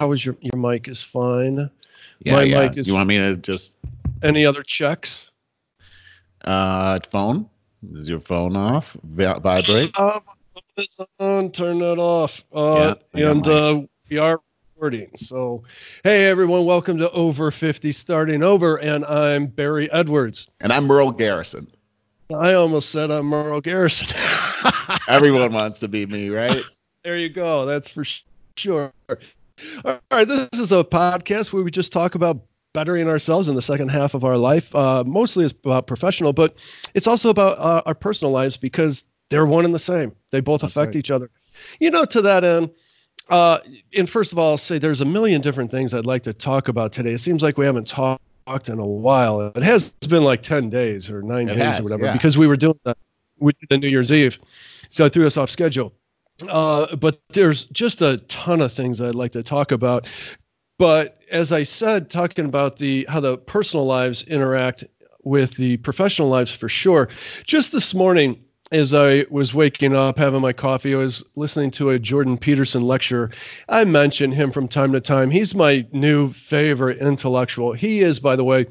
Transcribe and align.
how 0.00 0.08
was 0.08 0.24
your 0.24 0.36
your 0.40 0.56
mic 0.60 0.88
is 0.88 1.02
fine. 1.02 1.70
Yeah, 2.24 2.36
My 2.36 2.42
yeah. 2.42 2.60
mic 2.68 2.78
is- 2.78 2.88
You 2.88 2.94
want 2.94 3.08
me 3.08 3.18
to 3.18 3.36
just 3.36 3.76
Any 4.22 4.44
other 4.46 4.62
checks? 4.62 5.30
uh 6.44 6.98
phone? 7.10 7.48
Is 7.94 8.08
your 8.08 8.20
phone 8.20 8.56
off? 8.56 8.96
Vi- 9.04 9.38
vibrate? 9.40 9.94
Uh, 9.98 10.20
on, 11.20 11.50
turn 11.52 11.78
that 11.78 11.98
off. 11.98 12.44
Uh, 12.52 12.94
Yeah, 13.14 13.30
and 13.30 13.46
uh, 13.46 13.80
we 14.10 14.18
are 14.18 14.40
recording. 14.74 15.08
So, 15.16 15.62
hey 16.04 16.26
everyone, 16.26 16.64
welcome 16.66 16.98
to 16.98 17.10
Over 17.12 17.50
50 17.50 17.92
Starting 17.92 18.42
Over, 18.42 18.76
and 18.76 19.04
I'm 19.06 19.46
Barry 19.46 19.90
Edwards. 19.92 20.48
And 20.60 20.72
I'm 20.72 20.86
Merle 20.86 21.12
Garrison. 21.12 21.66
I 22.34 22.54
almost 22.54 22.90
said 22.90 23.10
I'm 23.10 23.26
Merle 23.26 23.60
Garrison. 23.62 24.08
Everyone 25.08 25.52
wants 25.52 25.78
to 25.80 25.88
be 25.88 26.04
me, 26.06 26.28
right? 26.28 26.62
there 27.04 27.16
you 27.18 27.28
go. 27.30 27.64
That's 27.64 27.88
for 27.88 28.04
sure. 28.56 28.92
All 29.84 29.98
right, 30.10 30.28
this 30.28 30.48
is 30.60 30.72
a 30.72 30.84
podcast 30.84 31.52
where 31.52 31.62
we 31.62 31.70
just 31.70 31.92
talk 31.92 32.14
about 32.14 32.40
bettering 32.74 33.08
ourselves 33.08 33.48
in 33.48 33.54
the 33.54 33.62
second 33.62 33.88
half 33.88 34.14
of 34.14 34.24
our 34.24 34.36
life. 34.36 34.74
Uh, 34.74 35.02
mostly 35.06 35.44
it's 35.44 35.54
about 35.64 35.86
professional, 35.86 36.32
but 36.32 36.58
it's 36.94 37.06
also 37.06 37.30
about 37.30 37.58
uh, 37.58 37.82
our 37.86 37.94
personal 37.94 38.32
lives 38.32 38.56
because 38.56 39.04
they're 39.30 39.46
one 39.46 39.64
and 39.64 39.74
the 39.74 39.78
same. 39.78 40.14
They 40.30 40.40
both 40.40 40.60
That's 40.60 40.72
affect 40.72 40.88
right. 40.88 40.96
each 40.96 41.10
other. 41.10 41.30
You 41.80 41.90
know, 41.90 42.04
to 42.04 42.20
that 42.20 42.44
end, 42.44 42.70
uh, 43.30 43.58
and 43.96 44.08
first 44.08 44.32
of 44.32 44.38
all, 44.38 44.52
I'll 44.52 44.58
say 44.58 44.78
there's 44.78 45.00
a 45.00 45.06
million 45.06 45.40
different 45.40 45.70
things 45.70 45.94
I'd 45.94 46.06
like 46.06 46.22
to 46.24 46.34
talk 46.34 46.68
about 46.68 46.92
today. 46.92 47.12
It 47.12 47.18
seems 47.18 47.42
like 47.42 47.56
we 47.56 47.64
haven't 47.64 47.88
talked 47.88 48.20
in 48.68 48.78
a 48.78 48.86
while. 48.86 49.40
It 49.40 49.62
has 49.62 49.90
been 50.08 50.22
like 50.22 50.42
10 50.42 50.68
days 50.68 51.10
or 51.10 51.22
nine 51.22 51.48
It 51.48 51.54
days 51.54 51.64
has, 51.64 51.80
or 51.80 51.84
whatever 51.84 52.04
yeah. 52.04 52.12
because 52.12 52.36
we 52.36 52.46
were 52.46 52.56
doing 52.56 52.78
that 52.84 52.98
with 53.38 53.56
the 53.68 53.78
New 53.78 53.88
Year's 53.88 54.12
Eve. 54.12 54.38
So 54.90 55.06
it 55.06 55.12
threw 55.12 55.26
us 55.26 55.36
off 55.36 55.50
schedule. 55.50 55.92
Uh, 56.48 56.94
but 56.96 57.20
there's 57.30 57.66
just 57.66 58.02
a 58.02 58.18
ton 58.28 58.60
of 58.60 58.72
things 58.72 59.00
I'd 59.00 59.14
like 59.14 59.32
to 59.32 59.42
talk 59.42 59.72
about. 59.72 60.06
But 60.78 61.20
as 61.30 61.52
I 61.52 61.62
said, 61.62 62.10
talking 62.10 62.44
about 62.44 62.78
the 62.78 63.06
how 63.08 63.20
the 63.20 63.38
personal 63.38 63.86
lives 63.86 64.22
interact 64.24 64.84
with 65.24 65.54
the 65.54 65.78
professional 65.78 66.28
lives 66.28 66.50
for 66.50 66.68
sure. 66.68 67.08
Just 67.44 67.72
this 67.72 67.94
morning, 67.94 68.38
as 68.72 68.92
I 68.92 69.24
was 69.30 69.54
waking 69.54 69.94
up, 69.94 70.18
having 70.18 70.40
my 70.40 70.52
coffee, 70.52 70.94
I 70.94 70.98
was 70.98 71.24
listening 71.34 71.70
to 71.72 71.90
a 71.90 71.98
Jordan 71.98 72.36
Peterson 72.36 72.82
lecture. 72.82 73.30
I 73.68 73.84
mention 73.84 74.30
him 74.30 74.52
from 74.52 74.68
time 74.68 74.92
to 74.92 75.00
time. 75.00 75.30
He's 75.30 75.54
my 75.54 75.86
new 75.92 76.32
favorite 76.32 76.98
intellectual. 76.98 77.72
He 77.72 78.00
is, 78.00 78.20
by 78.20 78.36
the 78.36 78.44
way. 78.44 78.66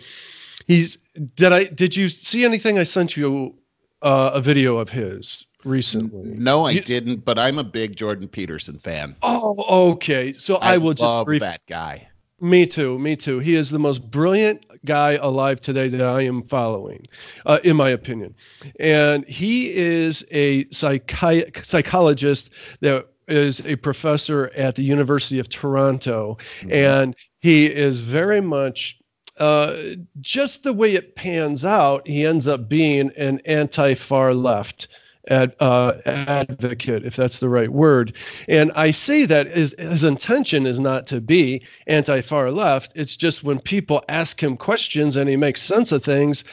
He's 0.68 0.98
did 1.36 1.52
I 1.52 1.66
did 1.66 1.96
you 1.96 2.10
see 2.10 2.46
anything 2.46 2.78
I 2.78 2.84
sent 2.84 3.18
you 3.18 3.56
uh, 4.02 4.32
a 4.34 4.42
video 4.42 4.78
of 4.78 4.90
his 4.90 5.48
recently? 5.66 6.32
No, 6.38 6.66
I 6.66 6.72
You- 6.72 6.82
didn't, 6.82 7.26
but 7.26 7.38
I'm 7.38 7.60
a 7.60 7.64
big 7.64 7.96
Jordan 7.96 8.28
Peterson 8.28 8.80
fan. 8.80 9.16
Oh, 9.24 9.92
okay. 9.94 10.34
So 10.34 10.56
I, 10.58 10.78
will 10.78 10.94
just 10.94 11.02
love 11.02 11.26
brief- 11.26 11.42
that 11.42 11.62
guy. 11.68 12.08
Me 12.42 12.66
too. 12.68 13.00
Me 13.00 13.16
too. 13.16 13.40
He 13.40 13.56
is 13.56 13.70
the 13.70 13.80
most 13.80 14.12
brilliant 14.12 14.66
guy 14.86 15.14
alive 15.22 15.62
today 15.62 15.88
that 15.88 16.02
I 16.02 16.22
am 16.22 16.44
following, 16.44 17.08
uh, 17.46 17.60
in 17.64 17.78
my 17.78 17.90
opinion. 17.90 18.36
And 18.80 19.26
he 19.26 19.72
is 19.74 20.24
a 20.32 20.66
psychi- 20.66 21.66
psychologist 21.66 22.50
that 22.82 23.08
is 23.30 23.66
a 23.66 23.78
professor 23.78 24.52
at 24.56 24.76
the 24.76 24.84
University 24.84 25.40
of 25.40 25.48
Toronto. 25.50 26.38
And 26.70 27.16
he 27.40 27.66
is 27.68 28.02
very 28.02 28.42
much 28.42 29.00
uh, 29.38 29.78
just 30.22 30.64
the 30.64 30.72
way 30.74 30.94
it 30.94 31.16
pans 31.16 31.66
out, 31.66 32.08
he 32.08 32.26
ends 32.26 32.48
up 32.48 32.70
being 32.70 33.12
an 33.18 33.42
anti 33.46 33.94
far 33.94 34.34
left. 34.34 34.88
Ad, 35.30 35.56
uh, 35.60 35.94
advocate, 36.06 37.04
if 37.06 37.16
that's 37.16 37.40
the 37.40 37.50
right 37.50 37.72
word, 37.72 38.14
and 38.48 38.72
I 38.76 38.92
say 38.92 39.26
that 39.26 39.48
his, 39.48 39.74
his 39.80 40.04
intention 40.04 40.68
is 40.68 40.80
not 40.80 41.08
to 41.08 41.20
be 41.20 41.64
anti 41.88 42.22
far 42.22 42.52
left. 42.52 42.92
It's 42.96 43.16
just 43.16 43.44
when 43.44 43.60
people 43.60 44.04
ask 44.08 44.42
him 44.42 44.56
questions 44.56 45.16
and 45.16 45.30
he 45.30 45.36
makes 45.36 45.62
sense 45.62 45.92
of 45.92 46.04
things, 46.04 46.44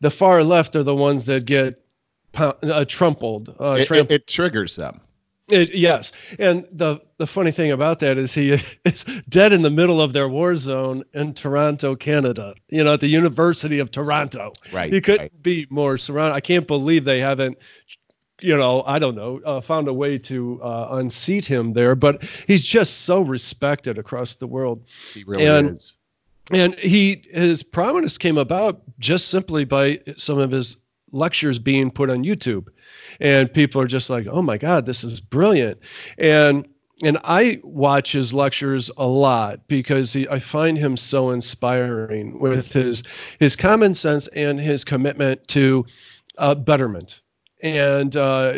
the 0.00 0.10
far 0.10 0.42
left 0.42 0.74
are 0.76 0.82
the 0.82 0.94
ones 0.94 1.24
that 1.24 1.44
get 1.44 1.80
uh, 2.34 2.84
trampled. 2.86 3.54
Uh, 3.60 3.78
It, 3.78 3.90
it, 3.90 4.10
it 4.10 4.26
triggers 4.26 4.76
them. 4.76 5.00
It, 5.48 5.74
yes, 5.74 6.10
and 6.40 6.66
the 6.72 7.00
the 7.18 7.26
funny 7.26 7.52
thing 7.52 7.70
about 7.70 8.00
that 8.00 8.18
is 8.18 8.34
he 8.34 8.58
is 8.84 9.04
dead 9.28 9.52
in 9.52 9.62
the 9.62 9.70
middle 9.70 10.00
of 10.00 10.12
their 10.12 10.28
war 10.28 10.56
zone 10.56 11.04
in 11.14 11.34
Toronto, 11.34 11.94
Canada. 11.94 12.54
You 12.68 12.82
know, 12.82 12.94
at 12.94 13.00
the 13.00 13.06
University 13.06 13.78
of 13.78 13.92
Toronto. 13.92 14.52
Right. 14.72 14.92
He 14.92 15.00
couldn't 15.00 15.20
right. 15.20 15.42
be 15.42 15.66
more 15.70 15.98
surrounded. 15.98 16.34
I 16.34 16.40
can't 16.40 16.66
believe 16.66 17.04
they 17.04 17.20
haven't, 17.20 17.58
you 18.40 18.56
know, 18.56 18.82
I 18.86 18.98
don't 18.98 19.14
know, 19.14 19.40
uh, 19.44 19.60
found 19.60 19.88
a 19.88 19.94
way 19.94 20.18
to 20.18 20.60
uh, 20.62 20.88
unseat 20.92 21.44
him 21.44 21.72
there. 21.72 21.94
But 21.94 22.22
he's 22.46 22.64
just 22.64 23.02
so 23.02 23.22
respected 23.22 23.98
across 23.98 24.34
the 24.34 24.46
world. 24.46 24.84
He 25.14 25.24
really 25.24 25.46
and- 25.46 25.76
is. 25.76 25.96
And 26.52 26.78
he 26.78 27.24
his 27.32 27.64
prominence 27.64 28.16
came 28.18 28.38
about 28.38 28.80
just 29.00 29.28
simply 29.28 29.64
by 29.64 30.00
some 30.16 30.38
of 30.38 30.52
his 30.52 30.76
lectures 31.10 31.58
being 31.58 31.90
put 31.90 32.08
on 32.08 32.22
YouTube. 32.22 32.68
And 33.18 33.52
people 33.52 33.80
are 33.80 33.88
just 33.88 34.10
like, 34.10 34.28
"Oh 34.30 34.42
my 34.42 34.56
god, 34.56 34.86
this 34.86 35.02
is 35.02 35.18
brilliant." 35.18 35.80
And 36.18 36.68
and 37.02 37.18
I 37.24 37.60
watch 37.64 38.12
his 38.12 38.32
lectures 38.32 38.92
a 38.96 39.08
lot 39.08 39.66
because 39.66 40.12
he, 40.12 40.28
I 40.28 40.38
find 40.38 40.78
him 40.78 40.96
so 40.96 41.30
inspiring 41.30 42.38
with 42.38 42.72
his 42.72 43.02
his 43.40 43.56
common 43.56 43.94
sense 43.94 44.28
and 44.28 44.60
his 44.60 44.84
commitment 44.84 45.48
to 45.48 45.84
uh, 46.38 46.54
betterment 46.54 47.22
and 47.62 48.16
uh, 48.16 48.54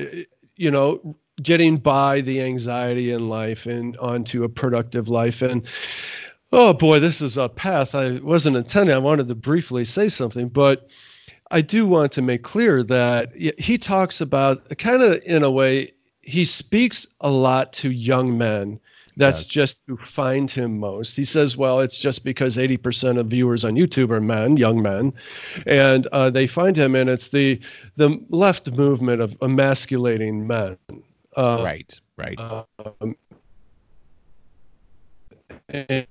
you 0.56 0.70
know 0.70 1.16
getting 1.42 1.76
by 1.76 2.20
the 2.20 2.40
anxiety 2.42 3.12
in 3.12 3.28
life 3.28 3.66
and 3.66 3.96
onto 3.98 4.42
a 4.42 4.48
productive 4.48 5.08
life. 5.08 5.40
And 5.40 5.66
oh 6.52 6.72
boy 6.72 6.98
this 6.98 7.20
is 7.20 7.36
a 7.36 7.48
path 7.48 7.94
i 7.94 8.12
wasn't 8.20 8.56
intending. 8.56 8.94
I 8.94 8.98
wanted 8.98 9.28
to 9.28 9.34
briefly 9.34 9.84
say 9.84 10.08
something 10.08 10.48
but 10.48 10.88
i 11.50 11.60
do 11.60 11.86
want 11.86 12.10
to 12.12 12.22
make 12.22 12.42
clear 12.42 12.82
that 12.84 13.34
he 13.34 13.76
talks 13.76 14.20
about 14.20 14.76
kind 14.78 15.02
of 15.02 15.22
in 15.24 15.42
a 15.42 15.50
way 15.50 15.92
he 16.22 16.44
speaks 16.44 17.06
a 17.20 17.30
lot 17.30 17.72
to 17.74 17.90
young 17.90 18.38
men 18.38 18.80
that's 19.18 19.40
does. 19.40 19.48
just 19.48 19.82
who 19.86 19.96
find 19.98 20.50
him 20.50 20.78
most 20.78 21.16
he 21.16 21.24
says 21.24 21.56
well 21.56 21.80
it's 21.80 21.98
just 21.98 22.24
because 22.24 22.56
80% 22.56 23.18
of 23.18 23.26
viewers 23.26 23.64
on 23.64 23.74
youtube 23.74 24.10
are 24.10 24.20
men 24.20 24.56
young 24.56 24.80
men 24.80 25.12
and 25.66 26.06
uh, 26.12 26.30
they 26.30 26.46
find 26.46 26.76
him 26.76 26.94
and 26.94 27.10
it's 27.10 27.28
the 27.28 27.60
the 27.96 28.18
left 28.30 28.70
movement 28.72 29.20
of 29.20 29.36
emasculating 29.42 30.46
men 30.46 30.76
uh, 31.36 31.60
right. 31.62 32.00
Right. 32.16 32.38
um, 32.40 33.16
and, 35.68 36.06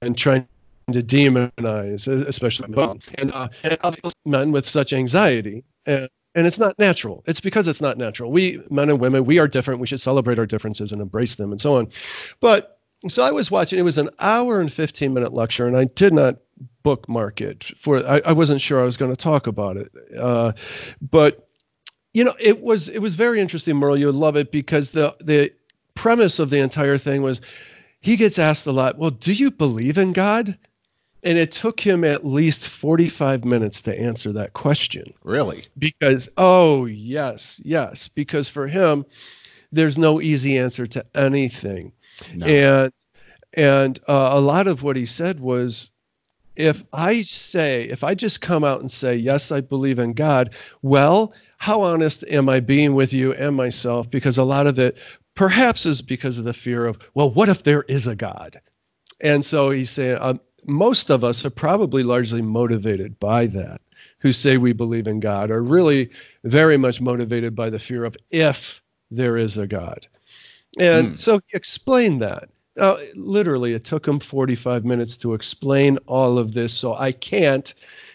and 0.00 0.16
trying 0.16 0.46
to 0.92 1.02
demonize, 1.02 2.08
especially 2.08 2.68
men, 2.68 3.00
and, 3.16 3.32
uh, 3.32 3.48
and 3.64 4.14
men 4.24 4.52
with 4.52 4.68
such 4.68 4.92
anxiety. 4.92 5.64
And, 5.86 6.08
and 6.34 6.46
it's 6.46 6.58
not 6.58 6.78
natural. 6.78 7.22
It's 7.26 7.40
because 7.40 7.68
it's 7.68 7.80
not 7.80 7.98
natural. 7.98 8.30
We, 8.30 8.62
men 8.70 8.88
and 8.88 9.00
women, 9.00 9.24
we 9.24 9.38
are 9.38 9.48
different. 9.48 9.80
We 9.80 9.86
should 9.86 10.00
celebrate 10.00 10.38
our 10.38 10.46
differences 10.46 10.92
and 10.92 11.02
embrace 11.02 11.34
them 11.34 11.50
and 11.50 11.60
so 11.60 11.76
on. 11.76 11.88
But 12.40 12.78
so 13.08 13.22
I 13.22 13.30
was 13.30 13.50
watching, 13.50 13.78
it 13.78 13.82
was 13.82 13.98
an 13.98 14.10
hour 14.20 14.60
and 14.60 14.72
15 14.72 15.12
minute 15.12 15.32
lecture, 15.32 15.66
and 15.66 15.76
I 15.76 15.84
did 15.84 16.12
not 16.12 16.36
bookmark 16.82 17.40
it 17.40 17.64
for, 17.76 18.06
I, 18.06 18.20
I 18.24 18.32
wasn't 18.32 18.60
sure 18.60 18.80
I 18.80 18.84
was 18.84 18.96
going 18.96 19.10
to 19.10 19.16
talk 19.16 19.46
about 19.46 19.76
it. 19.76 19.92
Uh, 20.18 20.52
but 21.10 21.48
you 22.14 22.24
know, 22.24 22.34
it 22.38 22.60
was 22.60 22.88
it 22.88 22.98
was 22.98 23.14
very 23.14 23.40
interesting, 23.40 23.76
Merle. 23.76 23.96
You 23.96 24.06
would 24.06 24.14
love 24.14 24.36
it 24.36 24.52
because 24.52 24.90
the 24.90 25.16
the 25.20 25.50
premise 25.94 26.38
of 26.38 26.50
the 26.50 26.58
entire 26.58 26.98
thing 26.98 27.22
was 27.22 27.40
he 28.00 28.16
gets 28.16 28.38
asked 28.38 28.66
a 28.66 28.72
lot, 28.72 28.98
well, 28.98 29.10
do 29.10 29.32
you 29.32 29.50
believe 29.50 29.96
in 29.96 30.12
God? 30.12 30.58
And 31.24 31.38
it 31.38 31.52
took 31.52 31.78
him 31.78 32.02
at 32.02 32.26
least 32.26 32.68
45 32.68 33.44
minutes 33.44 33.80
to 33.82 33.96
answer 33.98 34.32
that 34.32 34.54
question 34.54 35.12
really? 35.22 35.62
because, 35.78 36.28
oh, 36.36 36.86
yes, 36.86 37.60
yes, 37.64 38.08
because 38.08 38.48
for 38.48 38.66
him, 38.66 39.04
there's 39.70 39.96
no 39.96 40.20
easy 40.20 40.58
answer 40.58 40.86
to 40.86 41.04
anything. 41.14 41.92
No. 42.34 42.46
And 42.46 42.92
and 43.54 43.98
uh, 44.08 44.30
a 44.32 44.40
lot 44.40 44.66
of 44.66 44.82
what 44.82 44.96
he 44.96 45.04
said 45.04 45.40
was 45.40 45.90
if 46.56 46.84
I 46.92 47.22
say, 47.22 47.84
if 47.84 48.04
I 48.04 48.14
just 48.14 48.40
come 48.40 48.64
out 48.64 48.80
and 48.80 48.90
say, 48.90 49.14
yes, 49.14 49.52
I 49.52 49.60
believe 49.60 49.98
in 49.98 50.12
God, 50.12 50.54
well, 50.82 51.32
how 51.58 51.82
honest 51.82 52.24
am 52.28 52.48
I 52.48 52.60
being 52.60 52.94
with 52.94 53.12
you 53.12 53.32
and 53.34 53.56
myself? 53.56 54.10
Because 54.10 54.38
a 54.38 54.44
lot 54.44 54.66
of 54.66 54.78
it 54.78 54.98
perhaps 55.34 55.86
is 55.86 56.02
because 56.02 56.38
of 56.38 56.44
the 56.44 56.52
fear 56.52 56.86
of, 56.86 56.98
well, 57.14 57.30
what 57.30 57.48
if 57.48 57.62
there 57.62 57.82
is 57.84 58.06
a 58.06 58.14
God? 58.14 58.60
And 59.20 59.44
so 59.44 59.70
he's 59.70 59.90
saying, 59.90 60.18
um, 60.20 60.40
most 60.66 61.10
of 61.10 61.24
us 61.24 61.44
are 61.44 61.50
probably 61.50 62.02
largely 62.02 62.42
motivated 62.42 63.18
by 63.18 63.46
that, 63.48 63.80
who 64.18 64.32
say 64.32 64.56
we 64.56 64.72
believe 64.72 65.06
in 65.06 65.20
God, 65.20 65.50
are 65.50 65.62
really 65.62 66.10
very 66.44 66.76
much 66.76 67.00
motivated 67.00 67.54
by 67.54 67.70
the 67.70 67.78
fear 67.78 68.04
of 68.04 68.16
if 68.30 68.80
there 69.10 69.36
is 69.36 69.58
a 69.58 69.66
God. 69.66 70.06
And 70.78 71.10
Hmm. 71.10 71.14
so 71.16 71.40
he 71.46 71.56
explained 71.56 72.22
that. 72.22 72.48
Uh, 72.78 72.96
literally, 73.14 73.74
it 73.74 73.84
took 73.84 74.06
him 74.08 74.18
45 74.18 74.84
minutes 74.84 75.16
to 75.18 75.34
explain 75.34 75.98
all 76.06 76.38
of 76.38 76.54
this. 76.54 76.72
So 76.72 76.94
I 76.94 77.12
can't, 77.12 77.74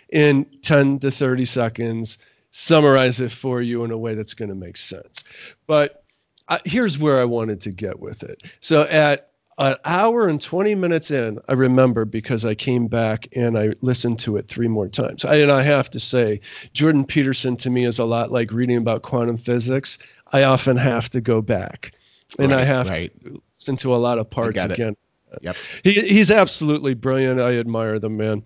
in 0.10 0.46
10 0.64 1.00
to 1.00 1.12
30 1.12 1.46
seconds, 1.46 2.18
summarize 2.52 3.22
it 3.22 3.32
for 3.32 3.62
you 3.62 3.84
in 3.84 3.92
a 3.92 3.98
way 3.98 4.16
that's 4.16 4.34
going 4.34 4.50
to 4.50 4.56
make 4.56 4.78
sense. 4.78 5.24
But 5.68 6.04
uh, 6.48 6.60
here's 6.66 6.98
where 6.98 7.20
I 7.22 7.26
wanted 7.26 7.62
to 7.62 7.72
get 7.72 8.00
with 8.00 8.24
it. 8.24 8.44
So 8.62 8.84
at 8.84 9.32
an 9.58 9.76
hour 9.86 10.28
and 10.28 10.40
20 10.40 10.76
minutes 10.76 11.10
in, 11.10 11.40
I 11.48 11.54
remember 11.54 12.06
because 12.06 12.46
I 12.46 12.54
came 12.54 12.88
back 12.88 13.28
and 13.36 13.58
I 13.58 13.72
listened 13.82 14.20
to 14.20 14.38
it 14.38 14.48
three 14.48 14.68
more 14.68 14.88
times. 14.88 15.26
I, 15.26 15.38
and 15.38 15.52
I 15.52 15.64
have 15.64 15.90
to 15.92 16.00
say, 16.00 16.40
Jordan 16.74 17.06
Peterson 17.06 17.58
to 17.58 17.70
me 17.70 17.86
is 17.86 17.98
a 17.98 18.06
lot 18.06 18.32
like 18.32 18.52
reading 18.52 18.78
about 18.78 19.02
quantum 19.02 19.38
physics. 19.38 19.98
I 20.32 20.44
often 20.44 20.78
have 20.78 21.10
to 21.12 21.22
go 21.22 21.42
back 21.42 21.94
and 22.38 22.52
right, 22.52 22.62
I 22.62 22.64
have 22.66 22.90
right. 22.90 23.24
to 23.24 23.42
listen 23.56 23.76
to 23.78 23.96
a 23.96 23.98
lot 23.98 24.20
of 24.20 24.30
parts 24.30 24.64
again. 24.64 24.96
Yep. 25.42 25.56
He, 25.84 25.94
he's 25.94 26.32
absolutely 26.32 26.94
brilliant. 26.94 27.40
I 27.40 27.58
admire 27.58 28.00
the 28.00 28.10
man. 28.10 28.44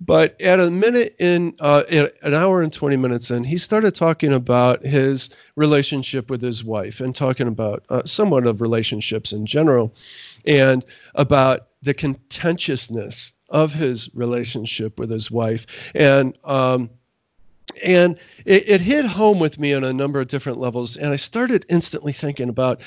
But 0.00 0.38
at 0.42 0.60
a 0.60 0.70
minute 0.70 1.16
in, 1.18 1.54
uh, 1.58 1.84
an 2.22 2.34
hour 2.34 2.60
and 2.60 2.72
20 2.72 2.96
minutes 2.96 3.30
in, 3.30 3.44
he 3.44 3.56
started 3.56 3.94
talking 3.94 4.32
about 4.32 4.84
his 4.84 5.30
relationship 5.54 6.30
with 6.30 6.42
his 6.42 6.62
wife 6.62 7.00
and 7.00 7.14
talking 7.14 7.48
about 7.48 7.84
uh, 7.88 8.02
somewhat 8.04 8.46
of 8.46 8.60
relationships 8.60 9.32
in 9.32 9.46
general 9.46 9.94
and 10.46 10.84
about 11.14 11.68
the 11.82 11.94
contentiousness 11.94 13.32
of 13.50 13.72
his 13.72 14.10
relationship 14.14 14.98
with 14.98 15.10
his 15.10 15.30
wife. 15.30 15.66
And, 15.94 16.36
um, 16.44 16.90
and 17.82 18.18
it, 18.44 18.68
it 18.68 18.80
hit 18.80 19.06
home 19.06 19.38
with 19.38 19.58
me 19.58 19.74
on 19.74 19.84
a 19.84 19.92
number 19.92 20.20
of 20.20 20.28
different 20.28 20.58
levels. 20.58 20.96
And 20.96 21.10
I 21.12 21.16
started 21.16 21.66
instantly 21.68 22.12
thinking 22.12 22.48
about 22.48 22.80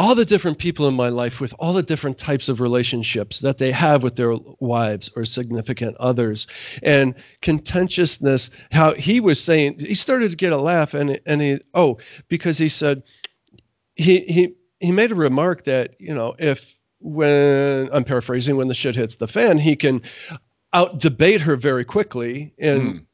all 0.00 0.14
the 0.14 0.24
different 0.24 0.56
people 0.56 0.88
in 0.88 0.94
my 0.94 1.10
life 1.10 1.42
with 1.42 1.54
all 1.58 1.74
the 1.74 1.82
different 1.82 2.16
types 2.16 2.48
of 2.48 2.58
relationships 2.58 3.40
that 3.40 3.58
they 3.58 3.70
have 3.70 4.02
with 4.02 4.16
their 4.16 4.34
wives 4.58 5.10
or 5.14 5.26
significant 5.26 5.94
others 5.98 6.46
and 6.82 7.14
contentiousness 7.42 8.50
how 8.72 8.94
he 8.94 9.20
was 9.20 9.38
saying 9.38 9.78
he 9.78 9.94
started 9.94 10.30
to 10.30 10.38
get 10.38 10.54
a 10.54 10.56
laugh 10.56 10.94
and 10.94 11.20
and 11.26 11.42
he 11.42 11.60
oh 11.74 11.98
because 12.28 12.56
he 12.56 12.66
said 12.66 13.02
he 13.94 14.20
he 14.20 14.54
he 14.80 14.90
made 14.90 15.12
a 15.12 15.14
remark 15.14 15.64
that 15.64 15.94
you 16.00 16.12
know 16.12 16.34
if 16.38 16.74
when 16.98 17.88
i'm 17.92 18.04
paraphrasing 18.04 18.56
when 18.56 18.68
the 18.68 18.74
shit 18.74 18.96
hits 18.96 19.16
the 19.16 19.28
fan 19.28 19.58
he 19.58 19.76
can 19.76 20.02
out 20.72 20.98
debate 20.98 21.40
her 21.40 21.56
very 21.56 21.84
quickly 21.84 22.52
and 22.58 22.82
mm 22.82 23.04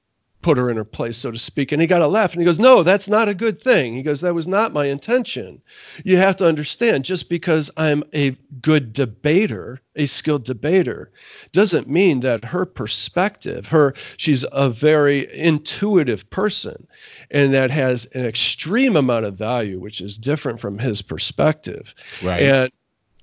put 0.46 0.58
her 0.58 0.70
in 0.70 0.76
her 0.76 0.84
place, 0.84 1.16
so 1.16 1.32
to 1.32 1.38
speak. 1.38 1.72
And 1.72 1.82
he 1.82 1.88
got 1.88 2.02
a 2.02 2.06
laugh 2.06 2.31
and 2.31 2.40
he 2.40 2.44
goes, 2.44 2.60
No, 2.60 2.84
that's 2.84 3.08
not 3.08 3.28
a 3.28 3.34
good 3.34 3.60
thing. 3.60 3.94
He 3.94 4.02
goes, 4.04 4.20
That 4.20 4.32
was 4.32 4.46
not 4.46 4.72
my 4.72 4.87
intention. 4.87 5.60
You 6.04 6.19
have 6.19 6.37
to 6.37 6.46
understand, 6.46 7.04
just 7.04 7.28
because 7.28 7.69
I'm 7.76 8.04
a 8.14 8.31
good 8.62 8.93
debater, 8.93 9.81
a 9.96 10.06
skilled 10.06 10.44
debater, 10.44 11.10
doesn't 11.50 11.88
mean 11.88 12.20
that 12.20 12.44
her 12.44 12.64
perspective, 12.64 13.66
her, 13.66 13.93
she's 14.19 14.44
a 14.52 14.70
very 14.70 15.28
intuitive 15.37 16.31
person 16.31 16.87
and 17.32 17.52
that 17.52 17.72
has 17.72 18.06
an 18.14 18.25
extreme 18.25 18.94
amount 18.94 19.25
of 19.25 19.34
value, 19.34 19.81
which 19.81 20.00
is 20.00 20.16
different 20.16 20.60
from 20.60 20.78
his 20.78 21.02
perspective. 21.02 21.92
Right. 22.22 22.42
And 22.42 22.72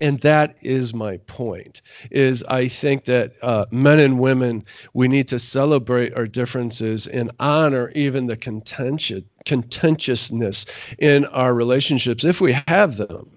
and 0.02 0.20
that 0.22 0.56
is 0.62 0.94
my 0.94 1.18
point 1.18 1.82
is 2.12 2.44
i 2.46 2.68
think 2.68 3.06
that 3.06 3.34
uh, 3.42 3.66
men 3.72 4.00
and 4.00 4.20
women 4.20 4.64
we 4.94 5.08
need 5.08 5.28
to 5.28 5.40
celebrate 5.40 6.14
our 6.16 6.28
differences 6.28 7.08
and 7.08 7.32
honor 7.40 7.92
even 7.96 8.26
the 8.26 8.38
contention, 8.38 9.24
contentiousness 9.46 10.66
in 11.00 11.26
our 11.26 11.54
relationships 11.54 12.24
if 12.24 12.42
we 12.42 12.54
have 12.68 12.98
them 12.98 13.30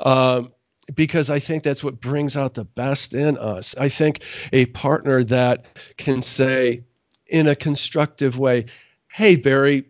um, 0.00 0.52
because 0.94 1.30
I 1.30 1.38
think 1.38 1.62
that's 1.62 1.82
what 1.82 2.00
brings 2.00 2.36
out 2.36 2.54
the 2.54 2.64
best 2.64 3.14
in 3.14 3.36
us. 3.38 3.76
I 3.76 3.88
think 3.88 4.22
a 4.52 4.66
partner 4.66 5.24
that 5.24 5.66
can 5.96 6.22
say 6.22 6.84
in 7.26 7.48
a 7.48 7.56
constructive 7.56 8.38
way, 8.38 8.66
Hey, 9.08 9.36
Barry, 9.36 9.84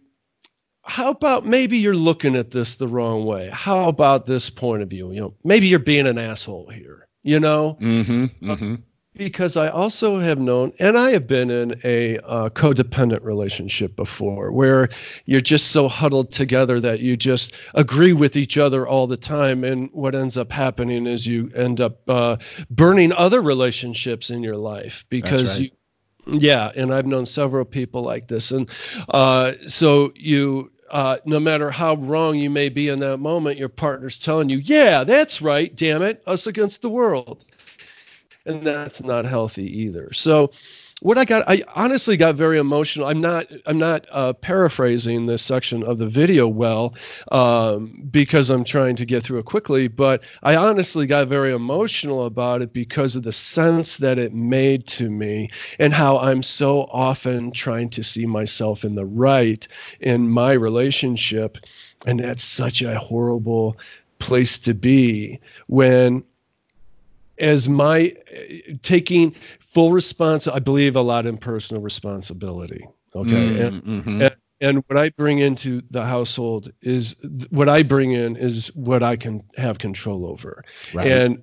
how 0.86 1.10
about 1.10 1.44
maybe 1.44 1.76
you're 1.76 1.94
looking 1.94 2.36
at 2.36 2.52
this 2.52 2.76
the 2.76 2.88
wrong 2.88 3.26
way? 3.26 3.50
How 3.52 3.88
about 3.88 4.26
this 4.26 4.48
point 4.48 4.82
of 4.82 4.88
view? 4.88 5.10
You 5.12 5.20
know, 5.20 5.34
maybe 5.44 5.66
you're 5.66 5.78
being 5.78 6.06
an 6.06 6.18
asshole 6.18 6.68
here, 6.70 7.08
you 7.22 7.40
know? 7.40 7.76
Mm-hmm, 7.80 8.50
mm-hmm. 8.50 8.74
Uh, 8.74 8.76
because 9.16 9.56
I 9.56 9.68
also 9.68 10.18
have 10.18 10.38
known, 10.38 10.72
and 10.78 10.96
I 10.98 11.10
have 11.10 11.26
been 11.26 11.50
in 11.50 11.80
a 11.84 12.18
uh, 12.18 12.50
codependent 12.50 13.24
relationship 13.24 13.96
before 13.96 14.52
where 14.52 14.88
you're 15.24 15.40
just 15.40 15.68
so 15.68 15.88
huddled 15.88 16.32
together 16.32 16.80
that 16.80 17.00
you 17.00 17.16
just 17.16 17.52
agree 17.74 18.12
with 18.12 18.36
each 18.36 18.58
other 18.58 18.86
all 18.86 19.06
the 19.06 19.16
time. 19.16 19.64
And 19.64 19.88
what 19.92 20.14
ends 20.14 20.36
up 20.36 20.52
happening 20.52 21.06
is 21.06 21.26
you 21.26 21.50
end 21.54 21.80
up 21.80 22.08
uh, 22.08 22.36
burning 22.70 23.12
other 23.12 23.40
relationships 23.40 24.28
in 24.28 24.42
your 24.42 24.58
life 24.58 25.04
because 25.08 25.58
right. 25.58 25.72
you, 26.26 26.38
yeah. 26.38 26.72
And 26.76 26.92
I've 26.92 27.06
known 27.06 27.24
several 27.24 27.64
people 27.64 28.02
like 28.02 28.28
this. 28.28 28.50
And 28.50 28.68
uh, 29.08 29.52
so 29.66 30.12
you, 30.14 30.70
uh, 30.90 31.18
no 31.24 31.40
matter 31.40 31.70
how 31.70 31.96
wrong 31.96 32.36
you 32.36 32.50
may 32.50 32.68
be 32.68 32.88
in 32.88 32.98
that 33.00 33.18
moment, 33.18 33.58
your 33.58 33.68
partner's 33.68 34.18
telling 34.18 34.48
you, 34.48 34.58
yeah, 34.58 35.04
that's 35.04 35.42
right, 35.42 35.74
damn 35.76 36.02
it, 36.02 36.22
us 36.26 36.46
against 36.46 36.82
the 36.82 36.88
world. 36.88 37.44
And 38.44 38.62
that's 38.62 39.02
not 39.02 39.24
healthy 39.24 39.64
either. 39.82 40.12
So, 40.12 40.52
what 41.02 41.18
I 41.18 41.26
got, 41.26 41.46
I 41.46 41.62
honestly 41.74 42.16
got 42.16 42.36
very 42.36 42.58
emotional. 42.58 43.06
I'm 43.06 43.20
not, 43.20 43.46
I'm 43.66 43.78
not 43.78 44.06
uh, 44.10 44.32
paraphrasing 44.32 45.26
this 45.26 45.42
section 45.42 45.82
of 45.82 45.98
the 45.98 46.06
video 46.06 46.48
well 46.48 46.94
um, 47.32 48.02
because 48.10 48.48
I'm 48.48 48.64
trying 48.64 48.96
to 48.96 49.04
get 49.04 49.22
through 49.22 49.40
it 49.40 49.44
quickly, 49.44 49.88
but 49.88 50.22
I 50.42 50.56
honestly 50.56 51.06
got 51.06 51.28
very 51.28 51.52
emotional 51.52 52.24
about 52.24 52.62
it 52.62 52.72
because 52.72 53.14
of 53.14 53.24
the 53.24 53.32
sense 53.32 53.98
that 53.98 54.18
it 54.18 54.32
made 54.32 54.86
to 54.88 55.10
me 55.10 55.50
and 55.78 55.92
how 55.92 56.18
I'm 56.18 56.42
so 56.42 56.84
often 56.84 57.52
trying 57.52 57.90
to 57.90 58.02
see 58.02 58.24
myself 58.24 58.82
in 58.82 58.94
the 58.94 59.06
right 59.06 59.68
in 60.00 60.30
my 60.30 60.52
relationship. 60.52 61.58
And 62.06 62.20
that's 62.20 62.44
such 62.44 62.80
a 62.80 62.98
horrible 62.98 63.76
place 64.18 64.58
to 64.60 64.72
be 64.72 65.38
when 65.66 66.24
as 67.38 67.68
my 67.68 68.14
taking 68.82 69.34
full 69.76 69.92
response 69.92 70.48
i 70.48 70.58
believe 70.58 70.96
a 70.96 71.00
lot 71.02 71.26
in 71.26 71.36
personal 71.36 71.82
responsibility 71.82 72.82
okay 73.14 73.30
mm, 73.30 73.60
and, 73.60 73.82
mm-hmm. 73.82 74.22
and, 74.22 74.36
and 74.62 74.84
what 74.86 74.96
i 74.96 75.10
bring 75.18 75.40
into 75.40 75.82
the 75.90 76.02
household 76.02 76.72
is 76.80 77.14
what 77.50 77.68
i 77.68 77.82
bring 77.82 78.12
in 78.12 78.36
is 78.36 78.74
what 78.74 79.02
i 79.02 79.14
can 79.14 79.42
have 79.58 79.76
control 79.76 80.24
over 80.24 80.64
right. 80.94 81.08
and 81.08 81.42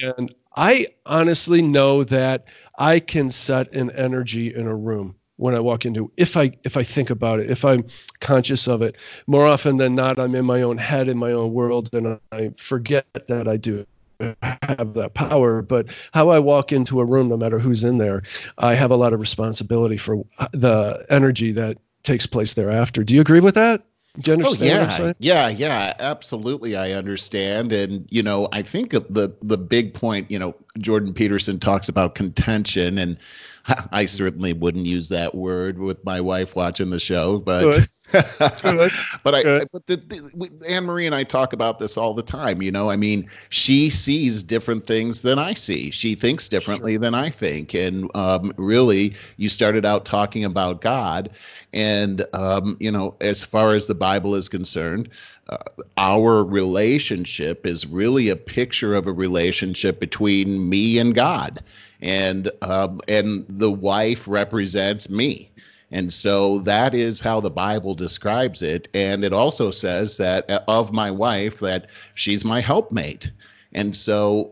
and 0.00 0.32
i 0.54 0.86
honestly 1.06 1.60
know 1.60 2.04
that 2.04 2.44
i 2.78 3.00
can 3.00 3.28
set 3.28 3.72
an 3.72 3.90
energy 3.96 4.54
in 4.54 4.68
a 4.68 4.76
room 4.76 5.12
when 5.38 5.52
i 5.52 5.58
walk 5.58 5.84
into 5.84 6.08
if 6.16 6.36
i 6.36 6.52
if 6.62 6.76
i 6.76 6.84
think 6.84 7.10
about 7.10 7.40
it 7.40 7.50
if 7.50 7.64
i'm 7.64 7.84
conscious 8.20 8.68
of 8.68 8.80
it 8.80 8.96
more 9.26 9.44
often 9.44 9.76
than 9.76 9.92
not 9.92 10.20
i'm 10.20 10.36
in 10.36 10.44
my 10.44 10.62
own 10.62 10.78
head 10.78 11.08
in 11.08 11.18
my 11.18 11.32
own 11.32 11.52
world 11.52 11.90
and 11.92 12.16
i 12.30 12.48
forget 12.58 13.04
that 13.26 13.48
i 13.48 13.56
do 13.56 13.84
have 14.20 14.94
that 14.94 15.12
power, 15.14 15.62
but 15.62 15.86
how 16.12 16.28
I 16.28 16.38
walk 16.38 16.72
into 16.72 17.00
a 17.00 17.04
room, 17.04 17.28
no 17.28 17.36
matter 17.36 17.58
who's 17.58 17.84
in 17.84 17.98
there, 17.98 18.22
I 18.58 18.74
have 18.74 18.90
a 18.90 18.96
lot 18.96 19.12
of 19.12 19.20
responsibility 19.20 19.96
for 19.96 20.24
uh, 20.38 20.48
the 20.52 21.04
energy 21.10 21.52
that 21.52 21.78
takes 22.02 22.26
place 22.26 22.54
thereafter. 22.54 23.04
Do 23.04 23.14
you 23.14 23.20
agree 23.20 23.40
with 23.40 23.54
that? 23.54 23.82
Do 24.20 24.30
you 24.30 24.36
oh, 24.36 24.40
understand? 24.40 24.92
Oh, 25.00 25.06
yeah, 25.18 25.48
yeah, 25.48 25.48
yeah, 25.48 25.94
absolutely. 25.98 26.76
I 26.76 26.92
understand, 26.92 27.72
and 27.72 28.06
you 28.10 28.22
know, 28.22 28.48
I 28.52 28.60
think 28.60 28.90
the 28.90 29.34
the 29.40 29.56
big 29.56 29.94
point, 29.94 30.30
you 30.30 30.38
know, 30.38 30.54
Jordan 30.78 31.14
Peterson 31.14 31.58
talks 31.58 31.88
about 31.88 32.14
contention, 32.14 32.98
and 32.98 33.16
I 33.92 34.06
certainly 34.06 34.52
wouldn't 34.52 34.86
use 34.86 35.08
that 35.10 35.34
word 35.34 35.78
with 35.78 36.04
my 36.04 36.20
wife 36.20 36.56
watching 36.56 36.90
the 36.90 36.98
show, 36.98 37.38
but 37.38 37.88
but 38.12 39.34
I 39.34 39.64
but 39.72 39.86
the, 39.86 39.96
the, 39.96 40.50
Anne 40.66 40.84
Marie 40.84 41.06
and 41.06 41.14
I 41.14 41.24
talk 41.24 41.52
about 41.52 41.78
this 41.78 41.96
all 41.96 42.14
the 42.14 42.22
time. 42.22 42.60
You 42.60 42.70
know, 42.70 42.90
I 42.90 42.96
mean, 42.96 43.28
she 43.50 43.88
sees 43.88 44.42
different 44.42 44.86
things 44.86 45.22
than 45.22 45.38
I 45.38 45.54
see. 45.54 45.90
She 45.90 46.14
thinks 46.14 46.48
differently 46.48 46.94
sure. 46.94 47.00
than 47.00 47.14
I 47.14 47.30
think, 47.30 47.74
and 47.74 48.10
um, 48.16 48.52
really, 48.56 49.14
you 49.36 49.48
started 49.48 49.84
out 49.84 50.04
talking 50.04 50.44
about 50.44 50.80
God, 50.80 51.30
and 51.72 52.26
um, 52.32 52.76
you 52.80 52.90
know, 52.90 53.14
as 53.20 53.44
far 53.44 53.74
as 53.74 53.86
the 53.86 53.94
Bible 53.94 54.34
is 54.34 54.48
concerned. 54.48 55.08
Uh, 55.48 55.56
our 55.98 56.44
relationship 56.44 57.66
is 57.66 57.84
really 57.84 58.28
a 58.28 58.36
picture 58.36 58.94
of 58.94 59.08
a 59.08 59.12
relationship 59.12 59.98
between 59.98 60.68
me 60.70 60.98
and 60.98 61.16
God 61.16 61.60
and 62.02 62.50
um, 62.60 63.00
and 63.08 63.46
the 63.48 63.70
wife 63.70 64.28
represents 64.28 65.08
me. 65.08 65.50
And 65.92 66.12
so 66.12 66.60
that 66.60 66.94
is 66.94 67.20
how 67.20 67.40
the 67.40 67.50
Bible 67.50 67.94
describes 67.94 68.62
it. 68.62 68.88
And 68.94 69.24
it 69.24 69.32
also 69.32 69.70
says 69.70 70.16
that 70.16 70.50
uh, 70.50 70.60
of 70.66 70.92
my 70.92 71.10
wife, 71.10 71.60
that 71.60 71.86
she's 72.14 72.44
my 72.44 72.60
helpmate. 72.60 73.30
And 73.74 73.94
so 73.94 74.50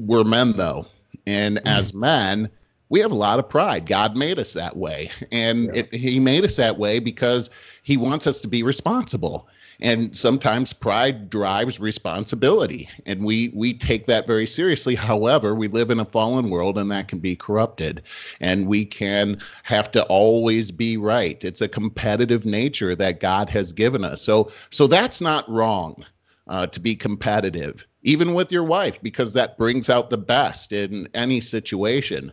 we're 0.00 0.24
men, 0.24 0.52
though. 0.52 0.86
And 1.26 1.56
mm-hmm. 1.56 1.68
as 1.68 1.92
men, 1.92 2.48
we 2.88 2.98
have 3.00 3.12
a 3.12 3.16
lot 3.16 3.38
of 3.38 3.48
pride. 3.48 3.86
God 3.86 4.16
made 4.16 4.38
us 4.38 4.54
that 4.54 4.76
way. 4.76 5.10
And 5.30 5.66
yeah. 5.66 5.82
it, 5.82 5.94
He 5.94 6.18
made 6.18 6.44
us 6.44 6.56
that 6.56 6.78
way 6.78 6.98
because 6.98 7.50
He 7.82 7.98
wants 7.98 8.26
us 8.26 8.40
to 8.40 8.48
be 8.48 8.62
responsible 8.62 9.48
and 9.82 10.16
sometimes 10.16 10.72
pride 10.72 11.30
drives 11.30 11.80
responsibility 11.80 12.88
and 13.06 13.24
we 13.24 13.50
we 13.54 13.72
take 13.72 14.06
that 14.06 14.26
very 14.26 14.46
seriously. 14.46 14.94
However 14.94 15.54
we 15.54 15.68
live 15.68 15.90
in 15.90 16.00
a 16.00 16.04
fallen 16.04 16.50
world 16.50 16.78
and 16.78 16.90
that 16.90 17.08
can 17.08 17.18
be 17.18 17.36
corrupted 17.36 18.02
and 18.40 18.66
we 18.66 18.84
can 18.84 19.40
have 19.62 19.90
to 19.92 20.04
always 20.04 20.70
be 20.70 20.96
right. 20.96 21.42
It's 21.44 21.62
a 21.62 21.68
competitive 21.68 22.44
nature 22.44 22.94
that 22.96 23.20
god 23.20 23.48
has 23.50 23.72
given 23.72 24.04
us. 24.04 24.22
So 24.22 24.52
so 24.70 24.86
that's 24.86 25.20
not 25.20 25.48
wrong 25.48 26.04
uh, 26.48 26.66
to 26.66 26.80
be 26.80 26.94
competitive, 26.96 27.86
even 28.02 28.34
with 28.34 28.50
your 28.50 28.64
wife, 28.64 29.00
because 29.02 29.32
that 29.34 29.56
brings 29.56 29.88
out 29.88 30.10
the 30.10 30.18
best 30.18 30.72
in 30.72 31.08
any 31.14 31.40
situation. 31.40 32.32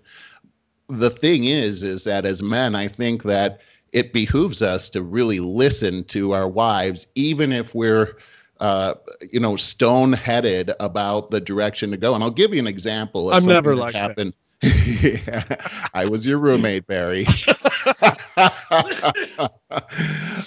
The 0.89 1.11
thing 1.11 1.45
is, 1.45 1.83
is 1.83 2.03
that 2.05 2.25
as 2.25 2.41
men, 2.41 2.73
I 2.75 2.87
think 2.87 3.23
that 3.23 3.59
it 3.93 4.13
behooves 4.13 4.61
us 4.61 4.89
to 4.89 5.01
really 5.01 5.39
listen 5.39 6.03
to 6.05 6.31
our 6.33 6.47
wives, 6.47 7.07
even 7.15 7.51
if 7.51 7.73
we're 7.73 8.17
uh, 8.59 8.95
you 9.31 9.39
know, 9.39 9.55
stone 9.55 10.13
headed 10.13 10.71
about 10.79 11.31
the 11.31 11.39
direction 11.39 11.91
to 11.91 11.97
go. 11.97 12.15
And 12.15 12.23
I'll 12.23 12.31
give 12.31 12.53
you 12.53 12.59
an 12.59 12.67
example. 12.67 13.29
Of 13.29 13.43
I'm 13.43 13.47
never 13.47 13.75
like 13.75 13.95
happened. 13.95 14.33
That. 14.61 15.89
I 15.93 16.05
was 16.05 16.25
your 16.25 16.39
roommate, 16.39 16.87
Barry. 16.87 17.27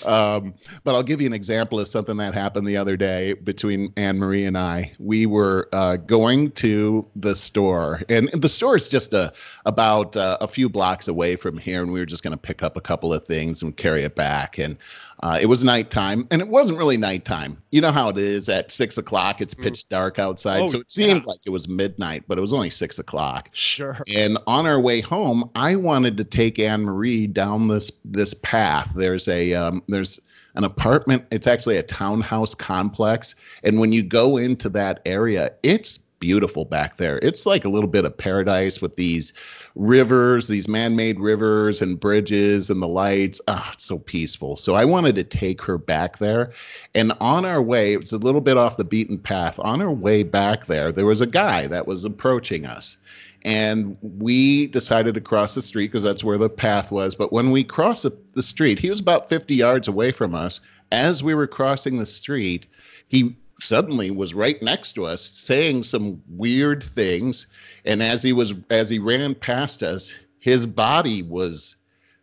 um, 0.06 0.54
but 0.82 0.94
I'll 0.94 1.02
give 1.02 1.20
you 1.20 1.26
an 1.26 1.32
example 1.32 1.78
of 1.78 1.86
something 1.86 2.16
that 2.16 2.32
happened 2.32 2.66
the 2.66 2.76
other 2.76 2.96
day 2.96 3.34
between 3.34 3.92
Anne 3.96 4.18
Marie 4.18 4.44
and 4.44 4.56
I. 4.56 4.92
We 4.98 5.26
were 5.26 5.68
uh, 5.72 5.96
going 5.96 6.52
to 6.52 7.06
the 7.16 7.34
store, 7.34 8.02
and 8.08 8.30
the 8.32 8.48
store 8.48 8.76
is 8.76 8.88
just 8.88 9.12
a, 9.12 9.32
about 9.66 10.16
uh, 10.16 10.38
a 10.40 10.48
few 10.48 10.68
blocks 10.68 11.08
away 11.08 11.36
from 11.36 11.58
here, 11.58 11.82
and 11.82 11.92
we 11.92 12.00
were 12.00 12.06
just 12.06 12.22
going 12.22 12.32
to 12.32 12.38
pick 12.38 12.62
up 12.62 12.76
a 12.76 12.80
couple 12.80 13.12
of 13.12 13.26
things 13.26 13.62
and 13.62 13.76
carry 13.76 14.02
it 14.02 14.16
back. 14.16 14.58
And 14.58 14.78
uh, 15.22 15.38
it 15.40 15.46
was 15.46 15.62
nighttime, 15.62 16.26
and 16.30 16.40
it 16.40 16.48
wasn't 16.48 16.78
really 16.78 16.96
nighttime. 16.96 17.62
You 17.72 17.82
know 17.82 17.92
how 17.92 18.08
it 18.08 18.16
is 18.16 18.48
at 18.48 18.72
six 18.72 18.96
o'clock; 18.96 19.42
it's 19.42 19.54
mm. 19.54 19.64
pitch 19.64 19.88
dark 19.90 20.18
outside, 20.18 20.62
oh, 20.62 20.66
so 20.66 20.80
it 20.80 20.90
seemed 20.90 21.22
yeah. 21.22 21.26
like 21.26 21.40
it 21.44 21.50
was 21.50 21.68
midnight, 21.68 22.24
but 22.26 22.38
it 22.38 22.40
was 22.40 22.54
only 22.54 22.70
six 22.70 22.98
o'clock. 22.98 23.50
Sure. 23.52 23.98
And 24.08 24.38
on 24.46 24.66
our 24.66 24.80
way 24.80 25.02
home, 25.02 25.50
I 25.54 25.76
wanted 25.76 26.16
to 26.16 26.24
take 26.24 26.58
Anne 26.58 26.84
Marie 26.84 27.26
down 27.26 27.68
this 27.68 27.92
this 28.02 28.32
path. 28.34 28.90
There's 29.10 29.26
a 29.26 29.54
um, 29.54 29.82
there's 29.88 30.20
an 30.54 30.62
apartment. 30.62 31.24
It's 31.32 31.48
actually 31.48 31.78
a 31.78 31.82
townhouse 31.82 32.54
complex, 32.54 33.34
and 33.64 33.80
when 33.80 33.92
you 33.92 34.04
go 34.04 34.36
into 34.36 34.68
that 34.68 35.02
area, 35.04 35.52
it's 35.64 35.98
beautiful 36.20 36.64
back 36.64 36.96
there. 36.96 37.18
It's 37.22 37.44
like 37.44 37.64
a 37.64 37.68
little 37.68 37.88
bit 37.88 38.04
of 38.04 38.16
paradise 38.16 38.80
with 38.80 38.94
these 38.94 39.32
rivers, 39.74 40.46
these 40.46 40.68
man-made 40.68 41.18
rivers 41.18 41.82
and 41.82 41.98
bridges 41.98 42.70
and 42.70 42.80
the 42.80 42.86
lights. 42.86 43.40
Ah, 43.48 43.70
oh, 43.72 43.74
so 43.78 43.98
peaceful. 43.98 44.54
So 44.54 44.76
I 44.76 44.84
wanted 44.84 45.16
to 45.16 45.24
take 45.24 45.60
her 45.62 45.76
back 45.78 46.18
there. 46.18 46.52
And 46.94 47.12
on 47.20 47.44
our 47.44 47.62
way, 47.62 47.94
it 47.94 48.00
was 48.00 48.12
a 48.12 48.18
little 48.18 48.42
bit 48.42 48.56
off 48.56 48.76
the 48.76 48.84
beaten 48.84 49.18
path. 49.18 49.58
On 49.60 49.82
our 49.82 49.90
way 49.90 50.22
back 50.22 50.66
there, 50.66 50.92
there 50.92 51.06
was 51.06 51.20
a 51.20 51.26
guy 51.26 51.66
that 51.66 51.86
was 51.88 52.04
approaching 52.04 52.64
us. 52.64 52.98
And 53.42 53.96
we 54.02 54.66
decided 54.66 55.14
to 55.14 55.20
cross 55.20 55.54
the 55.54 55.62
street 55.62 55.88
because 55.88 56.02
that's 56.02 56.24
where 56.24 56.38
the 56.38 56.50
path 56.50 56.92
was. 56.92 57.14
But 57.14 57.32
when 57.32 57.50
we 57.50 57.64
crossed 57.64 58.02
the, 58.02 58.16
the 58.34 58.42
street, 58.42 58.78
he 58.78 58.90
was 58.90 59.00
about 59.00 59.28
50 59.28 59.54
yards 59.54 59.88
away 59.88 60.12
from 60.12 60.34
us. 60.34 60.60
As 60.92 61.22
we 61.22 61.34
were 61.34 61.46
crossing 61.46 61.96
the 61.96 62.06
street, 62.06 62.66
he 63.08 63.36
suddenly 63.58 64.10
was 64.10 64.34
right 64.34 64.62
next 64.62 64.92
to 64.94 65.06
us 65.06 65.22
saying 65.22 65.84
some 65.84 66.22
weird 66.28 66.82
things. 66.82 67.46
And 67.84 68.02
as 68.02 68.22
he 68.22 68.32
was 68.32 68.54
as 68.70 68.90
he 68.90 68.98
ran 68.98 69.34
past 69.34 69.82
us 69.82 70.12
his 70.40 70.66
body 70.66 71.22
was 71.22 71.76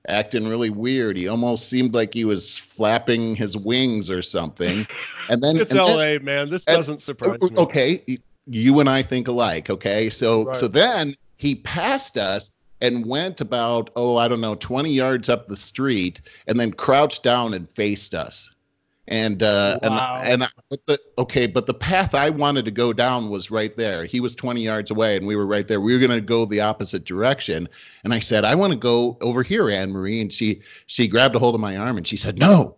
acting 0.08 0.48
really 0.48 0.70
weird. 0.70 1.18
He 1.18 1.28
almost 1.28 1.70
seemed 1.70 1.94
like 1.94 2.14
he 2.14 2.26
was 2.26 2.58
flapping 2.58 3.36
his 3.36 3.56
wings 3.56 4.12
or 4.12 4.22
something. 4.22 4.88
And 5.30 5.42
then 5.42 5.58
it's 5.60 5.72
and 5.72 5.82
la 5.82 5.98
then, 5.98 6.24
man. 6.26 6.50
This 6.50 6.66
doesn't 6.66 6.94
and, 6.94 7.02
surprise 7.02 7.40
me. 7.42 7.58
Okay 7.58 8.04
you 8.50 8.80
and 8.80 8.90
i 8.90 9.02
think 9.02 9.28
alike 9.28 9.70
okay? 9.70 10.10
So 10.10 10.46
right. 10.46 10.56
so 10.56 10.68
then 10.68 11.16
he 11.38 11.56
passed 11.56 12.18
us 12.18 12.52
and 12.82 13.06
went 13.06 13.42
about 13.42 13.90
oh 13.96 14.18
i 14.18 14.28
don't 14.28 14.42
know 14.42 14.56
20 14.56 14.92
yards 14.92 15.30
up 15.30 15.48
the 15.48 15.56
street 15.56 16.22
and 16.48 16.60
then 16.60 16.72
crouched 16.72 17.24
down 17.24 17.54
and 17.54 17.70
faced 17.70 18.14
us. 18.14 18.54
And 19.10 19.42
uh 19.42 19.80
wow. 19.84 20.20
and 20.22 20.34
and 20.34 20.44
I, 20.44 20.48
but 20.70 20.86
the 20.86 21.00
okay 21.18 21.48
but 21.48 21.66
the 21.66 21.74
path 21.74 22.14
i 22.14 22.30
wanted 22.30 22.66
to 22.66 22.72
go 22.72 22.92
down 22.92 23.30
was 23.30 23.50
right 23.50 23.76
there. 23.78 24.04
He 24.04 24.20
was 24.20 24.36
20 24.36 24.62
yards 24.62 24.92
away 24.92 25.16
and 25.16 25.26
we 25.26 25.38
were 25.38 25.48
right 25.48 25.66
there. 25.66 25.80
We 25.80 25.94
were 25.94 26.00
going 26.06 26.12
to 26.12 26.22
go 26.22 26.46
the 26.46 26.60
opposite 26.60 27.06
direction. 27.06 27.70
And 28.04 28.14
i 28.14 28.20
said 28.20 28.44
i 28.44 28.54
want 28.54 28.74
to 28.74 28.80
go 28.80 29.18
over 29.22 29.44
here 29.44 29.70
anne 29.70 29.92
marie. 29.92 30.20
And 30.22 30.32
she 30.32 30.62
she 30.88 31.08
grabbed 31.08 31.36
a 31.36 31.40
hold 31.40 31.56
of 31.56 31.62
my 31.62 31.78
arm 31.78 31.98
and 31.98 32.06
she 32.06 32.18
said 32.18 32.38
no. 32.38 32.76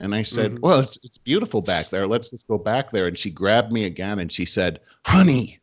And 0.00 0.14
i 0.14 0.22
said 0.22 0.52
mm-hmm. 0.52 0.60
well 0.60 0.80
it's 0.80 0.98
it's 1.02 1.16
beautiful 1.16 1.62
back 1.62 1.88
there. 1.88 2.06
Let's 2.06 2.28
just 2.28 2.46
go 2.46 2.58
back 2.58 2.90
there. 2.90 3.06
And 3.06 3.18
she 3.18 3.30
grabbed 3.30 3.72
me 3.72 3.84
again 3.84 4.18
and 4.18 4.30
she 4.30 4.44
said 4.44 4.80
honey 5.04 5.58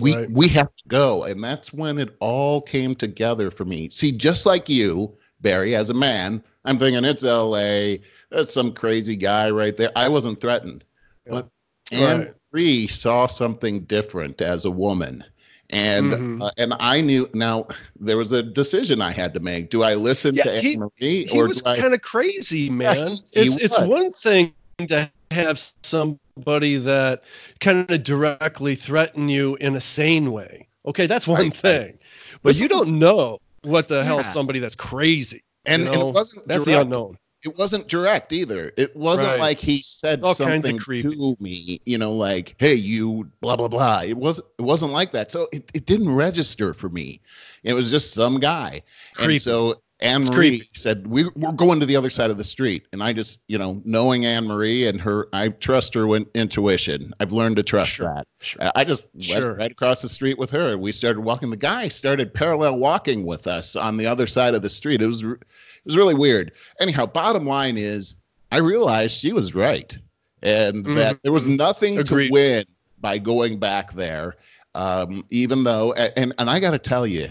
we 0.00 0.14
right. 0.14 0.30
we 0.30 0.48
have 0.48 0.74
to 0.76 0.84
go 0.88 1.24
and 1.24 1.42
that's 1.42 1.72
when 1.72 1.98
it 1.98 2.14
all 2.20 2.60
came 2.60 2.94
together 2.94 3.50
for 3.50 3.64
me 3.64 3.88
see 3.88 4.12
just 4.12 4.44
like 4.46 4.68
you 4.68 5.12
barry 5.40 5.74
as 5.74 5.90
a 5.90 5.94
man 5.94 6.42
i'm 6.64 6.78
thinking 6.78 7.04
it's 7.04 7.22
la 7.22 7.96
that's 8.30 8.52
some 8.52 8.72
crazy 8.72 9.16
guy 9.16 9.50
right 9.50 9.76
there. 9.76 9.92
I 9.96 10.08
wasn't 10.08 10.40
threatened, 10.40 10.84
but 11.26 11.48
Anne 11.92 12.18
right. 12.18 12.34
Marie 12.52 12.86
saw 12.86 13.26
something 13.26 13.84
different 13.84 14.40
as 14.40 14.64
a 14.64 14.70
woman. 14.70 15.24
And 15.70 16.12
mm-hmm. 16.12 16.42
uh, 16.42 16.50
and 16.58 16.74
I 16.78 17.00
knew 17.00 17.28
now 17.34 17.66
there 17.98 18.16
was 18.16 18.30
a 18.30 18.42
decision 18.42 19.02
I 19.02 19.10
had 19.10 19.34
to 19.34 19.40
make. 19.40 19.70
Do 19.70 19.82
I 19.82 19.94
listen 19.94 20.36
yeah, 20.36 20.44
to 20.44 20.60
he, 20.60 20.74
Anne 20.74 20.80
Marie 20.80 21.24
he 21.24 21.38
or 21.40 21.48
was 21.48 21.60
kind 21.60 21.92
of 21.92 22.02
crazy, 22.02 22.70
man? 22.70 22.96
Yeah, 22.96 23.42
he, 23.42 23.48
it's 23.48 23.62
it's 23.62 23.80
one 23.80 24.12
thing 24.12 24.52
to 24.78 25.10
have 25.36 25.72
somebody 25.82 26.76
that 26.76 27.22
kind 27.60 27.90
of 27.90 28.02
directly 28.02 28.74
threaten 28.74 29.28
you 29.28 29.56
in 29.56 29.76
a 29.76 29.80
sane 29.80 30.32
way. 30.32 30.66
Okay, 30.84 31.06
that's 31.06 31.26
one 31.26 31.42
right. 31.42 31.56
thing. 31.56 31.98
But 32.42 32.60
you 32.60 32.68
don't 32.68 32.98
know 32.98 33.38
what 33.62 33.88
the 33.88 33.96
yeah. 33.96 34.04
hell 34.04 34.22
somebody 34.22 34.58
that's 34.58 34.76
crazy. 34.76 35.42
And, 35.64 35.82
you 35.82 35.86
know? 35.86 35.92
and 35.92 36.02
it 36.02 36.14
wasn't 36.14 36.48
that's 36.48 36.64
direct. 36.64 36.78
the 36.78 36.80
unknown 36.80 37.18
it 37.46 37.56
wasn't 37.56 37.86
direct 37.86 38.32
either. 38.32 38.72
It 38.76 38.94
wasn't 38.96 39.28
right. 39.28 39.40
like 39.40 39.60
he 39.60 39.80
said 39.80 40.22
All 40.22 40.34
something 40.34 40.78
to 40.78 41.36
me, 41.38 41.80
you 41.84 41.96
know, 41.96 42.12
like, 42.12 42.56
hey, 42.58 42.74
you 42.74 43.30
blah 43.40 43.56
blah 43.56 43.68
blah. 43.68 44.00
It 44.00 44.16
wasn't 44.16 44.48
it 44.58 44.62
wasn't 44.62 44.92
like 44.92 45.12
that. 45.12 45.30
So 45.30 45.48
it, 45.52 45.70
it 45.72 45.86
didn't 45.86 46.12
register 46.14 46.74
for 46.74 46.88
me. 46.88 47.20
It 47.62 47.74
was 47.74 47.90
just 47.90 48.12
some 48.12 48.40
guy. 48.40 48.82
Creepy. 49.14 49.34
And 49.34 49.42
so 49.42 49.80
Anne 50.00 50.24
Marie 50.24 50.62
said, 50.74 51.06
we, 51.06 51.24
We're 51.36 51.52
going 51.52 51.80
to 51.80 51.86
the 51.86 51.96
other 51.96 52.10
side 52.10 52.30
of 52.30 52.36
the 52.36 52.44
street. 52.44 52.86
And 52.92 53.02
I 53.02 53.14
just, 53.14 53.40
you 53.48 53.56
know, 53.56 53.80
knowing 53.84 54.26
Anne 54.26 54.46
Marie 54.46 54.86
and 54.86 55.00
her, 55.00 55.28
I 55.32 55.48
trust 55.48 55.94
her 55.94 56.06
intuition. 56.34 57.14
I've 57.18 57.32
learned 57.32 57.56
to 57.56 57.62
trust 57.62 57.92
sure. 57.92 58.12
that. 58.12 58.26
Sure. 58.40 58.70
I 58.74 58.84
just 58.84 59.06
sure. 59.20 59.46
went 59.46 59.58
right 59.58 59.70
across 59.70 60.02
the 60.02 60.08
street 60.08 60.38
with 60.38 60.50
her. 60.50 60.76
We 60.76 60.92
started 60.92 61.20
walking. 61.20 61.48
The 61.48 61.56
guy 61.56 61.88
started 61.88 62.34
parallel 62.34 62.76
walking 62.76 63.24
with 63.24 63.46
us 63.46 63.74
on 63.74 63.96
the 63.96 64.06
other 64.06 64.26
side 64.26 64.54
of 64.54 64.60
the 64.60 64.68
street. 64.68 65.00
It 65.00 65.06
was 65.06 65.22
it 65.22 65.38
was 65.84 65.96
really 65.96 66.14
weird. 66.14 66.52
Anyhow, 66.78 67.06
bottom 67.06 67.46
line 67.46 67.78
is 67.78 68.16
I 68.52 68.58
realized 68.58 69.16
she 69.16 69.32
was 69.32 69.54
right 69.54 69.96
and 70.42 70.84
mm-hmm. 70.84 70.94
that 70.94 71.22
there 71.22 71.32
was 71.32 71.48
nothing 71.48 71.98
Agreed. 71.98 72.28
to 72.28 72.32
win 72.32 72.64
by 73.00 73.18
going 73.18 73.58
back 73.58 73.92
there. 73.92 74.36
Um, 74.74 75.24
even 75.30 75.64
though, 75.64 75.94
and, 75.94 76.34
and 76.38 76.50
I 76.50 76.60
got 76.60 76.72
to 76.72 76.78
tell 76.78 77.06
you, 77.06 77.28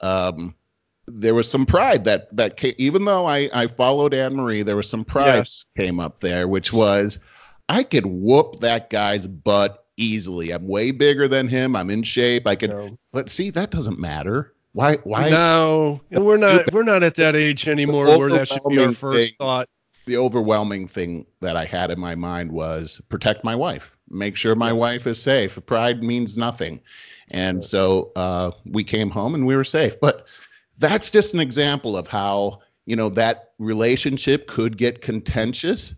um, 0.00 0.54
there 1.12 1.34
was 1.34 1.50
some 1.50 1.66
pride 1.66 2.04
that 2.04 2.34
that 2.36 2.56
came, 2.56 2.74
even 2.78 3.04
though 3.04 3.26
I, 3.26 3.48
I 3.52 3.66
followed 3.66 4.14
Anne 4.14 4.36
Marie, 4.36 4.62
there 4.62 4.76
was 4.76 4.88
some 4.88 5.04
pride 5.04 5.36
yes. 5.36 5.66
came 5.76 6.00
up 6.00 6.20
there, 6.20 6.48
which 6.48 6.72
was 6.72 7.18
I 7.68 7.82
could 7.82 8.06
whoop 8.06 8.60
that 8.60 8.90
guy's 8.90 9.26
butt 9.26 9.84
easily. 9.96 10.50
I'm 10.50 10.66
way 10.66 10.90
bigger 10.90 11.28
than 11.28 11.48
him. 11.48 11.76
I'm 11.76 11.90
in 11.90 12.02
shape. 12.02 12.46
I 12.46 12.54
could, 12.54 12.70
no. 12.70 12.98
but 13.12 13.28
see, 13.28 13.50
that 13.50 13.70
doesn't 13.70 13.98
matter. 13.98 14.54
Why? 14.72 14.96
Why? 15.04 15.28
No, 15.28 16.00
we're 16.10 16.36
not. 16.36 16.72
We're 16.72 16.82
not 16.82 17.02
at 17.02 17.16
that 17.16 17.34
age 17.34 17.68
anymore 17.68 18.06
where 18.18 18.30
that 18.30 18.48
should 18.48 18.62
be 18.68 18.78
our 18.78 18.92
first 18.92 19.30
thing, 19.30 19.36
thought. 19.38 19.68
The 20.06 20.16
overwhelming 20.16 20.88
thing 20.88 21.26
that 21.40 21.56
I 21.56 21.64
had 21.64 21.90
in 21.90 22.00
my 22.00 22.14
mind 22.14 22.52
was 22.52 23.00
protect 23.08 23.44
my 23.44 23.54
wife, 23.54 23.90
make 24.08 24.36
sure 24.36 24.54
my 24.54 24.68
yeah. 24.68 24.74
wife 24.74 25.06
is 25.06 25.20
safe. 25.20 25.58
Pride 25.66 26.02
means 26.02 26.38
nothing, 26.38 26.80
and 27.30 27.64
so 27.64 28.12
uh, 28.16 28.52
we 28.64 28.84
came 28.84 29.10
home 29.10 29.34
and 29.34 29.46
we 29.46 29.56
were 29.56 29.64
safe. 29.64 29.98
But 30.00 30.26
that's 30.78 31.10
just 31.10 31.34
an 31.34 31.40
example 31.40 31.96
of 31.96 32.06
how 32.06 32.60
you 32.86 32.96
know 32.96 33.08
that 33.10 33.52
relationship 33.58 34.46
could 34.46 34.76
get 34.76 35.02
contentious, 35.02 35.94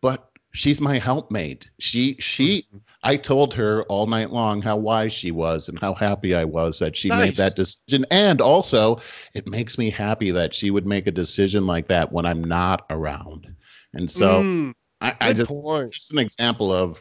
but 0.00 0.30
she's 0.52 0.80
my 0.80 0.98
helpmate. 0.98 1.70
She 1.78 2.16
she 2.18 2.62
mm-hmm. 2.62 2.78
I 3.02 3.16
told 3.16 3.54
her 3.54 3.84
all 3.84 4.06
night 4.06 4.30
long 4.30 4.60
how 4.60 4.76
wise 4.76 5.12
she 5.12 5.30
was 5.30 5.68
and 5.68 5.78
how 5.78 5.94
happy 5.94 6.34
I 6.34 6.44
was 6.44 6.78
that 6.80 6.96
she 6.96 7.08
nice. 7.08 7.20
made 7.20 7.36
that 7.36 7.54
decision. 7.54 8.04
And 8.10 8.40
also, 8.40 9.00
it 9.34 9.46
makes 9.48 9.78
me 9.78 9.88
happy 9.88 10.30
that 10.32 10.52
she 10.52 10.70
would 10.70 10.86
make 10.86 11.06
a 11.06 11.12
decision 11.12 11.66
like 11.66 11.86
that 11.88 12.12
when 12.12 12.26
I'm 12.26 12.42
not 12.42 12.86
around. 12.90 13.54
And 13.94 14.10
so 14.10 14.42
mm, 14.42 14.74
I, 15.00 15.14
I 15.20 15.32
just 15.32 15.48
point. 15.48 15.92
just 15.92 16.12
an 16.12 16.18
example 16.18 16.72
of, 16.72 17.00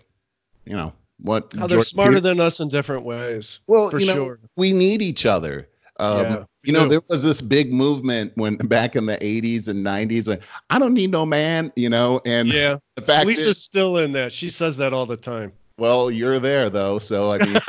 you 0.66 0.76
know, 0.76 0.94
what 1.20 1.52
how 1.58 1.66
they're 1.66 1.82
smarter 1.82 2.12
Peter, 2.12 2.22
than 2.22 2.40
us 2.40 2.60
in 2.60 2.70
different 2.70 3.04
ways. 3.04 3.60
Well, 3.66 3.90
for 3.90 4.00
you 4.00 4.06
know, 4.06 4.16
sure. 4.16 4.40
we 4.56 4.74
need 4.74 5.02
each 5.02 5.26
other. 5.26 5.68
Um, 6.00 6.20
yeah, 6.20 6.44
you 6.68 6.74
know, 6.74 6.86
there 6.86 7.02
was 7.08 7.24
this 7.24 7.42
big 7.42 7.74
movement 7.74 8.34
when 8.36 8.58
back 8.68 8.96
in 8.96 9.06
the 9.06 9.18
80s 9.18 9.70
and 9.70 9.86
90s 9.86 10.28
when 10.28 10.40
I 10.70 10.78
don't 10.78 10.94
need 10.94 11.12
no 11.12 11.26
man, 11.26 11.72
you 11.76 11.90
know, 11.90 12.22
and 12.26 12.50
yeah, 12.50 12.78
the 12.96 13.02
fact 13.02 13.26
Lisa's 13.26 13.48
is, 13.48 13.64
still 13.64 13.98
in 13.98 14.12
that. 14.12 14.34
She 14.34 14.50
says 14.50 14.76
that 14.78 14.94
all 14.94 15.06
the 15.06 15.18
time. 15.18 15.54
Well, 15.78 16.12
you're 16.12 16.40
there 16.40 16.70
though, 16.70 17.00
so 17.00 17.32
I 17.32 17.38
mean, 17.40 17.62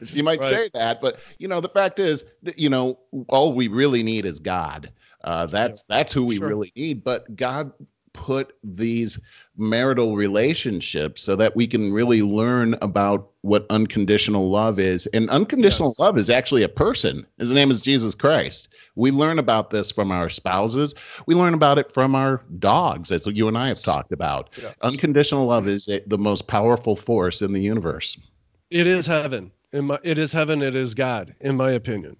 she 0.04 0.22
might 0.22 0.40
right. 0.40 0.48
say 0.48 0.70
that, 0.72 1.00
but 1.02 1.18
you 1.38 1.46
know, 1.46 1.60
the 1.60 1.68
fact 1.68 1.98
is, 1.98 2.24
that, 2.42 2.58
you 2.58 2.70
know, 2.70 2.98
all 3.28 3.52
we 3.52 3.68
really 3.68 4.02
need 4.02 4.24
is 4.24 4.40
God. 4.40 4.90
Uh, 5.24 5.44
that's 5.46 5.84
yeah. 5.88 5.96
that's 5.96 6.12
who 6.12 6.24
we 6.24 6.36
sure. 6.36 6.48
really 6.48 6.72
need. 6.74 7.04
But 7.04 7.36
God 7.36 7.72
put 8.12 8.56
these 8.64 9.20
marital 9.58 10.16
relationships 10.16 11.22
so 11.22 11.36
that 11.36 11.54
we 11.54 11.66
can 11.66 11.92
really 11.92 12.22
learn 12.22 12.74
about 12.80 13.30
what 13.46 13.64
unconditional 13.70 14.50
love 14.50 14.78
is. 14.78 15.06
And 15.06 15.30
unconditional 15.30 15.90
yes. 15.90 15.98
love 15.98 16.18
is 16.18 16.28
actually 16.28 16.64
a 16.64 16.68
person. 16.68 17.24
His 17.38 17.52
name 17.52 17.70
is 17.70 17.80
Jesus 17.80 18.14
Christ. 18.14 18.68
We 18.96 19.10
learn 19.10 19.38
about 19.38 19.70
this 19.70 19.92
from 19.92 20.10
our 20.10 20.28
spouses. 20.28 20.94
We 21.26 21.34
learn 21.34 21.54
about 21.54 21.78
it 21.78 21.92
from 21.92 22.14
our 22.14 22.42
dogs, 22.58 23.12
as 23.12 23.26
you 23.26 23.46
and 23.46 23.56
I 23.56 23.68
have 23.68 23.82
talked 23.82 24.10
about. 24.10 24.50
Yes. 24.60 24.74
Unconditional 24.82 25.46
love 25.46 25.68
is 25.68 25.88
the 26.06 26.18
most 26.18 26.48
powerful 26.48 26.96
force 26.96 27.40
in 27.40 27.52
the 27.52 27.60
universe. 27.60 28.18
It 28.70 28.86
is 28.86 29.06
heaven. 29.06 29.52
In 29.72 29.86
my, 29.86 29.98
it 30.02 30.18
is 30.18 30.32
heaven. 30.32 30.62
It 30.62 30.74
is 30.74 30.94
God, 30.94 31.34
in 31.40 31.56
my 31.56 31.70
opinion. 31.72 32.16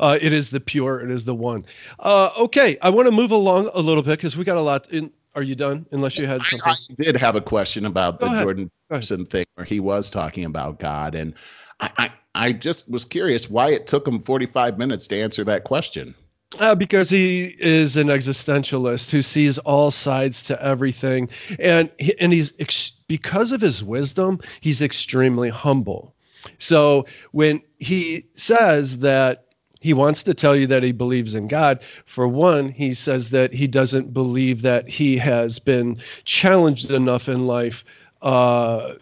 Uh, 0.00 0.18
it 0.20 0.32
is 0.32 0.50
the 0.50 0.60
pure. 0.60 1.00
It 1.00 1.10
is 1.10 1.24
the 1.24 1.34
one. 1.34 1.66
Uh, 1.98 2.30
okay, 2.38 2.78
I 2.80 2.90
want 2.90 3.06
to 3.08 3.12
move 3.12 3.30
along 3.30 3.70
a 3.74 3.80
little 3.80 4.02
bit 4.02 4.18
because 4.18 4.36
we 4.36 4.44
got 4.44 4.56
a 4.56 4.62
lot 4.62 4.88
in 4.90 5.10
are 5.34 5.42
you 5.42 5.54
done? 5.54 5.86
Unless 5.92 6.18
you 6.18 6.26
had 6.26 6.42
something. 6.44 6.72
I, 6.72 6.72
I 6.72 7.02
did 7.02 7.16
have 7.16 7.36
a 7.36 7.40
question 7.40 7.86
about 7.86 8.20
Go 8.20 8.26
the 8.26 8.32
ahead. 8.32 8.44
Jordan 8.44 8.70
Peterson 8.90 9.26
thing 9.26 9.46
where 9.54 9.64
he 9.64 9.80
was 9.80 10.10
talking 10.10 10.44
about 10.44 10.78
God, 10.78 11.14
and 11.14 11.34
I, 11.80 11.90
I, 11.98 12.12
I 12.34 12.52
just 12.52 12.90
was 12.90 13.04
curious 13.04 13.48
why 13.50 13.70
it 13.70 13.86
took 13.86 14.06
him 14.06 14.20
45 14.20 14.78
minutes 14.78 15.06
to 15.08 15.20
answer 15.20 15.44
that 15.44 15.64
question. 15.64 16.14
Uh, 16.58 16.74
because 16.74 17.08
he 17.08 17.56
is 17.60 17.96
an 17.96 18.08
existentialist 18.08 19.10
who 19.10 19.22
sees 19.22 19.56
all 19.58 19.90
sides 19.90 20.42
to 20.42 20.62
everything, 20.62 21.28
and 21.58 21.90
he, 21.98 22.18
and 22.20 22.32
he's 22.32 22.52
ex- 22.58 22.92
because 23.08 23.52
of 23.52 23.60
his 23.60 23.82
wisdom, 23.82 24.38
he's 24.60 24.82
extremely 24.82 25.48
humble. 25.48 26.14
So 26.58 27.06
when 27.30 27.62
he 27.78 28.26
says 28.34 28.98
that 28.98 29.46
he 29.82 29.92
wants 29.92 30.22
to 30.22 30.32
tell 30.32 30.54
you 30.54 30.68
that 30.68 30.84
he 30.84 30.92
believes 30.92 31.34
in 31.34 31.48
God. 31.48 31.80
For 32.06 32.28
one, 32.28 32.70
he 32.70 32.94
says 32.94 33.30
that 33.30 33.52
he 33.52 33.66
doesn't 33.66 34.14
believe 34.14 34.62
that 34.62 34.88
he 34.88 35.16
has 35.18 35.58
been 35.58 35.98
challenged 36.24 36.92
enough 36.92 37.28
in 37.28 37.48
life. 37.48 37.84
Uh, 38.22 38.94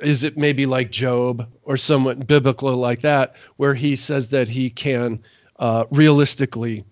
is 0.00 0.24
it 0.24 0.38
maybe 0.38 0.64
like 0.64 0.90
Job 0.90 1.46
or 1.64 1.76
somewhat 1.76 2.26
biblical 2.26 2.74
like 2.76 3.02
that, 3.02 3.36
where 3.56 3.74
he 3.74 3.94
says 3.94 4.28
that 4.28 4.48
he 4.48 4.70
can 4.70 5.20
uh, 5.58 5.84
realistically 5.90 6.82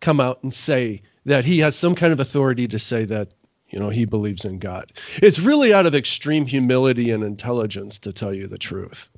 come 0.00 0.18
out 0.18 0.42
and 0.42 0.52
say 0.52 1.02
that 1.26 1.44
he 1.44 1.58
has 1.58 1.76
some 1.76 1.94
kind 1.94 2.12
of 2.12 2.20
authority 2.20 2.66
to 2.68 2.78
say 2.78 3.04
that 3.04 3.28
you 3.68 3.78
know 3.78 3.90
he 3.90 4.06
believes 4.06 4.46
in 4.46 4.58
God. 4.58 4.92
It's 5.16 5.38
really 5.38 5.74
out 5.74 5.84
of 5.84 5.94
extreme 5.94 6.46
humility 6.46 7.10
and 7.10 7.22
intelligence, 7.22 7.98
to 7.98 8.14
tell 8.14 8.32
you 8.32 8.46
the 8.46 8.56
truth. 8.56 9.10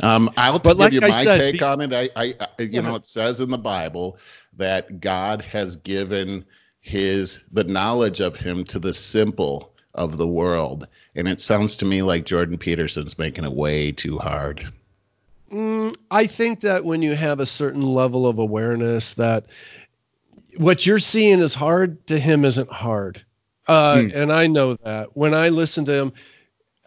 Um, 0.00 0.30
I'll 0.36 0.58
but 0.58 0.74
give 0.74 0.78
like 0.78 0.92
you 0.92 1.00
my 1.00 1.10
said, 1.10 1.38
take 1.38 1.60
be, 1.60 1.64
on 1.64 1.80
it. 1.80 1.92
I, 1.92 2.08
I, 2.16 2.34
I 2.38 2.62
you 2.62 2.82
know, 2.82 2.96
it 2.96 3.06
says 3.06 3.40
in 3.40 3.50
the 3.50 3.58
Bible 3.58 4.18
that 4.54 5.00
God 5.00 5.42
has 5.42 5.76
given 5.76 6.44
his 6.80 7.44
the 7.52 7.64
knowledge 7.64 8.20
of 8.20 8.36
him 8.36 8.64
to 8.64 8.78
the 8.78 8.92
simple 8.92 9.72
of 9.94 10.18
the 10.18 10.26
world, 10.26 10.86
and 11.14 11.26
it 11.26 11.40
sounds 11.40 11.76
to 11.78 11.86
me 11.86 12.02
like 12.02 12.26
Jordan 12.26 12.58
Peterson's 12.58 13.18
making 13.18 13.44
it 13.44 13.52
way 13.52 13.90
too 13.90 14.18
hard. 14.18 14.70
Mm, 15.50 15.96
I 16.10 16.26
think 16.26 16.60
that 16.60 16.84
when 16.84 17.00
you 17.00 17.14
have 17.14 17.40
a 17.40 17.46
certain 17.46 17.82
level 17.82 18.26
of 18.26 18.38
awareness, 18.38 19.14
that 19.14 19.46
what 20.56 20.84
you're 20.84 20.98
seeing 20.98 21.40
is 21.40 21.54
hard 21.54 22.06
to 22.08 22.18
him 22.18 22.44
isn't 22.44 22.70
hard, 22.70 23.24
uh, 23.66 23.96
mm. 23.96 24.14
and 24.14 24.30
I 24.30 24.46
know 24.46 24.74
that 24.84 25.16
when 25.16 25.32
I 25.32 25.48
listen 25.48 25.86
to 25.86 25.92
him 25.92 26.12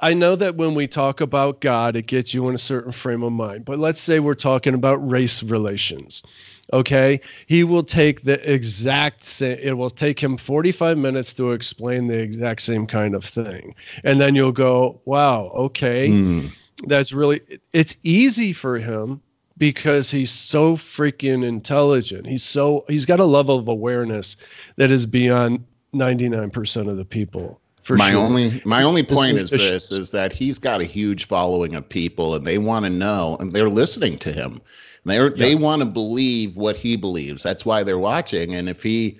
I 0.02 0.14
know 0.14 0.36
that 0.36 0.56
when 0.56 0.76
we 0.76 0.88
talk 0.88 1.20
about 1.20 1.60
God, 1.60 1.96
it 1.96 2.08
gets 2.08 2.34
you 2.34 2.48
in 2.48 2.56
a 2.56 2.60
certain 2.60 2.92
frame 2.92 3.24
of 3.24 3.34
mind. 3.34 3.66
But 3.66 3.80
let's 3.80 4.00
say 4.00 4.20
we're 4.20 4.36
talking 4.36 4.74
about 4.74 4.96
race 5.10 5.44
relations. 5.44 6.24
Okay. 6.72 7.20
He 7.48 7.64
will 7.64 7.84
take 7.84 8.24
the 8.24 8.52
exact 8.52 9.24
same, 9.24 9.58
it 9.62 9.74
will 9.74 9.90
take 9.90 10.22
him 10.22 10.38
45 10.38 10.98
minutes 10.98 11.34
to 11.34 11.52
explain 11.52 12.08
the 12.08 12.18
exact 12.18 12.62
same 12.62 12.86
kind 12.86 13.16
of 13.16 13.26
thing. 13.26 13.76
And 14.04 14.22
then 14.22 14.36
you'll 14.36 14.52
go, 14.52 15.02
wow, 15.06 15.52
okay. 15.56 16.10
Mm. 16.10 16.56
That's 16.86 17.12
really, 17.12 17.42
it's 17.74 17.98
easy 18.04 18.54
for 18.54 18.78
him 18.78 19.22
because 19.58 20.10
he's 20.10 20.32
so 20.32 20.78
freaking 20.78 21.44
intelligent. 21.44 22.26
He's 22.26 22.44
so, 22.44 22.86
he's 22.88 23.06
got 23.06 23.20
a 23.20 23.26
level 23.26 23.58
of 23.58 23.68
awareness 23.68 24.38
that 24.78 24.92
is 24.92 25.06
beyond 25.06 25.66
99% 25.94 26.88
of 26.88 26.96
the 26.96 27.04
people 27.04 27.60
my 27.98 28.12
sure. 28.12 28.20
only 28.20 28.62
my 28.66 28.84
only 28.84 29.04
point 29.04 29.38
is 29.38 29.50
this 29.50 29.92
is 29.92 30.12
that 30.12 30.32
he's 30.32 30.60
got 30.60 30.82
a 30.82 30.86
huge 30.86 31.26
following 31.26 31.76
of 31.76 31.88
people 31.88 32.36
and 32.36 32.46
they 32.46 32.58
want 32.58 32.86
to 32.86 32.90
know 32.90 33.38
and 33.40 33.54
they're 33.54 33.70
listening 33.70 34.18
to 34.20 34.32
him. 34.32 34.62
They 35.06 35.18
yeah. 35.18 35.30
they 35.36 35.56
want 35.56 35.82
to 35.82 35.88
believe 35.88 36.58
what 36.58 36.76
he 36.76 36.96
believes. 36.96 37.44
That's 37.44 37.66
why 37.66 37.84
they're 37.84 38.00
watching. 38.00 38.56
And 38.56 38.70
if 38.70 38.84
he 38.84 39.20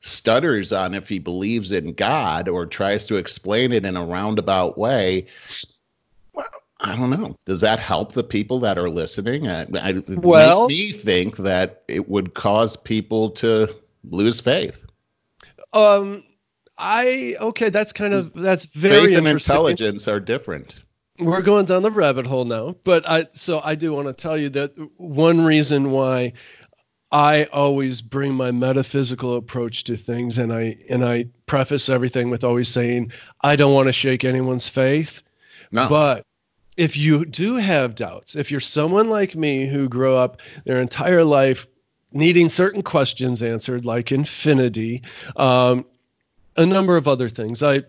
stutters 0.00 0.72
on 0.72 0.94
if 0.94 1.08
he 1.08 1.18
believes 1.18 1.72
in 1.72 1.92
God 1.92 2.48
or 2.48 2.66
tries 2.66 3.06
to 3.06 3.16
explain 3.16 3.72
it 3.72 3.84
in 3.84 3.96
a 3.96 4.04
roundabout 4.04 4.78
way, 4.78 5.26
well, 6.32 6.46
I 6.80 6.96
don't 6.96 7.10
know. 7.10 7.36
Does 7.44 7.60
that 7.60 7.78
help 7.78 8.12
the 8.12 8.24
people 8.24 8.60
that 8.60 8.78
are 8.78 8.90
listening? 8.90 9.48
I, 9.48 9.62
I, 9.74 9.90
it 9.90 10.08
well, 10.18 10.68
makes 10.68 10.78
me 10.78 10.90
think 10.90 11.36
that 11.38 11.82
it 11.88 12.08
would 12.08 12.34
cause 12.34 12.76
people 12.76 13.30
to 13.30 13.74
lose 14.10 14.40
faith. 14.40 14.86
Um, 15.72 16.24
I 16.78 17.34
okay, 17.40 17.70
that's 17.70 17.92
kind 17.92 18.14
of 18.14 18.32
that's 18.34 18.66
very 18.66 19.06
faith 19.06 19.18
and 19.18 19.28
intelligence 19.28 20.06
are 20.06 20.20
different. 20.20 20.76
We're 21.18 21.42
going 21.42 21.66
down 21.66 21.82
the 21.82 21.90
rabbit 21.90 22.26
hole 22.26 22.44
now, 22.44 22.76
but 22.84 23.08
I 23.08 23.26
so 23.32 23.60
I 23.64 23.74
do 23.74 23.92
want 23.92 24.06
to 24.06 24.12
tell 24.12 24.38
you 24.38 24.48
that 24.50 24.72
one 24.96 25.44
reason 25.44 25.90
why 25.90 26.32
I 27.10 27.44
always 27.52 28.00
bring 28.00 28.34
my 28.34 28.52
metaphysical 28.52 29.36
approach 29.36 29.82
to 29.84 29.96
things 29.96 30.38
and 30.38 30.52
I 30.52 30.76
and 30.88 31.04
I 31.04 31.26
preface 31.46 31.88
everything 31.88 32.30
with 32.30 32.44
always 32.44 32.68
saying 32.68 33.12
I 33.42 33.56
don't 33.56 33.74
want 33.74 33.88
to 33.88 33.92
shake 33.92 34.24
anyone's 34.24 34.68
faith. 34.68 35.22
No. 35.72 35.88
But 35.88 36.24
if 36.76 36.96
you 36.96 37.24
do 37.24 37.56
have 37.56 37.96
doubts, 37.96 38.36
if 38.36 38.52
you're 38.52 38.60
someone 38.60 39.10
like 39.10 39.34
me 39.34 39.66
who 39.66 39.88
grew 39.88 40.14
up 40.14 40.40
their 40.64 40.80
entire 40.80 41.24
life 41.24 41.66
needing 42.12 42.48
certain 42.48 42.82
questions 42.82 43.42
answered, 43.42 43.84
like 43.84 44.12
infinity, 44.12 45.02
um, 45.36 45.84
a 46.58 46.66
number 46.66 46.96
of 46.96 47.08
other 47.08 47.28
things. 47.28 47.62
I 47.62 47.82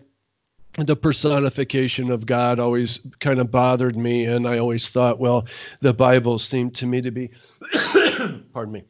the 0.78 0.96
personification 0.96 2.10
of 2.12 2.26
God 2.26 2.60
always 2.60 3.00
kind 3.18 3.40
of 3.40 3.50
bothered 3.50 3.96
me, 3.96 4.24
and 4.24 4.46
I 4.46 4.58
always 4.58 4.88
thought, 4.88 5.18
well, 5.18 5.46
the 5.80 5.92
Bible 5.92 6.38
seemed 6.38 6.76
to 6.76 6.86
me 6.86 7.00
to 7.00 7.10
be, 7.10 7.28
pardon 8.52 8.72
me, 8.72 8.84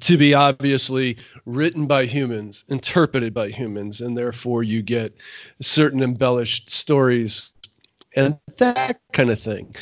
to 0.00 0.16
be 0.16 0.32
obviously 0.32 1.18
written 1.44 1.86
by 1.86 2.06
humans, 2.06 2.64
interpreted 2.68 3.34
by 3.34 3.50
humans, 3.50 4.00
and 4.00 4.16
therefore 4.16 4.62
you 4.62 4.80
get 4.80 5.14
certain 5.60 6.02
embellished 6.02 6.70
stories 6.70 7.52
and 8.16 8.38
that 8.56 8.98
kind 9.12 9.30
of 9.30 9.38
thing. 9.38 9.76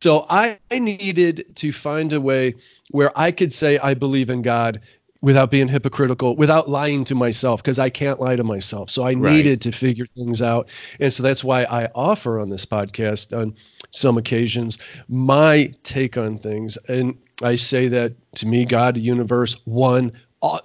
So 0.00 0.26
I 0.30 0.58
needed 0.72 1.44
to 1.56 1.72
find 1.72 2.12
a 2.12 2.20
way 2.20 2.54
where 2.90 3.16
I 3.18 3.32
could 3.32 3.52
say 3.52 3.78
I 3.78 3.94
believe 3.94 4.30
in 4.30 4.42
God 4.42 4.80
without 5.20 5.50
being 5.50 5.66
hypocritical, 5.66 6.36
without 6.36 6.70
lying 6.70 7.04
to 7.04 7.14
myself, 7.14 7.62
because 7.62 7.78
I 7.78 7.90
can't 7.90 8.20
lie 8.20 8.36
to 8.36 8.44
myself. 8.44 8.88
So 8.88 9.02
I 9.02 9.14
right. 9.14 9.32
needed 9.32 9.60
to 9.62 9.72
figure 9.72 10.06
things 10.06 10.40
out. 10.40 10.68
And 11.00 11.12
so 11.12 11.22
that's 11.22 11.42
why 11.42 11.64
I 11.64 11.88
offer 11.94 12.38
on 12.38 12.50
this 12.50 12.64
podcast 12.64 13.36
on 13.36 13.54
some 13.90 14.16
occasions 14.16 14.78
my 15.08 15.72
take 15.82 16.16
on 16.16 16.38
things. 16.38 16.78
And 16.88 17.18
I 17.42 17.56
say 17.56 17.88
that 17.88 18.12
to 18.36 18.46
me, 18.46 18.64
God, 18.64 18.94
the 18.94 19.00
universe, 19.00 19.56
one, 19.64 20.12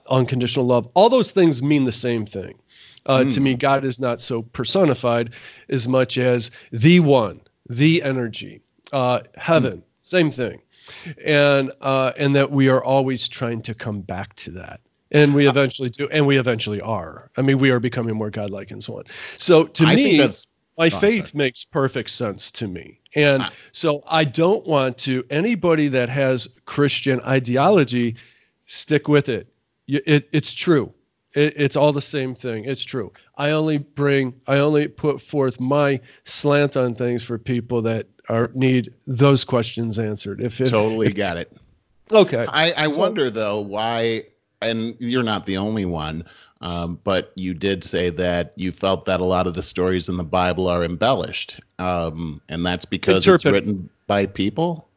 unconditional 0.10 0.66
love, 0.66 0.88
all 0.94 1.10
those 1.10 1.32
things 1.32 1.64
mean 1.64 1.86
the 1.86 1.92
same 1.92 2.26
thing. 2.26 2.54
Uh, 3.06 3.20
mm. 3.20 3.34
To 3.34 3.42
me, 3.42 3.54
hmm. 3.54 3.58
God 3.58 3.84
is 3.84 4.00
not 4.00 4.22
so 4.22 4.44
personified 4.44 5.34
as 5.68 5.90
much 5.90 6.18
as 6.18 6.52
the 6.72 7.02
one, 7.02 7.42
the 7.68 8.02
energy, 8.02 8.62
uh, 8.94 9.22
heaven, 9.36 9.80
mm. 9.80 9.84
same 10.04 10.32
thing 10.32 10.62
and 11.24 11.72
uh, 11.82 12.12
and 12.18 12.36
that 12.36 12.52
we 12.52 12.70
are 12.70 12.84
always 12.84 13.28
trying 13.28 13.62
to 13.64 13.74
come 13.74 14.02
back 14.02 14.36
to 14.38 14.52
that. 14.52 14.82
And 15.12 15.36
we 15.36 15.48
eventually 15.48 15.90
do 15.90 16.08
and 16.12 16.26
we 16.26 16.38
eventually 16.38 16.82
are. 16.82 17.30
I 17.38 17.42
mean 17.42 17.60
we 17.60 17.72
are 17.72 17.80
becoming 17.80 18.16
more 18.16 18.30
godlike 18.30 18.72
and 18.72 18.84
so 18.84 18.98
on. 18.98 19.04
So 19.38 19.66
to 19.66 19.86
I 19.86 19.96
me 19.96 20.18
my 20.78 20.90
oh, 20.92 21.00
faith 21.00 21.28
sorry. 21.28 21.32
makes 21.36 21.64
perfect 21.64 22.10
sense 22.10 22.50
to 22.52 22.68
me. 22.68 23.00
And 23.16 23.44
so 23.74 24.04
i 24.08 24.24
don't 24.24 24.66
want 24.66 24.98
to 24.98 25.24
anybody 25.30 25.88
that 25.88 26.10
has 26.10 26.48
christian 26.66 27.20
ideology 27.22 28.16
stick 28.66 29.08
with 29.08 29.30
it, 29.30 29.54
it 29.88 30.30
it's 30.32 30.54
true. 30.54 30.94
It, 31.34 31.54
it's 31.58 31.76
all 31.76 31.92
the 31.92 32.02
same 32.02 32.36
thing. 32.36 32.66
It's 32.66 32.84
true. 32.84 33.12
I 33.38 33.52
only 33.52 33.78
bring 33.80 34.34
i 34.48 34.58
only 34.58 34.88
put 34.88 35.22
forth 35.22 35.60
my 35.60 36.00
slant 36.26 36.78
on 36.78 36.96
things 36.96 37.24
for 37.24 37.38
people 37.38 37.82
that 37.84 38.08
are 38.30 38.50
need 38.54 38.94
those 39.08 39.44
questions 39.44 40.00
answered. 40.00 40.42
If 40.42 40.60
it, 40.62 40.70
totally 40.70 41.08
if, 41.08 41.16
got 41.16 41.38
it. 41.38 41.56
Okay. 42.12 42.46
I, 42.50 42.74
I 42.86 42.88
so, 42.88 43.00
wonder 43.00 43.30
though 43.30 43.60
why, 43.60 44.24
and 44.62 44.96
you're 45.00 45.24
not 45.24 45.46
the 45.46 45.58
only 45.58 45.86
one, 45.86 46.24
um, 46.62 47.00
but 47.04 47.34
you 47.36 47.54
did 47.54 47.84
say 47.84 48.10
that 48.12 48.54
you 48.56 48.72
felt 48.72 49.06
that 49.06 49.20
a 49.20 49.26
lot 49.26 49.48
of 49.48 49.54
the 49.54 49.64
stories 49.64 50.08
in 50.08 50.18
the 50.18 50.24
Bible 50.24 50.68
are 50.68 50.84
embellished, 50.84 51.60
um, 51.80 52.42
and 52.50 52.66
that's 52.66 52.86
because 52.86 53.28
it's 53.28 53.46
written 53.46 53.90
by 54.08 54.26
people. 54.26 54.88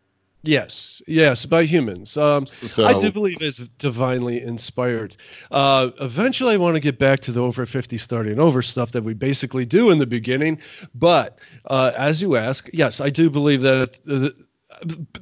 Yes, 0.46 1.02
yes, 1.06 1.44
by 1.44 1.64
humans. 1.64 2.16
Um, 2.16 2.46
so, 2.46 2.84
I 2.84 2.98
do 2.98 3.10
believe 3.10 3.38
it's 3.40 3.58
divinely 3.78 4.40
inspired. 4.42 5.16
Uh, 5.50 5.90
eventually, 6.00 6.54
I 6.54 6.56
want 6.56 6.74
to 6.74 6.80
get 6.80 6.98
back 6.98 7.20
to 7.20 7.32
the 7.32 7.40
over 7.40 7.66
50 7.66 7.98
starting 7.98 8.38
over 8.38 8.62
stuff 8.62 8.92
that 8.92 9.02
we 9.02 9.14
basically 9.14 9.66
do 9.66 9.90
in 9.90 9.98
the 9.98 10.06
beginning. 10.06 10.58
But 10.94 11.38
uh, 11.66 11.92
as 11.96 12.22
you 12.22 12.36
ask, 12.36 12.68
yes, 12.72 13.00
I 13.00 13.10
do 13.10 13.28
believe 13.28 13.62
that 13.62 13.98
the, 14.04 14.34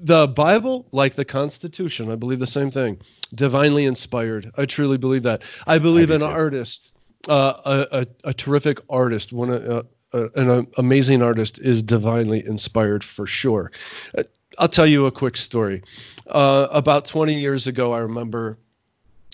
the 0.00 0.28
Bible, 0.28 0.86
like 0.92 1.14
the 1.14 1.24
Constitution, 1.24 2.10
I 2.10 2.16
believe 2.16 2.38
the 2.38 2.46
same 2.46 2.70
thing, 2.70 3.00
divinely 3.34 3.84
inspired. 3.84 4.50
I 4.56 4.66
truly 4.66 4.98
believe 4.98 5.22
that. 5.22 5.42
I 5.66 5.78
believe 5.78 6.10
I 6.10 6.16
an 6.16 6.20
too. 6.20 6.26
artist, 6.26 6.92
uh, 7.28 7.54
a, 7.64 8.00
a, 8.00 8.06
a, 8.30 8.34
terrific 8.34 8.78
artist, 8.90 9.32
one 9.32 9.50
uh, 9.50 9.82
uh, 10.12 10.28
an 10.36 10.66
amazing 10.78 11.22
artist 11.22 11.58
is 11.60 11.82
divinely 11.82 12.44
inspired 12.46 13.02
for 13.02 13.26
sure. 13.26 13.72
I'll 14.58 14.68
tell 14.68 14.86
you 14.86 15.06
a 15.06 15.12
quick 15.12 15.36
story. 15.36 15.82
Uh, 16.26 16.68
about 16.70 17.04
20 17.04 17.34
years 17.34 17.66
ago, 17.66 17.92
I 17.92 17.98
remember 17.98 18.58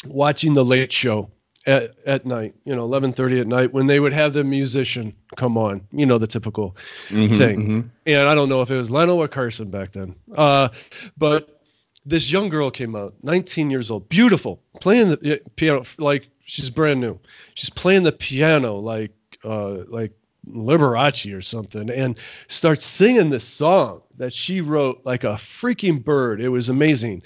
watching 0.06 0.54
the 0.54 0.64
Late 0.64 0.92
Show 0.92 1.30
at, 1.66 1.94
at 2.06 2.26
night, 2.26 2.54
you 2.64 2.74
know, 2.74 2.88
11:30 2.88 3.40
at 3.40 3.46
night 3.46 3.72
when 3.72 3.86
they 3.86 4.00
would 4.00 4.12
have 4.12 4.32
the 4.32 4.44
musician 4.44 5.14
come 5.36 5.58
on, 5.58 5.80
you 5.92 6.06
know, 6.06 6.18
the 6.18 6.26
typical 6.26 6.76
mm-hmm, 7.08 7.38
thing. 7.38 7.60
Mm-hmm. 7.60 7.80
And 8.06 8.28
I 8.28 8.34
don't 8.34 8.48
know 8.48 8.62
if 8.62 8.70
it 8.70 8.76
was 8.76 8.90
Leno 8.90 9.16
or 9.16 9.28
Carson 9.28 9.70
back 9.70 9.92
then, 9.92 10.14
uh, 10.36 10.70
but 11.18 11.60
this 12.06 12.32
young 12.32 12.48
girl 12.48 12.70
came 12.70 12.96
out, 12.96 13.14
19 13.22 13.70
years 13.70 13.90
old, 13.90 14.08
beautiful, 14.08 14.62
playing 14.80 15.10
the 15.10 15.40
piano 15.56 15.84
like 15.98 16.28
she's 16.44 16.70
brand 16.70 17.00
new. 17.00 17.18
She's 17.54 17.70
playing 17.70 18.04
the 18.04 18.12
piano 18.12 18.76
like 18.76 19.12
uh, 19.44 19.84
like 19.88 20.12
Liberace 20.54 21.34
or 21.36 21.40
something, 21.42 21.90
and 21.90 22.18
starts 22.48 22.84
singing 22.84 23.30
this 23.30 23.44
song 23.44 24.02
that 24.16 24.32
she 24.32 24.60
wrote 24.60 25.00
like 25.04 25.24
a 25.24 25.34
freaking 25.34 26.02
bird. 26.02 26.40
It 26.40 26.48
was 26.48 26.68
amazing. 26.68 27.22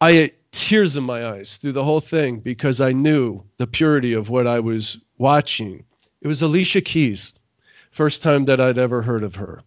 I 0.00 0.12
had 0.12 0.32
tears 0.52 0.96
in 0.96 1.04
my 1.04 1.26
eyes 1.26 1.56
through 1.56 1.72
the 1.72 1.84
whole 1.84 2.00
thing 2.00 2.40
because 2.40 2.80
I 2.80 2.92
knew 2.92 3.42
the 3.58 3.66
purity 3.66 4.12
of 4.12 4.30
what 4.30 4.46
I 4.46 4.60
was 4.60 4.98
watching. 5.18 5.84
It 6.22 6.28
was 6.28 6.42
Alicia 6.42 6.80
Keys, 6.80 7.32
first 7.90 8.22
time 8.22 8.44
that 8.46 8.60
I'd 8.60 8.78
ever 8.78 9.02
heard 9.02 9.22
of 9.22 9.34
her. 9.36 9.62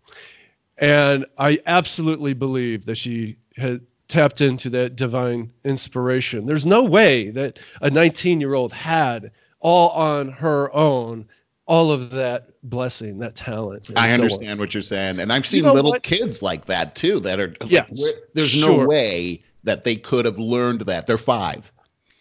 And 0.77 1.25
I 1.37 1.59
absolutely 1.65 2.33
believe 2.33 2.85
that 2.85 2.95
she 2.95 3.37
had 3.55 3.81
tapped 4.07 4.41
into 4.41 4.69
that 4.69 4.95
divine 4.95 5.51
inspiration. 5.63 6.45
There's 6.45 6.65
no 6.65 6.83
way 6.83 7.29
that 7.31 7.59
a 7.81 7.89
19 7.89 8.41
year 8.41 8.53
old 8.53 8.73
had 8.73 9.31
all 9.59 9.89
on 9.91 10.29
her 10.29 10.73
own 10.75 11.25
all 11.73 11.89
of 11.89 12.11
that 12.11 12.49
blessing, 12.61 13.17
that 13.17 13.33
talent. 13.33 13.89
I 13.95 14.09
so 14.09 14.13
understand 14.13 14.51
on. 14.51 14.57
what 14.59 14.75
you're 14.75 14.83
saying, 14.83 15.19
and 15.19 15.33
I've 15.33 15.47
seen 15.47 15.61
you 15.61 15.63
know 15.63 15.73
little 15.73 15.89
what? 15.89 16.03
kids 16.03 16.43
like 16.43 16.65
that 16.65 16.93
too. 16.93 17.19
That 17.21 17.39
are 17.39 17.55
yeah. 17.65 17.87
Like, 17.89 18.15
there's 18.35 18.51
sure. 18.51 18.77
no 18.81 18.87
way 18.87 19.41
that 19.63 19.83
they 19.83 19.95
could 19.95 20.25
have 20.25 20.37
learned 20.37 20.81
that. 20.81 21.07
They're 21.07 21.17
five. 21.17 21.71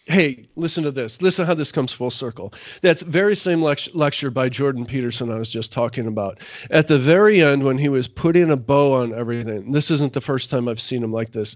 Hey, 0.05 0.49
listen 0.55 0.83
to 0.85 0.91
this. 0.91 1.21
Listen 1.21 1.45
how 1.45 1.53
this 1.53 1.71
comes 1.71 1.93
full 1.93 2.09
circle. 2.09 2.51
That's 2.81 3.03
very 3.03 3.35
same 3.35 3.61
lect- 3.61 3.93
lecture 3.93 4.31
by 4.31 4.49
Jordan 4.49 4.87
Peterson 4.87 5.31
I 5.31 5.37
was 5.37 5.51
just 5.51 5.71
talking 5.71 6.07
about. 6.07 6.39
At 6.71 6.87
the 6.87 6.97
very 6.97 7.43
end, 7.43 7.63
when 7.63 7.77
he 7.77 7.89
was 7.89 8.07
putting 8.07 8.49
a 8.49 8.57
bow 8.57 8.91
on 8.91 9.13
everything, 9.13 9.71
this 9.71 9.91
isn't 9.91 10.13
the 10.13 10.19
first 10.19 10.49
time 10.49 10.67
I've 10.67 10.81
seen 10.81 11.03
him 11.03 11.13
like 11.13 11.31
this, 11.31 11.55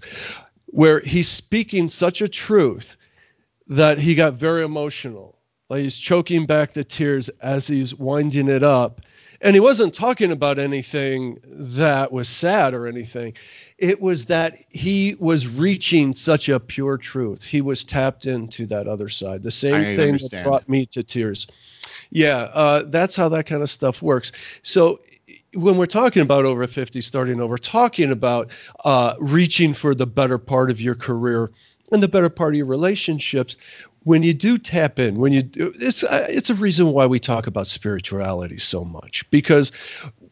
where 0.66 1.00
he's 1.00 1.28
speaking 1.28 1.88
such 1.88 2.22
a 2.22 2.28
truth 2.28 2.96
that 3.66 3.98
he 3.98 4.14
got 4.14 4.34
very 4.34 4.62
emotional 4.62 5.37
like 5.68 5.82
he's 5.82 5.98
choking 5.98 6.46
back 6.46 6.72
the 6.72 6.84
tears 6.84 7.28
as 7.42 7.66
he's 7.66 7.94
winding 7.94 8.48
it 8.48 8.62
up. 8.62 9.00
And 9.40 9.54
he 9.54 9.60
wasn't 9.60 9.94
talking 9.94 10.32
about 10.32 10.58
anything 10.58 11.38
that 11.44 12.10
was 12.10 12.28
sad 12.28 12.74
or 12.74 12.88
anything. 12.88 13.34
It 13.78 14.00
was 14.00 14.24
that 14.24 14.58
he 14.70 15.16
was 15.20 15.46
reaching 15.46 16.12
such 16.12 16.48
a 16.48 16.58
pure 16.58 16.96
truth. 16.96 17.44
He 17.44 17.60
was 17.60 17.84
tapped 17.84 18.26
into 18.26 18.66
that 18.66 18.88
other 18.88 19.08
side. 19.08 19.44
The 19.44 19.52
same 19.52 19.74
I 19.74 19.96
thing 19.96 20.08
understand. 20.08 20.44
that 20.44 20.44
brought 20.44 20.68
me 20.68 20.86
to 20.86 21.04
tears. 21.04 21.46
Yeah, 22.10 22.48
uh, 22.52 22.84
that's 22.86 23.14
how 23.14 23.28
that 23.28 23.46
kind 23.46 23.62
of 23.62 23.70
stuff 23.70 24.02
works. 24.02 24.32
So 24.62 24.98
when 25.54 25.76
we're 25.76 25.86
talking 25.86 26.22
about 26.22 26.44
over 26.44 26.66
50 26.66 27.00
starting 27.00 27.40
over, 27.40 27.56
talking 27.56 28.10
about 28.10 28.50
uh, 28.84 29.14
reaching 29.20 29.72
for 29.72 29.94
the 29.94 30.06
better 30.06 30.38
part 30.38 30.70
of 30.70 30.80
your 30.80 30.94
career 30.94 31.50
and 31.92 32.02
the 32.02 32.08
better 32.08 32.28
part 32.28 32.54
of 32.54 32.56
your 32.58 32.66
relationships, 32.66 33.56
when 34.04 34.22
you 34.22 34.32
do 34.32 34.58
tap 34.58 34.98
in, 34.98 35.18
when 35.18 35.32
you 35.32 35.42
do, 35.42 35.72
it's 35.80 36.02
uh, 36.04 36.26
it's 36.28 36.50
a 36.50 36.54
reason 36.54 36.92
why 36.92 37.06
we 37.06 37.18
talk 37.18 37.46
about 37.46 37.66
spirituality 37.66 38.58
so 38.58 38.84
much 38.84 39.28
because 39.30 39.72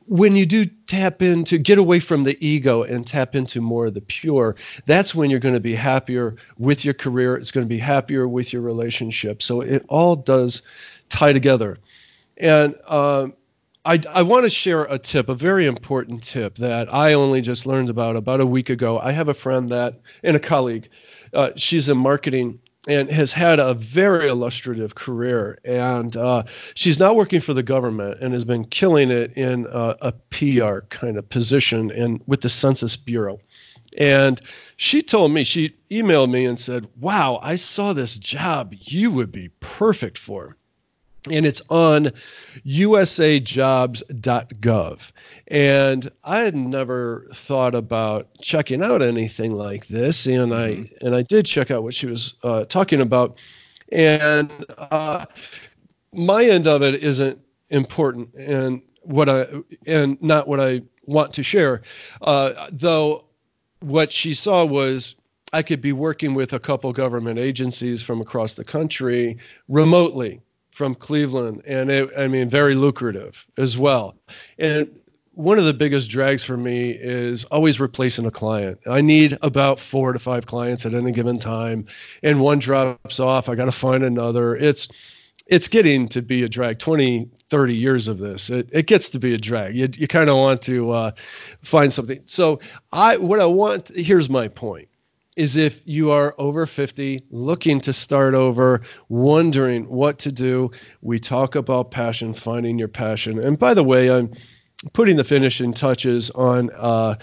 when 0.07 0.37
you 0.37 0.47
do 0.47 0.67
tap 0.87 1.21
into 1.21 1.59
get 1.59 1.79
away 1.79 1.99
from 1.99 2.25
the 2.25 2.37
ego 2.45 2.83
and 2.85 3.07
tap 3.07 3.35
into 3.35 3.61
more 3.61 3.87
of 3.87 3.95
the 3.95 4.01
pure, 4.01 4.55
that's 4.87 5.15
when 5.15 5.31
you're 5.31 5.41
going 5.41 5.55
to 5.55 5.61
be 5.61 5.75
happier 5.75 6.37
with 6.59 6.85
your 6.85 6.95
career. 6.95 7.37
It's 7.37 7.51
going 7.51 7.67
to 7.67 7.69
be 7.69 7.79
happier 7.79 8.29
with 8.29 8.53
your 8.53 8.63
relationship. 8.63 9.43
So 9.43 9.61
it 9.61 9.85
all 9.89 10.17
does 10.17 10.63
tie 11.09 11.33
together. 11.33 11.79
And 12.37 12.77
um, 12.87 13.35
I, 13.85 14.01
I 14.11 14.23
want 14.23 14.45
to 14.45 14.51
share 14.51 14.85
a 14.85 14.99
tip, 14.99 15.29
a 15.29 15.35
very 15.35 15.67
important 15.67 16.23
tip 16.23 16.57
that 16.57 16.93
I 16.93 17.15
only 17.15 17.41
just 17.41 17.67
learned 17.67 17.91
about 17.91 18.17
about 18.17 18.41
a 18.41 18.47
week 18.47 18.71
ago. 18.71 18.99
I 18.99 19.13
have 19.13 19.29
a 19.29 19.35
friend 19.35 19.69
that, 19.71 20.01
and 20.23 20.37
a 20.37 20.41
colleague, 20.41 20.89
uh, 21.33 21.51
she's 21.57 21.89
in 21.89 21.97
marketing 21.97 22.59
and 22.87 23.11
has 23.11 23.33
had 23.33 23.59
a 23.59 23.75
very 23.75 24.29
illustrative 24.29 24.95
career. 24.95 25.59
And 25.65 26.17
uh, 26.17 26.45
she's 26.75 26.99
now 26.99 27.13
working 27.13 27.41
for 27.41 27.55
the 27.55 27.63
government 27.63 28.19
and 28.21 28.33
has 28.33 28.45
been 28.45 28.65
killing 28.65 29.11
it 29.11 29.33
in 29.37 29.67
a, 29.71 29.97
a 30.03 30.13
PR 30.31 30.81
kind 30.89 31.17
of 31.17 31.29
position 31.29 31.91
and 31.91 32.23
with 32.27 32.43
the 32.43 32.51
Census 32.51 32.97
Bureau. 32.97 33.41
And 33.99 34.41
she 34.77 35.03
told 35.03 35.33
me, 35.33 35.43
she 35.43 35.75
emailed 35.91 36.31
me 36.31 36.45
and 36.45 36.61
said, 36.61 36.87
Wow, 37.01 37.41
I 37.43 37.57
saw 37.57 37.93
this 37.93 38.19
job 38.19 38.75
you 38.79 39.11
would 39.11 39.33
be 39.33 39.49
perfect 39.61 40.19
for 40.19 40.57
and 41.31 41.47
it's 41.47 41.63
on 41.69 42.11
usajobs.gov. 42.67 44.03
And 45.49 46.11
I 46.25 46.39
had 46.41 46.57
never 46.57 47.29
thought 47.35 47.75
about 47.75 48.29
checking 48.41 48.83
out 48.83 49.03
anything 49.03 49.53
like 49.55 49.87
this, 49.89 50.27
and 50.27 50.53
mm-hmm. 50.53 50.83
I 50.83 50.91
and 51.07 51.15
I 51.15 51.23
did 51.23 51.47
check 51.47 51.71
out 51.71 51.83
what 51.83 51.95
she 51.95 52.07
was 52.07 52.35
uh, 52.43 52.65
talking 52.65 53.01
about, 53.01 53.39
and 53.93 54.51
uh, 54.79 55.27
my 56.13 56.45
end 56.45 56.67
of 56.67 56.83
it 56.83 57.03
isn't 57.03 57.39
important, 57.71 58.35
and 58.35 58.83
what 59.03 59.29
I 59.29 59.47
and 59.87 60.21
not 60.21 60.49
what 60.49 60.59
I 60.61 60.83
want 61.05 61.33
to 61.35 61.43
share, 61.43 61.83
uh, 62.23 62.69
though. 62.73 63.23
What 63.81 64.11
she 64.11 64.33
saw 64.33 64.65
was 64.65 65.17
I 65.53 65.63
could 65.63 65.83
be 65.83 65.93
working 65.93 66.35
with 66.35 66.55
a 66.55 66.59
couple 66.59 66.93
government 66.95 67.39
agencies 67.39 68.03
from 68.03 68.23
across 68.23 68.55
the 68.55 68.65
country 68.65 69.37
remotely 69.69 70.41
from 70.77 70.95
Cleveland, 70.95 71.63
and 71.67 71.91
it, 71.91 72.11
I 72.19 72.29
mean, 72.29 72.51
very 72.51 72.75
lucrative 72.75 73.47
as 73.57 73.79
well. 73.79 74.15
And 74.59 74.87
one 75.33 75.59
of 75.59 75.65
the 75.65 75.73
biggest 75.73 76.11
drags 76.11 76.45
for 76.45 76.59
me 76.59 76.91
is 76.91 77.47
always 77.47 77.81
replacing 77.81 78.27
a 78.27 78.31
client. 78.31 78.79
I 78.87 79.01
need 79.01 79.39
about 79.41 79.81
four 79.81 80.13
to 80.13 80.19
five 80.19 80.45
clients 80.45 80.85
at 80.85 80.93
any 80.93 81.13
given 81.13 81.39
time, 81.39 81.87
and 82.23 82.43
one 82.43 82.59
drops 82.59 83.19
off. 83.19 83.49
I 83.49 83.55
got 83.55 83.65
to 83.65 83.73
find 83.73 84.05
another. 84.05 84.55
It's 84.55 84.89
it's 85.47 85.67
getting 85.67 86.09
to 86.09 86.21
be 86.21 86.43
a 86.43 86.49
drag. 86.49 86.79
20, 86.79 87.27
30 87.49 87.75
years 87.75 88.07
of 88.07 88.19
this, 88.19 88.51
it, 88.51 88.69
it 88.71 88.87
gets 88.87 89.09
to 89.09 89.19
be 89.19 89.33
a 89.33 89.39
drag. 89.39 89.75
You, 89.75 89.89
you 89.97 90.07
kind 90.07 90.29
of 90.29 90.37
want 90.37 90.61
to 90.63 90.91
uh, 90.91 91.11
find 91.63 91.91
something. 91.91 92.21
So 92.27 92.61
I 92.93 93.17
what 93.17 93.41
I 93.41 93.47
want 93.47 93.89
here's 93.97 94.29
my 94.29 94.47
point 94.47 94.89
is 95.37 95.57
if 95.57 95.81
you 95.85 96.11
are 96.11 96.35
over 96.39 96.67
50, 96.67 97.23
looking 97.31 97.81
to 97.83 97.93
start 97.93 98.35
over, 98.35 98.81
wondering 99.09 99.89
what 99.89 100.19
to 100.21 100.33
do. 100.33 100.71
We 101.03 101.19
talk 101.19 101.55
about 101.55 101.91
passion, 101.91 102.33
finding 102.35 102.79
your 102.79 102.89
passion. 102.89 103.39
And 103.39 103.59
by 103.59 103.75
the 103.75 103.85
way, 103.85 104.11
I'm 104.11 104.33
putting 104.95 105.17
the 105.17 105.25
finishing 105.25 105.75
touches 105.75 106.31
on 106.31 106.71
uh, 106.71 107.17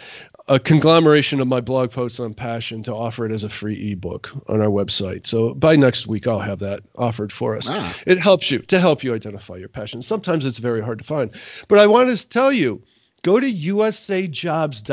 a 0.48 0.60
conglomeration 0.60 1.40
of 1.40 1.48
my 1.48 1.62
blog 1.62 1.90
posts 1.90 2.20
on 2.20 2.34
passion 2.36 2.84
to 2.84 2.94
offer 2.94 3.26
it 3.26 3.32
as 3.32 3.44
a 3.44 3.50
free 3.50 3.92
ebook 3.94 4.30
on 4.48 4.62
our 4.62 4.70
website. 4.70 5.26
So 5.26 5.56
by 5.56 5.76
next 5.76 6.06
week, 6.06 6.28
I'll 6.28 6.40
have 6.40 6.60
that 6.60 6.82
offered 6.96 7.32
for 7.32 7.58
us. 7.58 7.68
Ah. 7.70 7.98
It 8.06 8.20
helps 8.20 8.52
you 8.52 8.60
to 8.60 8.80
help 8.80 9.04
you 9.04 9.16
identify 9.16 9.56
your 9.56 9.70
passion. 9.70 10.02
Sometimes 10.02 10.46
it's 10.46 10.60
very 10.60 10.82
hard 10.82 11.00
to 11.00 11.06
find, 11.06 11.32
but 11.68 11.80
I 11.80 11.88
want 11.88 12.16
to 12.16 12.30
tell 12.30 12.52
you 12.52 12.84
go 13.24 13.40
to 13.40 13.52
usajobs.gov 13.52 14.84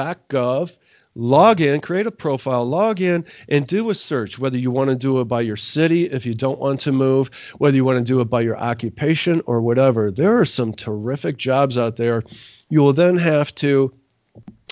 log 1.15 1.61
in, 1.61 1.81
create 1.81 2.07
a 2.07 2.11
profile, 2.11 2.65
log 2.65 3.01
in, 3.01 3.25
and 3.49 3.67
do 3.67 3.91
a 3.91 3.95
search. 3.95 4.39
Whether 4.39 4.59
you 4.59 4.71
want 4.71 4.91
to 4.91 4.97
do 4.97 5.21
it 5.21 5.25
by 5.25 5.41
your 5.41 5.57
city, 5.57 6.07
if 6.07 6.25
you 6.25 6.35
don't 6.35 6.61
want 6.61 6.81
to 6.81 6.93
move, 6.93 7.31
whether 7.59 7.77
you 7.77 7.85
want 7.85 7.99
to 7.99 8.05
do 8.05 8.21
it 8.21 8.27
by 8.27 8.41
your 8.41 8.59
occupation 8.59 9.43
or 9.47 9.61
whatever. 9.61 10.11
There 10.11 10.39
are 10.39 10.45
some 10.45 10.73
terrific 10.73 11.37
jobs 11.37 11.77
out 11.77 11.97
there. 11.97 12.23
You 12.69 12.81
will 12.81 12.93
then 12.93 13.17
have 13.17 13.55
to 13.57 13.93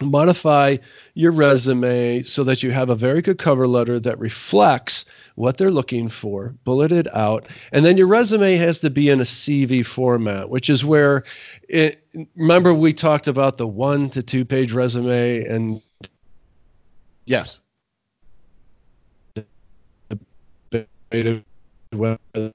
modify 0.03 0.77
your 1.15 1.33
resume 1.33 2.23
so 2.23 2.45
that 2.45 2.63
you 2.63 2.71
have 2.71 2.91
a 2.91 2.95
very 2.95 3.21
good 3.21 3.39
cover 3.39 3.67
letter 3.67 3.99
that 3.99 4.19
reflects 4.19 5.05
what 5.35 5.59
they're 5.59 5.71
looking 5.71 6.09
for, 6.09 6.55
bulleted 6.65 7.09
out. 7.15 7.47
And 7.73 7.85
then 7.85 7.97
your 7.97 8.07
resume 8.07 8.57
has 8.57 8.79
to 8.79 8.91
be 8.91 9.09
in 9.09 9.21
a 9.21 9.25
CV 9.25 9.85
format, 9.85 10.51
which 10.51 10.71
is 10.71 10.85
where 10.85 11.25
it 11.69 12.05
remember 12.37 12.75
we 12.75 12.93
talked 12.93 13.29
about 13.29 13.59
the 13.59 13.67
one 13.67 14.11
to 14.11 14.23
two 14.23 14.45
page 14.45 14.73
resume 14.73 15.45
and 15.45 15.83
Yes. 17.29 17.61
Whether 21.11 22.53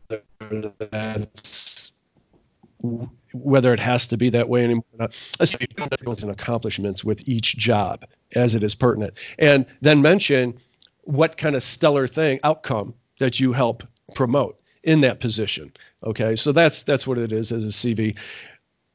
that's 0.80 1.92
whether 3.34 3.74
it 3.74 3.80
has 3.80 4.08
to 4.08 4.18
be 4.18 4.30
that 4.30 4.50
way 4.50 4.64
anymore. 4.64 4.84
Let's 5.40 5.56
and 5.56 6.32
accomplishments 6.32 7.04
with 7.04 7.28
each 7.30 7.56
job 7.56 8.04
as 8.36 8.56
it 8.56 8.64
is 8.64 8.74
pertinent, 8.76 9.14
and 9.38 9.66
then 9.82 10.02
mention 10.02 10.58
what 11.04 11.38
kind 11.38 11.56
of 11.56 11.64
stellar 11.64 12.08
thing 12.08 12.40
outcome 12.44 12.96
that 13.20 13.40
you 13.40 13.54
help 13.54 13.84
promote 14.16 14.60
in 14.84 15.02
that 15.02 15.20
position. 15.20 15.72
Okay, 16.04 16.36
so 16.36 16.52
that's 16.52 16.82
that's 16.84 17.06
what 17.06 17.20
it 17.20 17.32
is 17.32 17.52
as 17.52 17.64
a 17.64 17.68
CV. 17.68 18.18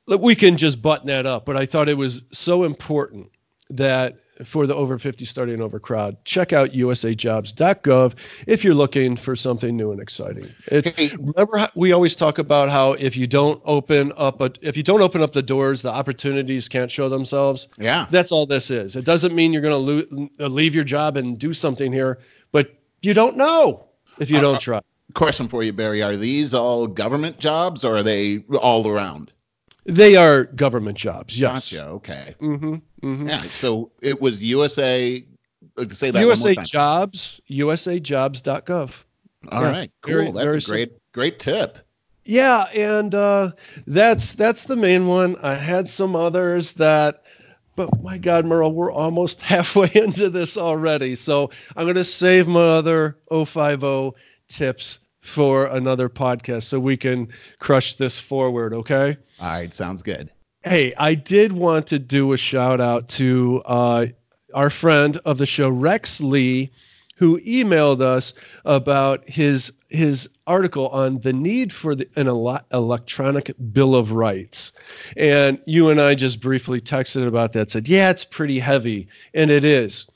We 0.07 0.35
can 0.35 0.57
just 0.57 0.83
button 0.83 1.07
that 1.07 1.25
up, 1.25 1.45
but 1.45 1.57
I 1.57 1.67
thought 1.67 1.89
it 1.89 1.97
was 1.97 2.23
so 2.33 2.65
important 2.65 3.31
that 3.71 4.19
for 4.45 4.67
the 4.67 4.75
over 4.75 4.99
50 4.99 5.25
starting 5.25 5.61
over 5.61 5.79
crowd, 5.79 6.17
check 6.25 6.53
out 6.53 6.71
usajobs.gov 6.71 8.15
if 8.47 8.65
you're 8.65 8.75
looking 8.75 9.17
for 9.17 9.37
something 9.37 9.77
new 9.77 9.93
and 9.93 10.01
exciting. 10.01 10.49
It, 10.67 11.17
remember 11.19 11.59
how 11.59 11.69
we 11.75 11.93
always 11.93 12.15
talk 12.15 12.39
about 12.39 12.71
how 12.71 12.93
if 12.93 13.17
you 13.17 13.27
don't 13.27 13.61
open 13.65 14.13
up 14.17 14.41
a, 14.41 14.53
if 14.63 14.77
you 14.77 14.83
don't 14.83 15.03
open 15.03 15.23
up 15.23 15.33
the 15.33 15.43
doors, 15.43 15.83
the 15.83 15.91
opportunities 15.91 16.69
can't 16.69 16.91
show 16.91 17.09
themselves. 17.09 17.69
Yeah. 17.79 18.07
That's 18.11 18.33
all 18.33 18.47
this 18.47 18.71
is. 18.71 18.97
It 18.97 19.05
doesn't 19.05 19.35
mean 19.35 19.53
you're 19.53 19.63
going 19.63 19.87
to 19.87 20.29
lo- 20.39 20.49
leave 20.49 20.75
your 20.75 20.85
job 20.85 21.17
and 21.17 21.39
do 21.39 21.53
something 21.53 21.93
here, 21.93 22.19
but 22.53 22.75
you 23.03 23.15
don't 23.15 23.37
know 23.37 23.87
if 24.19 24.31
you 24.31 24.39
uh, 24.39 24.43
don't 24.43 24.57
uh, 24.57 24.61
try. 24.61 24.81
Question 25.15 25.49
for 25.49 25.63
you, 25.63 25.73
Barry. 25.73 26.03
Are 26.03 26.17
these 26.17 26.53
all 26.55 26.87
government 26.87 27.39
jobs 27.39 27.85
or 27.85 27.97
are 27.97 28.03
they 28.03 28.39
all 28.61 28.87
around? 28.87 29.33
They 29.89 30.17
are 30.17 30.45
government 30.45 30.99
jobs. 30.99 31.41
Yes. 31.41 31.73
Gotcha. 31.73 31.87
Okay. 31.87 32.35
Mm-hmm, 32.43 32.75
mm-hmm. 32.75 33.29
Yeah. 33.29 33.39
So 33.39 33.91
it 34.03 34.21
was 34.21 34.45
USA. 34.45 35.25
Uh, 35.79 35.89
say 35.89 36.11
that 36.11 36.21
USA 36.21 36.55
Jobs. 36.57 37.41
USAJobs.gov. 37.51 38.91
All 39.51 39.63
yeah, 39.63 39.71
right. 39.71 39.91
Cool. 40.03 40.13
Very, 40.13 40.25
that's 40.27 40.39
very 40.39 40.49
a 40.49 40.61
great, 40.61 40.89
simple. 40.91 41.01
great 41.13 41.39
tip. 41.39 41.79
Yeah, 42.27 42.65
and 42.75 43.15
uh, 43.15 43.53
that's 43.87 44.35
that's 44.35 44.65
the 44.65 44.77
main 44.77 45.07
one. 45.07 45.37
I 45.43 45.55
had 45.55 45.89
some 45.89 46.15
others 46.15 46.73
that, 46.73 47.23
but 47.75 47.89
my 48.03 48.19
God, 48.19 48.45
Merle, 48.45 48.73
we're 48.73 48.93
almost 48.93 49.41
halfway 49.55 49.91
into 49.95 50.29
this 50.29 50.59
already. 50.59 51.17
So 51.17 51.51
I'm 51.77 51.87
going 51.87 51.95
to 51.95 52.05
save 52.05 52.47
my 52.47 52.61
other 52.61 53.17
050 53.31 54.11
tips 54.49 55.01
for 55.23 55.65
another 55.67 56.11
podcast 56.11 56.65
so 56.65 56.79
we 56.79 56.99
can 56.99 57.29
crush 57.59 57.95
this 57.95 58.21
forward. 58.21 58.75
Okay. 58.75 59.17
All 59.41 59.49
right. 59.49 59.73
Sounds 59.73 60.03
good. 60.03 60.31
Hey, 60.63 60.93
I 60.99 61.15
did 61.15 61.53
want 61.53 61.87
to 61.89 61.99
do 61.99 62.33
a 62.33 62.37
shout 62.37 62.81
out 62.81 63.09
to 63.11 63.63
uh, 63.67 64.07
our 64.55 64.71
friend 64.71 65.19
of 65.25 65.39
the 65.39 65.47
show, 65.47 65.69
Rex 65.69 66.21
Lee, 66.21 66.71
who 67.15 67.41
emailed 67.41 68.01
us 68.01 68.35
about 68.65 69.29
his 69.29 69.73
his 69.89 70.29
article 70.47 70.89
on 70.89 71.19
the 71.21 71.33
need 71.33 71.73
for 71.73 71.95
the, 71.95 72.07
an 72.17 72.29
ele- 72.29 72.61
electronic 72.73 73.55
bill 73.73 73.97
of 73.97 74.13
rights. 74.13 74.73
And 75.17 75.59
you 75.65 75.89
and 75.89 76.01
I 76.01 76.15
just 76.15 76.41
briefly 76.41 76.81
texted 76.81 77.27
about 77.27 77.55
that. 77.55 77.71
Said, 77.71 77.89
yeah, 77.89 78.11
it's 78.11 78.25
pretty 78.25 78.59
heavy, 78.59 79.09
and 79.33 79.51
it 79.51 79.65
is, 79.65 80.07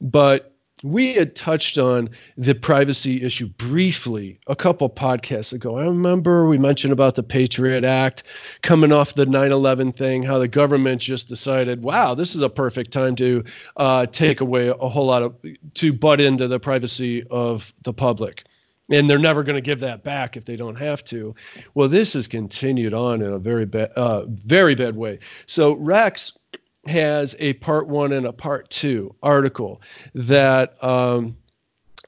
but 0.00 0.54
we 0.82 1.14
had 1.14 1.34
touched 1.34 1.78
on 1.78 2.10
the 2.36 2.54
privacy 2.54 3.22
issue 3.22 3.48
briefly 3.48 4.38
a 4.46 4.56
couple 4.56 4.88
podcasts 4.88 5.52
ago. 5.52 5.78
I 5.78 5.84
remember 5.84 6.46
we 6.46 6.58
mentioned 6.58 6.92
about 6.92 7.14
the 7.14 7.22
Patriot 7.22 7.84
Act 7.84 8.22
coming 8.62 8.92
off 8.92 9.14
the 9.14 9.26
9 9.26 9.52
11 9.52 9.92
thing, 9.92 10.22
how 10.22 10.38
the 10.38 10.48
government 10.48 11.00
just 11.00 11.28
decided, 11.28 11.82
wow, 11.82 12.14
this 12.14 12.34
is 12.34 12.42
a 12.42 12.50
perfect 12.50 12.92
time 12.92 13.16
to 13.16 13.44
uh, 13.76 14.06
take 14.06 14.40
away 14.40 14.68
a 14.68 14.74
whole 14.74 15.06
lot 15.06 15.22
of, 15.22 15.34
to 15.74 15.92
butt 15.92 16.20
into 16.20 16.48
the 16.48 16.60
privacy 16.60 17.24
of 17.30 17.72
the 17.84 17.92
public. 17.92 18.44
And 18.90 19.08
they're 19.10 19.18
never 19.18 19.42
going 19.42 19.56
to 19.56 19.60
give 19.60 19.80
that 19.80 20.02
back 20.02 20.36
if 20.36 20.46
they 20.46 20.56
don't 20.56 20.76
have 20.76 21.04
to. 21.04 21.34
Well, 21.74 21.88
this 21.88 22.14
has 22.14 22.26
continued 22.26 22.94
on 22.94 23.20
in 23.20 23.32
a 23.32 23.38
very 23.38 23.66
bad, 23.66 23.90
uh, 23.96 24.24
very 24.26 24.74
bad 24.74 24.96
way. 24.96 25.18
So 25.46 25.74
Rex 25.74 26.32
has 26.88 27.36
a 27.38 27.54
part 27.54 27.88
one 27.88 28.12
and 28.12 28.26
a 28.26 28.32
part 28.32 28.68
two 28.70 29.14
article 29.22 29.80
that 30.14 30.82
um, 30.82 31.36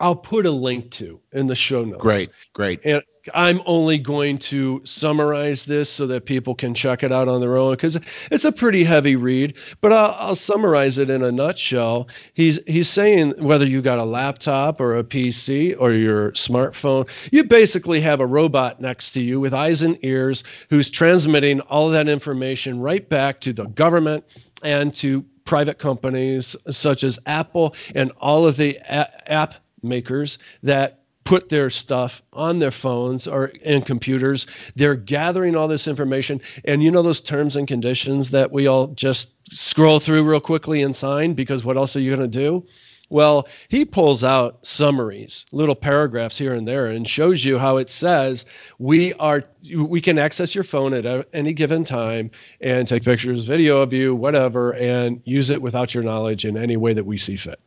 I'll 0.00 0.16
put 0.16 0.46
a 0.46 0.50
link 0.50 0.90
to 0.92 1.20
in 1.32 1.46
the 1.46 1.54
show 1.54 1.84
notes. 1.84 2.00
Great, 2.00 2.30
great. 2.54 2.80
And 2.86 3.02
I'm 3.34 3.60
only 3.66 3.98
going 3.98 4.38
to 4.38 4.80
summarize 4.84 5.66
this 5.66 5.90
so 5.90 6.06
that 6.06 6.24
people 6.24 6.54
can 6.54 6.72
check 6.72 7.02
it 7.02 7.12
out 7.12 7.28
on 7.28 7.42
their 7.42 7.58
own 7.58 7.72
because 7.72 8.00
it's 8.30 8.46
a 8.46 8.50
pretty 8.50 8.82
heavy 8.82 9.14
read. 9.14 9.54
But 9.82 9.92
I'll, 9.92 10.16
I'll, 10.18 10.36
summarize 10.36 10.96
it 10.96 11.10
in 11.10 11.22
a 11.22 11.30
nutshell. 11.30 12.08
He's 12.32 12.58
he's 12.66 12.88
saying 12.88 13.34
whether 13.36 13.66
you 13.66 13.82
got 13.82 13.98
a 13.98 14.04
laptop 14.04 14.80
or 14.80 14.96
a 14.96 15.04
PC 15.04 15.76
or 15.78 15.92
your 15.92 16.32
smartphone, 16.32 17.06
you 17.30 17.44
basically 17.44 18.00
have 18.00 18.20
a 18.20 18.26
robot 18.26 18.80
next 18.80 19.10
to 19.10 19.20
you 19.20 19.38
with 19.38 19.52
eyes 19.52 19.82
and 19.82 19.98
ears 20.02 20.42
who's 20.70 20.88
transmitting 20.88 21.60
all 21.62 21.90
that 21.90 22.08
information 22.08 22.80
right 22.80 23.06
back 23.06 23.40
to 23.42 23.52
the 23.52 23.66
government 23.66 24.24
and 24.62 24.94
to 24.96 25.24
private 25.44 25.78
companies 25.78 26.54
such 26.70 27.02
as 27.02 27.18
Apple 27.26 27.74
and 27.94 28.12
all 28.20 28.46
of 28.46 28.56
the 28.56 28.78
app 28.88 29.54
makers 29.82 30.38
that 30.62 31.00
put 31.24 31.48
their 31.48 31.70
stuff 31.70 32.22
on 32.32 32.58
their 32.58 32.70
phones 32.70 33.26
or 33.26 33.46
in 33.62 33.82
computers. 33.82 34.46
They're 34.74 34.96
gathering 34.96 35.54
all 35.54 35.68
this 35.68 35.86
information. 35.86 36.40
And 36.64 36.82
you 36.82 36.90
know 36.90 37.02
those 37.02 37.20
terms 37.20 37.56
and 37.56 37.68
conditions 37.68 38.30
that 38.30 38.50
we 38.50 38.66
all 38.66 38.88
just 38.88 39.32
scroll 39.52 40.00
through 40.00 40.24
real 40.24 40.40
quickly 40.40 40.82
and 40.82 40.94
sign 40.94 41.34
because 41.34 41.64
what 41.64 41.76
else 41.76 41.94
are 41.94 42.00
you 42.00 42.14
going 42.14 42.28
to 42.30 42.38
do? 42.38 42.66
Well, 43.10 43.48
he 43.68 43.84
pulls 43.84 44.22
out 44.22 44.64
summaries, 44.64 45.44
little 45.50 45.74
paragraphs 45.74 46.38
here 46.38 46.54
and 46.54 46.66
there, 46.66 46.86
and 46.86 47.08
shows 47.08 47.44
you 47.44 47.58
how 47.58 47.76
it 47.76 47.90
says 47.90 48.46
we 48.78 49.12
are 49.14 49.44
we 49.76 50.00
can 50.00 50.18
access 50.18 50.54
your 50.54 50.64
phone 50.64 50.94
at 50.94 51.28
any 51.34 51.52
given 51.52 51.84
time 51.84 52.30
and 52.60 52.86
take 52.86 53.04
pictures, 53.04 53.42
video 53.42 53.82
of 53.82 53.92
you, 53.92 54.14
whatever, 54.14 54.74
and 54.74 55.20
use 55.24 55.50
it 55.50 55.60
without 55.60 55.92
your 55.92 56.04
knowledge 56.04 56.44
in 56.44 56.56
any 56.56 56.76
way 56.76 56.94
that 56.94 57.04
we 57.04 57.18
see 57.18 57.36
fit. 57.36 57.60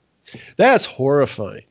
That's 0.56 0.86
horrifying. 0.86 1.66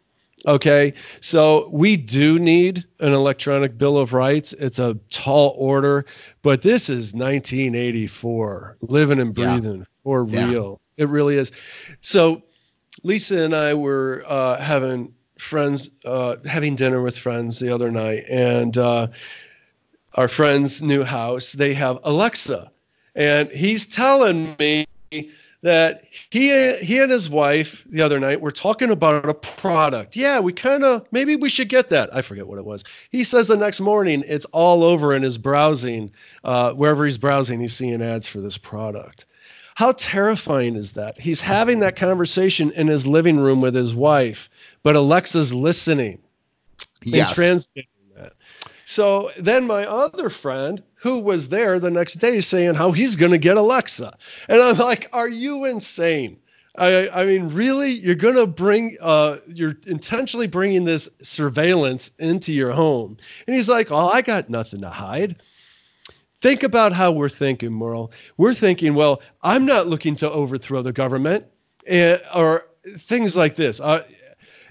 Okay, 0.46 0.92
so 1.20 1.68
we 1.70 1.96
do 1.96 2.38
need 2.38 2.84
an 2.98 3.12
electronic 3.12 3.78
bill 3.78 3.96
of 3.96 4.12
rights. 4.12 4.52
It's 4.54 4.80
a 4.80 4.98
tall 5.10 5.54
order, 5.56 6.04
but 6.42 6.62
this 6.62 6.90
is 6.90 7.14
1984, 7.14 8.76
living 8.80 9.20
and 9.20 9.32
breathing 9.32 9.78
yeah. 9.78 9.84
for 10.02 10.24
real. 10.24 10.80
Yeah. 10.96 11.04
It 11.04 11.08
really 11.08 11.36
is. 11.36 11.52
So 12.00 12.42
Lisa 13.02 13.38
and 13.44 13.54
I 13.54 13.74
were 13.74 14.24
uh, 14.26 14.58
having 14.58 15.12
friends, 15.38 15.90
uh, 16.04 16.36
having 16.44 16.76
dinner 16.76 17.02
with 17.02 17.16
friends 17.16 17.58
the 17.58 17.72
other 17.72 17.90
night, 17.90 18.24
and 18.28 18.76
uh, 18.76 19.08
our 20.14 20.28
friend's 20.28 20.82
new 20.82 21.02
house, 21.02 21.52
they 21.52 21.74
have 21.74 21.98
Alexa. 22.04 22.70
And 23.14 23.50
he's 23.50 23.86
telling 23.86 24.56
me 24.58 24.86
that 25.62 26.04
he 26.30 26.74
he 26.78 26.98
and 26.98 27.10
his 27.10 27.30
wife 27.30 27.84
the 27.86 28.02
other 28.02 28.18
night 28.18 28.40
were 28.40 28.50
talking 28.50 28.90
about 28.90 29.28
a 29.28 29.34
product. 29.34 30.16
Yeah, 30.16 30.40
we 30.40 30.52
kind 30.52 30.84
of 30.84 31.06
maybe 31.12 31.36
we 31.36 31.48
should 31.48 31.68
get 31.68 31.88
that. 31.90 32.14
I 32.14 32.22
forget 32.22 32.46
what 32.46 32.58
it 32.58 32.64
was. 32.64 32.84
He 33.10 33.22
says 33.22 33.48
the 33.48 33.56
next 33.56 33.80
morning 33.80 34.24
it's 34.26 34.44
all 34.46 34.82
over 34.82 35.14
in 35.14 35.22
his 35.22 35.38
browsing, 35.38 36.10
uh, 36.44 36.72
wherever 36.72 37.04
he's 37.04 37.18
browsing, 37.18 37.60
he's 37.60 37.74
seeing 37.74 38.02
ads 38.02 38.26
for 38.26 38.40
this 38.40 38.58
product. 38.58 39.24
How 39.82 39.90
terrifying 39.90 40.76
is 40.76 40.92
that? 40.92 41.18
He's 41.18 41.40
having 41.40 41.80
that 41.80 41.96
conversation 41.96 42.70
in 42.70 42.86
his 42.86 43.04
living 43.04 43.40
room 43.40 43.60
with 43.60 43.74
his 43.74 43.96
wife, 43.96 44.48
but 44.84 44.94
Alexa's 44.94 45.52
listening 45.52 46.20
yes. 47.02 47.34
translating 47.34 47.90
that. 48.14 48.34
So 48.84 49.32
then 49.40 49.66
my 49.66 49.84
other 49.84 50.30
friend, 50.30 50.84
who 50.94 51.18
was 51.18 51.48
there 51.48 51.80
the 51.80 51.90
next 51.90 52.20
day, 52.20 52.40
saying 52.40 52.74
how 52.74 52.92
he's 52.92 53.16
going 53.16 53.32
to 53.32 53.38
get 53.38 53.56
Alexa, 53.56 54.16
and 54.48 54.62
I'm 54.62 54.78
like, 54.78 55.08
"Are 55.12 55.28
you 55.28 55.64
insane?" 55.64 56.38
I, 56.76 57.08
I 57.08 57.26
mean, 57.26 57.48
really, 57.48 57.90
you're 57.90 58.14
going 58.14 58.36
to 58.36 58.46
bring, 58.46 58.96
uh, 59.00 59.38
you're 59.48 59.76
intentionally 59.88 60.46
bringing 60.46 60.84
this 60.84 61.08
surveillance 61.22 62.12
into 62.20 62.52
your 62.52 62.70
home. 62.70 63.18
And 63.46 63.54
he's 63.54 63.68
like, 63.68 63.88
Oh, 63.90 64.08
I 64.08 64.22
got 64.22 64.48
nothing 64.48 64.80
to 64.80 64.88
hide. 64.88 65.36
Think 66.42 66.64
about 66.64 66.92
how 66.92 67.12
we're 67.12 67.28
thinking, 67.28 67.70
Merle. 67.70 68.10
We're 68.36 68.52
thinking, 68.52 68.94
well, 68.94 69.22
I'm 69.42 69.64
not 69.64 69.86
looking 69.86 70.16
to 70.16 70.30
overthrow 70.30 70.82
the 70.82 70.92
government, 70.92 71.46
and, 71.86 72.20
or 72.34 72.66
things 72.98 73.36
like 73.36 73.54
this. 73.54 73.78
Uh, 73.78 74.02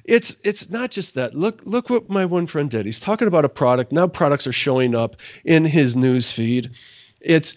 it's 0.04 0.36
it's 0.44 0.70
not 0.70 0.92
just 0.92 1.14
that. 1.16 1.34
Look 1.34 1.62
look 1.64 1.90
what 1.90 2.10
my 2.10 2.26
one 2.26 2.46
friend 2.46 2.70
did. 2.70 2.86
He's 2.86 3.00
talking 3.00 3.30
about 3.30 3.46
a 3.46 3.50
product. 3.50 3.94
Now 3.94 4.06
products 4.06 4.46
are 4.48 4.52
showing 4.52 4.96
up 4.96 5.16
in 5.46 5.64
his 5.64 5.96
news 5.96 6.30
feed. 6.30 6.72
It's 7.22 7.56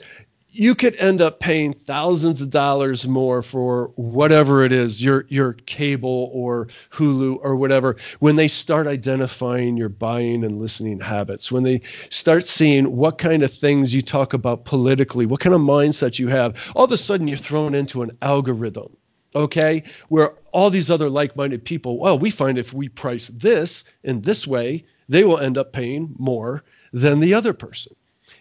you 0.54 0.74
could 0.74 0.94
end 0.96 1.20
up 1.20 1.40
paying 1.40 1.72
thousands 1.72 2.40
of 2.40 2.50
dollars 2.50 3.08
more 3.08 3.42
for 3.42 3.90
whatever 3.96 4.64
it 4.64 4.70
is 4.70 5.02
your 5.02 5.26
your 5.28 5.54
cable 5.66 6.30
or 6.32 6.68
Hulu 6.90 7.38
or 7.42 7.56
whatever 7.56 7.96
when 8.20 8.36
they 8.36 8.46
start 8.46 8.86
identifying 8.86 9.76
your 9.76 9.88
buying 9.88 10.44
and 10.44 10.60
listening 10.60 11.00
habits 11.00 11.50
when 11.50 11.64
they 11.64 11.80
start 12.08 12.46
seeing 12.46 12.96
what 12.96 13.18
kind 13.18 13.42
of 13.42 13.52
things 13.52 13.92
you 13.92 14.00
talk 14.00 14.32
about 14.32 14.64
politically 14.64 15.26
what 15.26 15.40
kind 15.40 15.54
of 15.54 15.60
mindset 15.60 16.18
you 16.18 16.28
have. 16.28 16.56
All 16.76 16.84
of 16.84 16.92
a 16.92 16.96
sudden 16.96 17.26
you're 17.26 17.36
thrown 17.36 17.74
into 17.74 18.02
an 18.02 18.16
algorithm 18.22 18.96
okay 19.34 19.82
where 20.08 20.34
all 20.52 20.70
these 20.70 20.90
other 20.90 21.10
like-minded 21.10 21.64
people 21.64 21.98
well 21.98 22.16
we 22.16 22.30
find 22.30 22.58
if 22.58 22.72
we 22.72 22.88
price 22.88 23.28
this 23.28 23.84
in 24.04 24.20
this 24.22 24.46
way 24.46 24.84
they 25.08 25.24
will 25.24 25.38
end 25.38 25.58
up 25.58 25.72
paying 25.72 26.14
more 26.16 26.62
than 26.92 27.18
the 27.18 27.34
other 27.34 27.52
person 27.52 27.92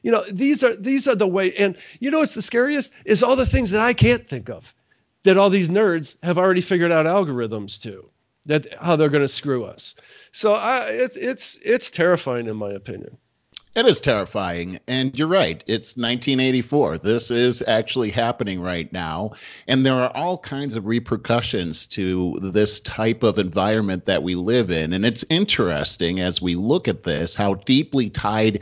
you 0.03 0.11
know 0.11 0.23
these 0.29 0.63
are 0.63 0.75
these 0.75 1.07
are 1.07 1.15
the 1.15 1.27
way 1.27 1.53
and 1.55 1.75
you 1.99 2.11
know 2.11 2.19
what's 2.19 2.35
the 2.35 2.41
scariest 2.41 2.91
is 3.05 3.23
all 3.23 3.35
the 3.35 3.45
things 3.45 3.71
that 3.71 3.81
i 3.81 3.93
can't 3.93 4.29
think 4.29 4.49
of 4.49 4.73
that 5.23 5.37
all 5.37 5.49
these 5.49 5.69
nerds 5.69 6.15
have 6.21 6.37
already 6.37 6.61
figured 6.61 6.91
out 6.91 7.05
algorithms 7.05 7.81
to 7.81 8.07
that 8.45 8.67
how 8.79 8.95
they're 8.95 9.09
going 9.09 9.23
to 9.23 9.27
screw 9.27 9.63
us 9.63 9.95
so 10.31 10.53
I, 10.53 10.85
it's 10.89 11.15
it's 11.15 11.57
it's 11.63 11.89
terrifying 11.89 12.47
in 12.47 12.55
my 12.55 12.71
opinion 12.71 13.17
it 13.75 13.87
is 13.87 13.99
terrifying. 13.99 14.79
And 14.87 15.17
you're 15.17 15.27
right. 15.27 15.63
It's 15.65 15.97
1984. 15.97 16.99
This 16.99 17.31
is 17.31 17.63
actually 17.65 18.11
happening 18.11 18.61
right 18.61 18.91
now. 18.93 19.31
And 19.67 19.83
there 19.83 19.95
are 19.95 20.15
all 20.15 20.37
kinds 20.37 20.75
of 20.75 20.85
repercussions 20.85 21.87
to 21.87 22.37
this 22.39 22.79
type 22.81 23.23
of 23.23 23.39
environment 23.39 24.05
that 24.05 24.21
we 24.21 24.35
live 24.35 24.69
in. 24.69 24.93
And 24.93 25.03
it's 25.03 25.25
interesting 25.31 26.19
as 26.19 26.39
we 26.39 26.53
look 26.53 26.87
at 26.87 27.03
this 27.03 27.33
how 27.33 27.55
deeply 27.55 28.11
tied 28.11 28.59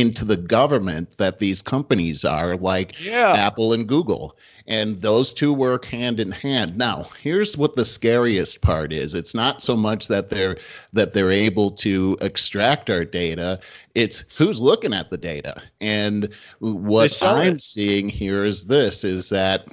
into 0.00 0.24
the 0.24 0.36
government 0.36 1.16
that 1.18 1.38
these 1.38 1.62
companies 1.62 2.24
are, 2.24 2.56
like 2.56 2.98
yeah. 3.00 3.32
Apple 3.32 3.72
and 3.72 3.86
Google 3.86 4.36
and 4.70 5.00
those 5.00 5.32
two 5.32 5.52
work 5.52 5.84
hand 5.84 6.20
in 6.20 6.30
hand 6.30 6.78
now 6.78 7.04
here's 7.20 7.58
what 7.58 7.76
the 7.76 7.84
scariest 7.84 8.62
part 8.62 8.92
is 8.92 9.14
it's 9.14 9.34
not 9.34 9.62
so 9.62 9.76
much 9.76 10.06
that 10.06 10.30
they're 10.30 10.56
that 10.92 11.12
they're 11.12 11.30
able 11.30 11.70
to 11.70 12.16
extract 12.20 12.88
our 12.88 13.04
data 13.04 13.58
it's 13.94 14.24
who's 14.36 14.60
looking 14.60 14.94
at 14.94 15.10
the 15.10 15.18
data 15.18 15.60
and 15.80 16.32
what 16.60 17.22
i'm 17.22 17.54
it. 17.54 17.62
seeing 17.62 18.08
here 18.08 18.44
is 18.44 18.66
this 18.66 19.04
is 19.04 19.28
that 19.28 19.66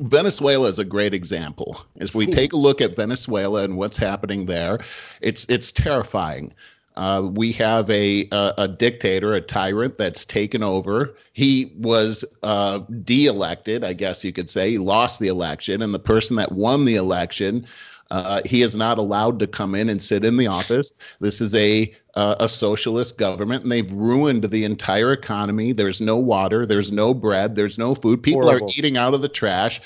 Venezuela 0.00 0.66
is 0.66 0.78
a 0.78 0.84
great 0.86 1.12
example. 1.12 1.84
If 1.96 2.14
we 2.14 2.26
take 2.26 2.54
a 2.54 2.56
look 2.56 2.80
at 2.80 2.96
Venezuela 2.96 3.64
and 3.64 3.76
what's 3.76 3.98
happening 3.98 4.46
there, 4.46 4.78
it's 5.20 5.44
it's 5.50 5.70
terrifying. 5.70 6.54
Uh, 7.00 7.22
we 7.22 7.50
have 7.50 7.88
a, 7.88 8.28
a, 8.30 8.52
a 8.58 8.68
dictator, 8.68 9.32
a 9.32 9.40
tyrant 9.40 9.96
that's 9.96 10.26
taken 10.26 10.62
over. 10.62 11.16
He 11.32 11.72
was 11.78 12.26
uh, 12.42 12.80
de-elected, 13.04 13.84
I 13.84 13.94
guess 13.94 14.22
you 14.22 14.34
could 14.34 14.50
say. 14.50 14.72
He 14.72 14.78
lost 14.78 15.18
the 15.18 15.28
election, 15.28 15.80
and 15.80 15.94
the 15.94 15.98
person 15.98 16.36
that 16.36 16.52
won 16.52 16.84
the 16.84 16.96
election, 16.96 17.66
uh, 18.10 18.42
he 18.44 18.60
is 18.60 18.76
not 18.76 18.98
allowed 18.98 19.38
to 19.38 19.46
come 19.46 19.74
in 19.74 19.88
and 19.88 20.02
sit 20.02 20.26
in 20.26 20.36
the 20.36 20.46
office. 20.46 20.92
This 21.20 21.40
is 21.40 21.54
a 21.54 21.90
uh, 22.16 22.34
a 22.38 22.48
socialist 22.48 23.16
government, 23.16 23.62
and 23.62 23.72
they've 23.72 23.92
ruined 23.94 24.44
the 24.50 24.64
entire 24.64 25.12
economy. 25.12 25.72
There's 25.72 26.02
no 26.02 26.18
water, 26.18 26.66
there's 26.66 26.92
no 26.92 27.14
bread, 27.14 27.56
there's 27.56 27.78
no 27.78 27.94
food. 27.94 28.22
People 28.22 28.42
Horrible. 28.42 28.66
are 28.66 28.72
eating 28.76 28.98
out 28.98 29.14
of 29.14 29.22
the 29.22 29.28
trash. 29.28 29.80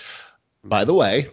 By 0.64 0.84
the 0.84 0.94
way, 0.94 1.26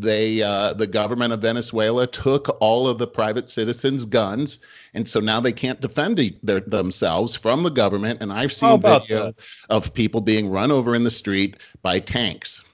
they 0.00 0.42
uh, 0.42 0.72
the 0.74 0.86
government 0.86 1.32
of 1.32 1.40
Venezuela 1.40 2.06
took 2.06 2.56
all 2.60 2.88
of 2.88 2.98
the 2.98 3.06
private 3.06 3.48
citizens' 3.48 4.04
guns, 4.04 4.60
and 4.94 5.08
so 5.08 5.20
now 5.20 5.40
they 5.40 5.52
can't 5.52 5.80
defend 5.80 6.18
their, 6.42 6.60
themselves 6.60 7.36
from 7.36 7.62
the 7.62 7.70
government. 7.70 8.22
And 8.22 8.32
I've 8.32 8.52
seen 8.52 8.80
video 8.80 9.26
that? 9.26 9.34
of 9.70 9.94
people 9.94 10.20
being 10.20 10.50
run 10.50 10.70
over 10.70 10.94
in 10.94 11.04
the 11.04 11.10
street 11.10 11.58
by 11.82 12.00
tanks. 12.00 12.64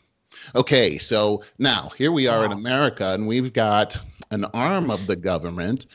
Okay, 0.55 0.99
so 0.99 1.43
now 1.59 1.91
here 1.97 2.13
we 2.13 2.27
are 2.27 2.41
wow. 2.41 2.47
in 2.47 2.53
America, 2.53 3.13
and 3.13 3.27
we've 3.27 3.53
got 3.53 3.97
an 4.31 4.45
arm 4.47 4.91
of 4.91 5.07
the 5.07 5.17
government. 5.17 5.87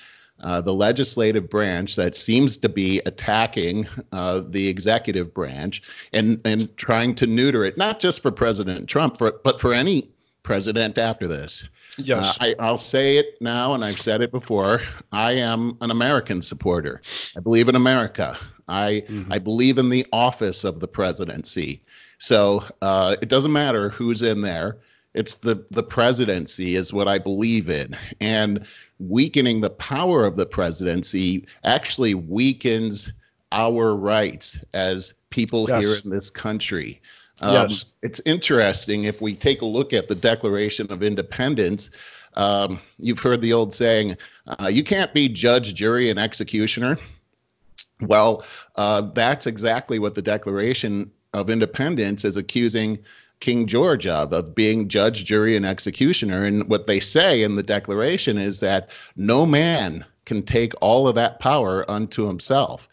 Uh, 0.41 0.59
the 0.59 0.73
legislative 0.73 1.49
branch 1.49 1.95
that 1.95 2.13
seems 2.13 2.57
to 2.57 2.67
be 2.67 3.01
attacking 3.05 3.87
uh, 4.11 4.41
the 4.49 4.67
executive 4.67 5.33
branch 5.33 5.81
and 6.11 6.41
and 6.43 6.75
trying 6.75 7.15
to 7.15 7.25
neuter 7.25 7.63
it, 7.63 7.77
not 7.77 8.01
just 8.01 8.21
for 8.21 8.31
President 8.31 8.89
Trump, 8.89 9.17
for, 9.17 9.39
but 9.45 9.61
for 9.61 9.73
any 9.73 10.09
president 10.45 10.97
after 10.97 11.27
this. 11.27 11.67
Yes. 11.97 12.37
Uh, 12.39 12.53
I, 12.59 12.71
will 12.71 12.77
say 12.77 13.17
it 13.17 13.35
now, 13.41 13.73
and 13.73 13.83
I've 13.83 13.99
said 13.99 14.21
it 14.21 14.31
before. 14.31 14.81
I 15.11 15.33
am 15.33 15.77
an 15.81 15.91
American 15.91 16.41
supporter. 16.41 17.01
I 17.35 17.39
believe 17.41 17.67
in 17.67 17.75
America. 17.75 18.37
I 18.67 19.03
mm-hmm. 19.09 19.31
I 19.31 19.39
believe 19.39 19.77
in 19.77 19.89
the 19.89 20.05
office 20.13 20.63
of 20.63 20.79
the 20.79 20.87
presidency. 20.87 21.81
So 22.17 22.63
uh, 22.81 23.15
it 23.21 23.29
doesn't 23.29 23.51
matter 23.51 23.89
who's 23.89 24.23
in 24.23 24.41
there. 24.41 24.77
It's 25.13 25.35
the 25.35 25.65
the 25.71 25.83
presidency 25.83 26.75
is 26.75 26.93
what 26.93 27.07
I 27.07 27.17
believe 27.17 27.69
in, 27.69 27.97
and 28.19 28.65
weakening 28.99 29.61
the 29.61 29.69
power 29.69 30.25
of 30.25 30.37
the 30.37 30.45
presidency 30.45 31.45
actually 31.63 32.15
weakens 32.15 33.11
our 33.51 33.95
rights 33.95 34.59
as 34.73 35.13
people 35.29 35.67
yes. 35.69 35.83
here 35.83 35.95
in 36.03 36.09
this 36.09 36.29
country. 36.29 37.01
Um, 37.45 37.53
yes. 37.53 37.85
It's 38.01 38.19
interesting 38.25 39.03
if 39.03 39.21
we 39.21 39.35
take 39.35 39.61
a 39.61 39.65
look 39.65 39.93
at 39.93 40.07
the 40.07 40.15
Declaration 40.15 40.91
of 40.91 41.03
Independence. 41.03 41.91
Um, 42.33 42.79
you've 42.97 43.19
heard 43.19 43.41
the 43.41 43.53
old 43.53 43.73
saying, 43.73 44.17
uh, 44.47 44.67
you 44.67 44.83
can't 44.83 45.13
be 45.13 45.29
judge, 45.29 45.75
jury, 45.75 46.09
and 46.09 46.19
executioner. 46.19 46.97
Well, 48.01 48.43
uh, 48.75 49.01
that's 49.13 49.45
exactly 49.45 49.99
what 49.99 50.15
the 50.15 50.23
Declaration 50.23 51.11
of 51.33 51.51
Independence 51.51 52.25
is 52.25 52.35
accusing 52.35 52.97
King 53.41 53.67
George 53.67 54.07
of, 54.07 54.33
of 54.33 54.55
being 54.55 54.87
judge, 54.87 55.23
jury, 55.23 55.55
and 55.55 55.67
executioner. 55.67 56.45
And 56.45 56.67
what 56.67 56.87
they 56.87 56.99
say 56.99 57.43
in 57.43 57.55
the 57.55 57.63
Declaration 57.63 58.39
is 58.39 58.59
that 58.61 58.89
no 59.15 59.45
man 59.45 60.03
can 60.25 60.41
take 60.41 60.73
all 60.81 61.07
of 61.07 61.13
that 61.15 61.39
power 61.39 61.89
unto 61.89 62.25
himself. 62.25 62.87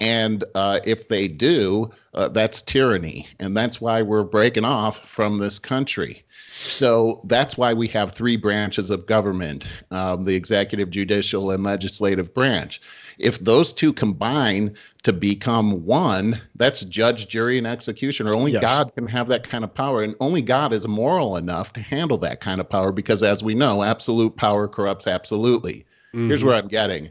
And 0.00 0.44
uh, 0.54 0.80
if 0.84 1.08
they 1.08 1.28
do, 1.28 1.90
uh, 2.14 2.28
that's 2.28 2.62
tyranny. 2.62 3.26
And 3.38 3.56
that's 3.56 3.80
why 3.80 4.02
we're 4.02 4.24
breaking 4.24 4.64
off 4.64 5.06
from 5.08 5.38
this 5.38 5.58
country. 5.58 6.24
So 6.60 7.20
that's 7.24 7.56
why 7.56 7.72
we 7.72 7.86
have 7.88 8.12
three 8.12 8.36
branches 8.36 8.90
of 8.90 9.06
government 9.06 9.68
um, 9.90 10.24
the 10.24 10.34
executive, 10.34 10.90
judicial, 10.90 11.50
and 11.50 11.62
legislative 11.62 12.34
branch. 12.34 12.80
If 13.18 13.38
those 13.40 13.72
two 13.72 13.92
combine 13.92 14.74
to 15.02 15.12
become 15.12 15.84
one, 15.84 16.40
that's 16.56 16.82
judge, 16.82 17.28
jury, 17.28 17.58
and 17.58 17.66
executioner. 17.66 18.32
Only 18.34 18.52
yes. 18.52 18.62
God 18.62 18.94
can 18.94 19.06
have 19.06 19.28
that 19.28 19.48
kind 19.48 19.64
of 19.64 19.74
power. 19.74 20.02
And 20.02 20.14
only 20.20 20.42
God 20.42 20.72
is 20.72 20.86
moral 20.86 21.36
enough 21.36 21.72
to 21.74 21.80
handle 21.80 22.18
that 22.18 22.40
kind 22.40 22.60
of 22.60 22.68
power 22.68 22.92
because, 22.92 23.22
as 23.22 23.42
we 23.42 23.54
know, 23.54 23.82
absolute 23.82 24.36
power 24.36 24.68
corrupts 24.68 25.06
absolutely. 25.06 25.84
Mm-hmm. 26.14 26.28
Here's 26.28 26.44
where 26.44 26.54
I'm 26.54 26.68
getting 26.68 27.10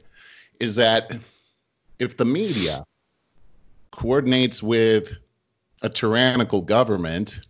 is 0.59 0.75
that 0.77 1.17
if 1.99 2.17
the 2.17 2.25
media 2.25 2.83
coordinates 3.97 4.63
with 4.63 5.13
a 5.81 5.89
tyrannical 5.89 6.61
government 6.61 7.41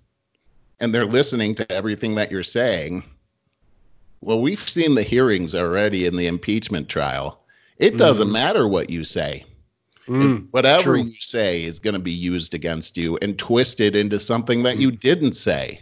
and 0.79 0.93
they're 0.93 1.05
listening 1.05 1.53
to 1.55 1.71
everything 1.71 2.15
that 2.15 2.31
you're 2.31 2.43
saying, 2.43 3.03
well, 4.21 4.41
we've 4.41 4.67
seen 4.67 4.95
the 4.95 5.03
hearings 5.03 5.53
already 5.53 6.05
in 6.05 6.15
the 6.15 6.27
impeachment 6.27 6.89
trial. 6.89 7.43
It 7.77 7.97
doesn't 7.97 8.29
mm. 8.29 8.33
matter 8.33 8.67
what 8.67 8.89
you 8.89 9.03
say. 9.03 9.45
Mm, 10.07 10.47
whatever 10.51 10.95
true. 10.95 11.03
you 11.03 11.15
say 11.19 11.63
is 11.63 11.79
going 11.79 11.93
to 11.93 12.01
be 12.01 12.11
used 12.11 12.53
against 12.53 12.95
you 12.95 13.17
and 13.21 13.37
twisted 13.37 13.95
into 13.95 14.19
something 14.19 14.63
that 14.63 14.77
you 14.77 14.89
didn't 14.89 15.33
say. 15.33 15.81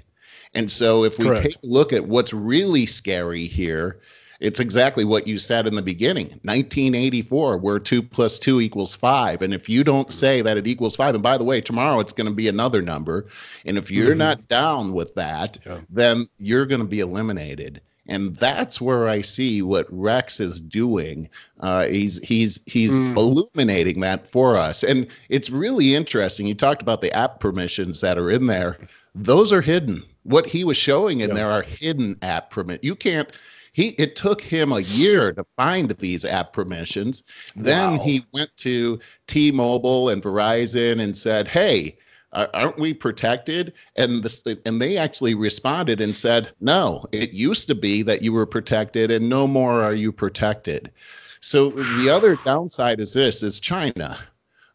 And 0.56 0.72
so, 0.72 1.04
if 1.04 1.20
we 1.20 1.28
Correct. 1.28 1.44
take 1.44 1.56
a 1.56 1.60
look 1.68 1.94
at 1.94 2.08
what's 2.08 2.34
really 2.34 2.86
scary 2.86 3.46
here, 3.46 4.00
it's 4.46 4.60
exactly 4.60 5.04
what 5.04 5.26
you 5.26 5.40
said 5.40 5.66
in 5.66 5.76
the 5.76 5.82
beginning 5.82 6.28
1984 6.44 7.58
where 7.58 7.80
2 7.80 8.04
plus 8.04 8.38
2 8.38 8.62
equals 8.62 8.94
5 8.94 9.42
and 9.42 9.54
if 9.54 9.68
you 9.68 9.84
don't 9.84 10.14
say 10.14 10.42
that 10.42 10.56
it 10.56 10.68
equals 10.68 10.96
5 10.96 11.16
and 11.16 11.24
by 11.24 11.38
the 11.38 11.44
way 11.44 11.60
tomorrow 11.60 12.00
it's 12.00 12.14
going 12.14 12.30
to 12.30 12.36
be 12.36 12.48
another 12.48 12.82
number 12.82 13.26
and 13.66 13.76
if 13.78 13.90
you're 13.90 14.10
mm-hmm. 14.10 14.20
not 14.20 14.48
down 14.48 14.94
with 14.94 15.16
that 15.16 15.58
yeah. 15.66 15.80
then 15.90 16.28
you're 16.38 16.68
going 16.68 16.82
to 16.82 16.88
be 16.88 17.00
eliminated 17.00 17.82
and 18.08 18.36
that's 18.36 18.80
where 18.80 19.08
I 19.08 19.22
see 19.22 19.64
what 19.64 19.88
Rex 19.90 20.40
is 20.40 20.62
doing. 20.62 21.28
Uh, 21.62 21.88
he's 21.88 22.20
he's 22.20 22.60
he's 22.68 23.00
mm. 23.00 23.18
illuminating 23.18 24.00
that 24.02 24.28
for 24.28 24.58
us, 24.58 24.84
and 24.84 25.08
it's 25.30 25.50
really 25.50 25.96
interesting. 25.96 26.46
You 26.46 26.54
talked 26.54 26.84
about 26.84 27.02
the 27.02 27.12
app 27.14 27.40
permissions 27.40 28.02
that 28.02 28.20
are 28.20 28.30
in 28.30 28.46
there; 28.46 28.78
those 29.16 29.52
are 29.52 29.62
hidden. 29.62 30.04
What 30.22 30.46
he 30.46 30.64
was 30.64 30.78
showing 30.78 31.22
in 31.22 31.30
yeah. 31.30 31.36
there 31.36 31.52
are 31.52 31.64
hidden 31.64 32.16
app 32.22 32.52
permit. 32.52 32.84
You 32.84 32.96
can't 32.96 33.32
he 33.76 33.90
it 33.98 34.16
took 34.16 34.40
him 34.40 34.72
a 34.72 34.80
year 34.80 35.34
to 35.34 35.46
find 35.58 35.92
these 35.92 36.24
app 36.24 36.54
permissions. 36.54 37.24
Then 37.58 37.98
wow. 37.98 38.04
he 38.06 38.26
went 38.34 38.56
to 38.58 39.02
T-Mobile 39.28 40.08
and 40.08 40.24
Verizon 40.24 41.02
and 41.02 41.16
said, 41.18 41.50
"Hey, 41.50 41.98
aren't 42.32 42.80
we 42.80 42.94
protected?" 42.94 43.74
And 43.98 44.24
this 44.24 44.46
and 44.66 44.82
they 44.82 44.96
actually 44.96 45.36
responded 45.36 46.00
and 46.00 46.16
said, 46.16 46.52
"No, 46.62 47.04
it 47.12 47.34
used 47.34 47.68
to 47.68 47.76
be 47.76 48.02
that 48.04 48.22
you 48.22 48.32
were 48.32 48.46
protected, 48.46 49.12
and 49.12 49.28
no 49.28 49.46
more 49.46 49.84
are 49.84 49.94
you 49.94 50.14
protected." 50.14 50.90
So 51.42 51.72
the 51.72 52.10
other 52.16 52.38
downside 52.46 53.02
is 53.02 53.12
this: 53.12 53.44
is 53.44 53.60
China. 53.60 54.18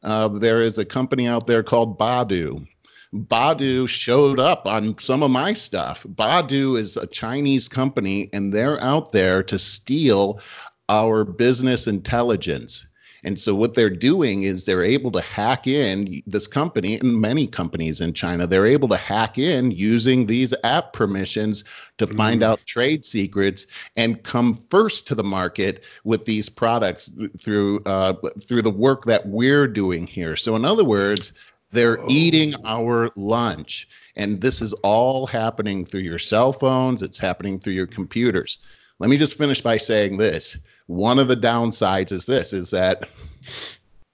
Uh, 0.02 0.28
there 0.28 0.60
is 0.60 0.76
a 0.76 0.84
company 0.84 1.26
out 1.26 1.46
there 1.46 1.62
called 1.62 1.98
Baidu 1.98 2.66
Baidu 3.14 3.88
showed 3.88 4.38
up 4.38 4.66
on 4.66 4.96
some 4.98 5.22
of 5.22 5.30
my 5.30 5.52
stuff. 5.52 6.06
Baidu 6.14 6.78
is 6.78 6.96
a 6.96 7.06
Chinese 7.06 7.68
company 7.68 8.30
and 8.32 8.52
they're 8.52 8.80
out 8.80 9.12
there 9.12 9.42
to 9.42 9.58
steal 9.58 10.40
our 10.88 11.24
business 11.24 11.86
intelligence. 11.86 12.86
And 13.22 13.38
so 13.38 13.54
what 13.54 13.74
they're 13.74 13.90
doing 13.90 14.44
is 14.44 14.64
they're 14.64 14.84
able 14.84 15.10
to 15.12 15.20
hack 15.20 15.66
in 15.66 16.22
this 16.26 16.46
company 16.46 16.98
and 16.98 17.20
many 17.20 17.46
companies 17.46 18.00
in 18.00 18.14
China, 18.14 18.46
they're 18.46 18.66
able 18.66 18.88
to 18.88 18.96
hack 18.96 19.36
in 19.36 19.72
using 19.72 20.26
these 20.26 20.54
app 20.64 20.92
permissions 20.92 21.64
to 21.98 22.06
find 22.06 22.40
mm. 22.40 22.44
out 22.44 22.64
trade 22.64 23.04
secrets 23.04 23.66
and 23.96 24.22
come 24.22 24.54
first 24.70 25.06
to 25.08 25.14
the 25.14 25.24
market 25.24 25.84
with 26.04 26.24
these 26.24 26.48
products 26.48 27.10
through 27.38 27.80
uh, 27.84 28.14
through 28.42 28.62
the 28.62 28.70
work 28.70 29.04
that 29.04 29.26
we're 29.26 29.68
doing 29.68 30.06
here. 30.06 30.34
So 30.36 30.56
in 30.56 30.64
other 30.64 30.84
words, 30.84 31.34
they're 31.72 32.00
oh. 32.00 32.06
eating 32.08 32.54
our 32.64 33.10
lunch. 33.16 33.88
And 34.16 34.40
this 34.40 34.60
is 34.60 34.72
all 34.82 35.26
happening 35.26 35.84
through 35.84 36.00
your 36.00 36.18
cell 36.18 36.52
phones, 36.52 37.02
it's 37.02 37.18
happening 37.18 37.58
through 37.58 37.74
your 37.74 37.86
computers. 37.86 38.58
Let 38.98 39.08
me 39.08 39.16
just 39.16 39.38
finish 39.38 39.60
by 39.60 39.76
saying 39.76 40.18
this. 40.18 40.58
One 40.86 41.18
of 41.18 41.28
the 41.28 41.36
downsides 41.36 42.12
is 42.12 42.26
this 42.26 42.52
is 42.52 42.70
that 42.70 43.08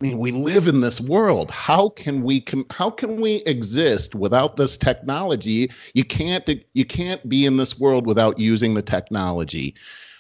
I 0.01 0.05
mean, 0.05 0.19
we 0.19 0.31
live 0.31 0.69
in 0.69 0.83
this 0.83 1.01
world. 1.01 1.51
How 1.51 1.89
can 1.89 2.23
we 2.23 2.43
com- 2.43 2.67
how 2.71 2.91
can 2.91 3.19
we 3.19 3.37
exist 3.47 4.15
without 4.15 4.57
this 4.57 4.77
technology? 4.77 5.71
You 5.95 6.05
can't 6.05 6.49
you 6.75 6.85
can't 6.85 7.27
be 7.29 7.47
in 7.47 7.57
this 7.57 7.81
world 7.81 8.07
without 8.07 8.39
using 8.39 8.75
the 8.75 8.83
technology. 8.83 9.75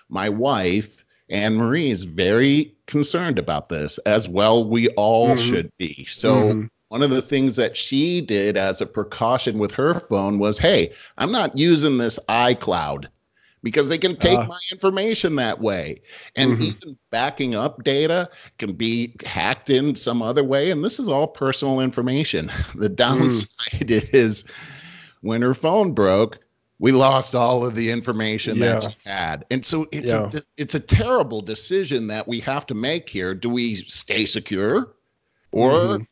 My 0.08 0.28
wife 0.30 1.04
Anne 1.28 1.56
Marie 1.56 1.90
is 1.90 2.04
very 2.04 2.74
concerned 2.86 3.38
about 3.38 3.68
this, 3.68 3.98
as 3.98 4.28
well 4.28 4.68
we 4.68 4.88
all 4.90 5.30
mm-hmm. 5.30 5.50
should 5.50 5.70
be. 5.76 6.04
So 6.06 6.34
mm-hmm 6.34 6.66
one 6.88 7.02
of 7.02 7.10
the 7.10 7.22
things 7.22 7.56
that 7.56 7.76
she 7.76 8.20
did 8.20 8.56
as 8.56 8.80
a 8.80 8.86
precaution 8.86 9.58
with 9.58 9.72
her 9.72 10.00
phone 10.00 10.38
was 10.38 10.58
hey 10.58 10.92
i'm 11.18 11.32
not 11.32 11.56
using 11.56 11.98
this 11.98 12.18
icloud 12.28 13.06
because 13.62 13.88
they 13.88 13.98
can 13.98 14.14
take 14.16 14.38
uh, 14.38 14.46
my 14.46 14.58
information 14.70 15.34
that 15.36 15.60
way 15.60 16.00
and 16.36 16.52
mm-hmm. 16.52 16.62
even 16.62 16.98
backing 17.10 17.54
up 17.54 17.82
data 17.82 18.28
can 18.58 18.72
be 18.72 19.12
hacked 19.24 19.70
in 19.70 19.94
some 19.94 20.22
other 20.22 20.44
way 20.44 20.70
and 20.70 20.84
this 20.84 21.00
is 21.00 21.08
all 21.08 21.26
personal 21.26 21.80
information 21.80 22.46
the 22.76 22.88
mm. 22.88 22.96
downside 22.96 23.88
mm. 23.88 24.08
is 24.14 24.44
when 25.22 25.42
her 25.42 25.54
phone 25.54 25.92
broke 25.92 26.38
we 26.78 26.92
lost 26.92 27.34
all 27.34 27.64
of 27.64 27.74
the 27.74 27.90
information 27.90 28.56
yeah. 28.58 28.78
that 28.78 28.84
she 28.84 28.96
had 29.08 29.44
and 29.50 29.66
so 29.66 29.88
it's 29.90 30.12
yeah. 30.12 30.30
a 30.32 30.40
it's 30.56 30.74
a 30.74 30.80
terrible 30.80 31.40
decision 31.40 32.06
that 32.06 32.28
we 32.28 32.38
have 32.38 32.66
to 32.66 32.74
make 32.74 33.08
here 33.08 33.34
do 33.34 33.48
we 33.48 33.74
stay 33.74 34.24
secure 34.24 34.94
or 35.50 35.72
mm-hmm 35.72 36.02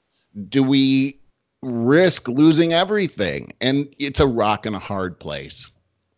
do 0.48 0.62
we 0.62 1.18
risk 1.62 2.28
losing 2.28 2.72
everything? 2.72 3.52
And 3.60 3.88
it's 3.98 4.20
a 4.20 4.26
rock 4.26 4.66
and 4.66 4.76
a 4.76 4.80
hard 4.80 5.18
place. 5.18 5.70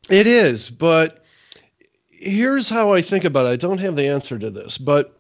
It 0.08 0.26
is, 0.26 0.70
but 0.70 1.24
here's 2.10 2.68
how 2.68 2.92
I 2.92 3.02
think 3.02 3.24
about 3.24 3.46
it. 3.46 3.50
I 3.50 3.56
don't 3.56 3.78
have 3.78 3.96
the 3.96 4.06
answer 4.06 4.38
to 4.38 4.50
this, 4.50 4.78
but 4.78 5.16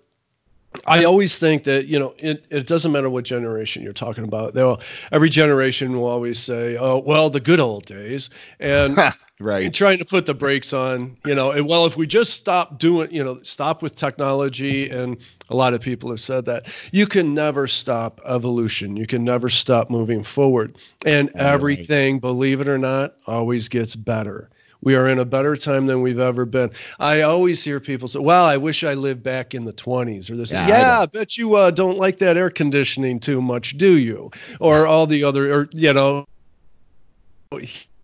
I 0.86 1.04
always 1.04 1.38
think 1.38 1.64
that 1.64 1.86
you 1.86 1.98
know 1.98 2.14
it, 2.18 2.44
it 2.50 2.66
doesn't 2.66 2.92
matter 2.92 3.08
what 3.08 3.24
generation 3.24 3.82
you're 3.82 3.92
talking 3.92 4.24
about. 4.24 4.54
They'll, 4.54 4.80
every 5.12 5.30
generation 5.30 5.96
will 5.96 6.06
always 6.06 6.38
say, 6.38 6.76
"Oh, 6.76 6.98
well, 6.98 7.30
the 7.30 7.40
good 7.40 7.60
old 7.60 7.86
days," 7.86 8.30
and 8.60 8.96
right 9.40 9.72
trying 9.72 9.98
to 9.98 10.04
put 10.04 10.26
the 10.26 10.34
brakes 10.34 10.72
on. 10.72 11.16
You 11.24 11.34
know, 11.34 11.50
and 11.50 11.68
well, 11.68 11.86
if 11.86 11.96
we 11.96 12.06
just 12.06 12.34
stop 12.34 12.78
doing, 12.78 13.10
you 13.10 13.22
know, 13.22 13.40
stop 13.42 13.82
with 13.82 13.96
technology, 13.96 14.88
and 14.88 15.16
a 15.50 15.56
lot 15.56 15.74
of 15.74 15.80
people 15.80 16.10
have 16.10 16.20
said 16.20 16.44
that 16.46 16.66
you 16.92 17.06
can 17.06 17.34
never 17.34 17.66
stop 17.66 18.20
evolution. 18.24 18.96
You 18.96 19.06
can 19.06 19.24
never 19.24 19.48
stop 19.48 19.90
moving 19.90 20.22
forward, 20.22 20.78
and 21.04 21.30
everything, 21.34 22.14
right. 22.14 22.20
believe 22.22 22.60
it 22.60 22.68
or 22.68 22.78
not, 22.78 23.16
always 23.26 23.68
gets 23.68 23.94
better. 23.96 24.50
We 24.82 24.94
are 24.94 25.08
in 25.08 25.18
a 25.18 25.24
better 25.24 25.56
time 25.56 25.86
than 25.86 26.02
we've 26.02 26.20
ever 26.20 26.44
been. 26.44 26.70
I 27.00 27.22
always 27.22 27.64
hear 27.64 27.80
people 27.80 28.08
say, 28.08 28.20
"Well, 28.20 28.44
I 28.44 28.56
wish 28.56 28.84
I 28.84 28.94
lived 28.94 29.22
back 29.22 29.54
in 29.54 29.64
the 29.64 29.72
20s." 29.72 30.30
Or 30.30 30.36
this, 30.36 30.52
yeah, 30.52 30.68
yeah 30.68 30.98
I, 30.98 31.02
I, 31.02 31.06
bet 31.06 31.36
you 31.36 31.54
uh, 31.54 31.70
don't 31.70 31.98
like 31.98 32.18
that 32.18 32.36
air 32.36 32.50
conditioning 32.50 33.18
too 33.18 33.42
much, 33.42 33.76
do 33.78 33.98
you? 33.98 34.30
Or 34.60 34.86
all 34.86 35.06
the 35.06 35.24
other, 35.24 35.52
or 35.52 35.68
you 35.72 35.92
know, 35.92 36.26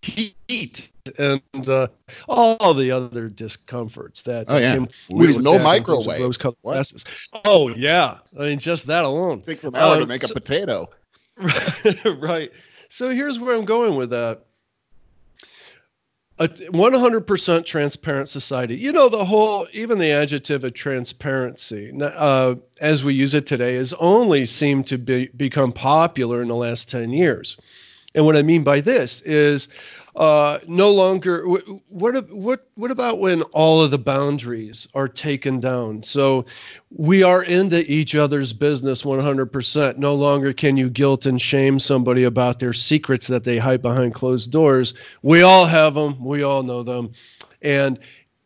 heat 0.03 0.89
and 1.19 1.69
uh, 1.69 1.89
all 2.29 2.75
the 2.75 2.91
other 2.91 3.29
discomforts 3.29 4.23
that. 4.23 4.47
Oh 4.49 4.59
yeah, 4.59 4.85
we 5.11 5.33
no 5.39 5.59
microwave. 5.59 6.21
Rose-colored 6.21 6.57
glasses. 6.63 7.05
Oh 7.45 7.69
yeah, 7.69 8.19
I 8.39 8.43
mean 8.43 8.59
just 8.59 8.87
that 8.87 9.05
alone 9.05 9.43
takes 9.43 9.65
an 9.65 9.75
hour 9.75 9.95
um, 9.95 10.01
to 10.01 10.07
make 10.07 10.23
so, 10.23 10.31
a 10.31 10.35
potato. 10.35 10.91
right. 12.19 12.51
So 12.89 13.11
here's 13.11 13.39
where 13.39 13.57
I'm 13.57 13.65
going 13.65 13.97
with 13.97 14.11
that 14.11 14.45
a 16.39 16.49
100% 16.49 17.65
transparent 17.65 18.29
society. 18.29 18.77
You 18.77 18.91
know, 18.91 19.09
the 19.09 19.25
whole, 19.25 19.67
even 19.73 19.99
the 19.99 20.11
adjective 20.11 20.65
of 20.65 20.75
transparency, 20.75 21.93
uh, 22.01 22.57
as 22.81 23.05
we 23.05 23.15
use 23.15 23.35
it 23.35 23.47
today, 23.47 23.77
has 23.77 23.93
only 23.95 24.47
seemed 24.47 24.87
to 24.89 24.99
be, 24.99 25.29
become 25.37 25.73
popular 25.73 26.43
in 26.43 26.49
the 26.49 26.57
last 26.57 26.91
10 26.91 27.11
years. 27.13 27.59
And 28.15 28.27
what 28.27 28.37
I 28.37 28.43
mean 28.43 28.65
by 28.65 28.81
this 28.81 29.21
is 29.23 29.69
uh, 30.15 30.59
no 30.67 30.91
longer 30.91 31.49
what 31.89 32.31
what 32.31 32.69
what 32.75 32.91
about 32.91 33.19
when 33.19 33.41
all 33.53 33.81
of 33.81 33.91
the 33.91 33.99
boundaries 33.99 34.87
are 34.95 35.09
taken 35.09 35.59
down? 35.59 36.03
So 36.03 36.45
we 36.91 37.23
are 37.23 37.45
into 37.45 37.91
each 37.91 38.15
other's 38.15 38.53
business 38.53 39.03
100% 39.03 39.97
no 39.97 40.15
longer 40.15 40.53
can 40.53 40.77
you 40.77 40.91
guilt 40.91 41.25
and 41.25 41.41
shame 41.41 41.79
somebody 41.79 42.25
about 42.25 42.59
their 42.59 42.75
secrets 42.75 43.27
that 43.29 43.45
they 43.45 43.57
hide 43.57 43.81
behind 43.81 44.13
closed 44.13 44.51
doors. 44.51 44.93
We 45.23 45.41
all 45.41 45.65
have 45.65 45.95
them 45.95 46.23
we 46.23 46.43
all 46.43 46.63
know 46.63 46.83
them. 46.83 47.13
And 47.63 47.99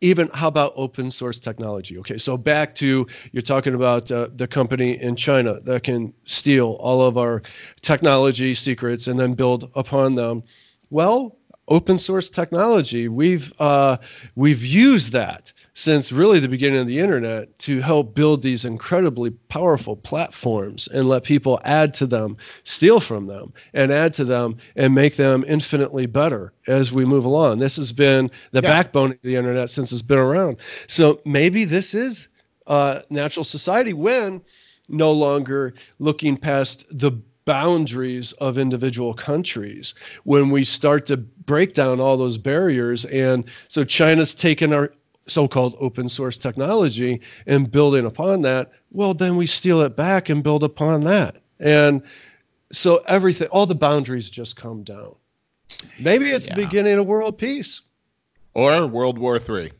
even 0.02 0.30
how 0.34 0.46
about 0.46 0.72
open 0.76 1.10
source 1.10 1.40
technology? 1.40 1.98
Okay 1.98 2.18
so 2.18 2.36
back 2.36 2.76
to 2.76 3.08
you're 3.32 3.42
talking 3.42 3.74
about 3.74 4.08
uh, 4.12 4.28
the 4.36 4.46
company 4.46 5.02
in 5.02 5.16
china 5.16 5.58
that 5.62 5.82
can 5.82 6.14
steal 6.22 6.74
all 6.78 7.02
of 7.02 7.18
our 7.18 7.42
technology 7.80 8.54
secrets 8.54 9.08
and 9.08 9.18
then 9.18 9.34
build 9.34 9.68
upon 9.74 10.14
them. 10.14 10.44
Well 10.90 11.36
open 11.68 11.98
source 11.98 12.28
technology. 12.28 13.08
We've 13.08 13.52
uh, 13.58 13.96
we've 14.34 14.64
used 14.64 15.12
that 15.12 15.52
since 15.74 16.12
really 16.12 16.40
the 16.40 16.48
beginning 16.48 16.80
of 16.80 16.86
the 16.86 16.98
internet 16.98 17.58
to 17.60 17.80
help 17.80 18.14
build 18.14 18.42
these 18.42 18.64
incredibly 18.64 19.30
powerful 19.30 19.96
platforms 19.96 20.88
and 20.88 21.08
let 21.08 21.24
people 21.24 21.60
add 21.64 21.92
to 21.94 22.06
them, 22.06 22.36
steal 22.64 23.00
from 23.00 23.26
them, 23.26 23.52
and 23.74 23.92
add 23.92 24.14
to 24.14 24.24
them 24.24 24.56
and 24.76 24.94
make 24.94 25.16
them 25.16 25.44
infinitely 25.46 26.06
better 26.06 26.52
as 26.66 26.92
we 26.92 27.04
move 27.04 27.24
along. 27.24 27.58
This 27.58 27.76
has 27.76 27.92
been 27.92 28.30
the 28.52 28.62
yeah. 28.62 28.70
backbone 28.72 29.12
of 29.12 29.22
the 29.22 29.36
internet 29.36 29.70
since 29.70 29.92
it's 29.92 30.02
been 30.02 30.18
around. 30.18 30.56
So 30.86 31.20
maybe 31.24 31.64
this 31.64 31.94
is 31.94 32.28
uh, 32.66 33.02
natural 33.10 33.44
society 33.44 33.92
when 33.92 34.42
no 34.88 35.12
longer 35.12 35.74
looking 35.98 36.36
past 36.36 36.84
the 36.90 37.12
boundaries 37.46 38.32
of 38.32 38.58
individual 38.58 39.14
countries 39.14 39.94
when 40.24 40.50
we 40.50 40.64
start 40.64 41.06
to 41.06 41.16
break 41.16 41.72
down 41.72 42.00
all 42.00 42.18
those 42.18 42.36
barriers. 42.36 43.06
And 43.06 43.44
so 43.68 43.84
china's 43.84 44.34
taken 44.34 44.74
our 44.74 44.92
so-called 45.26 45.76
open 45.80 46.08
source 46.08 46.36
technology 46.36 47.20
and 47.46 47.70
building 47.70 48.04
upon 48.04 48.42
that. 48.42 48.72
Well 48.90 49.14
then 49.14 49.36
we 49.36 49.46
steal 49.46 49.80
it 49.80 49.96
back 49.96 50.28
and 50.28 50.44
build 50.44 50.62
upon 50.62 51.04
that. 51.04 51.36
And 51.58 52.02
so 52.72 53.02
everything 53.06 53.48
all 53.48 53.66
the 53.66 53.74
boundaries 53.74 54.28
just 54.28 54.56
come 54.56 54.82
down. 54.82 55.14
Maybe 55.98 56.30
it's 56.30 56.46
yeah. 56.48 56.54
the 56.54 56.64
beginning 56.64 56.98
of 56.98 57.06
world 57.06 57.38
peace. 57.38 57.80
Or 58.54 58.86
world 58.86 59.18
war 59.18 59.38
three. 59.38 59.70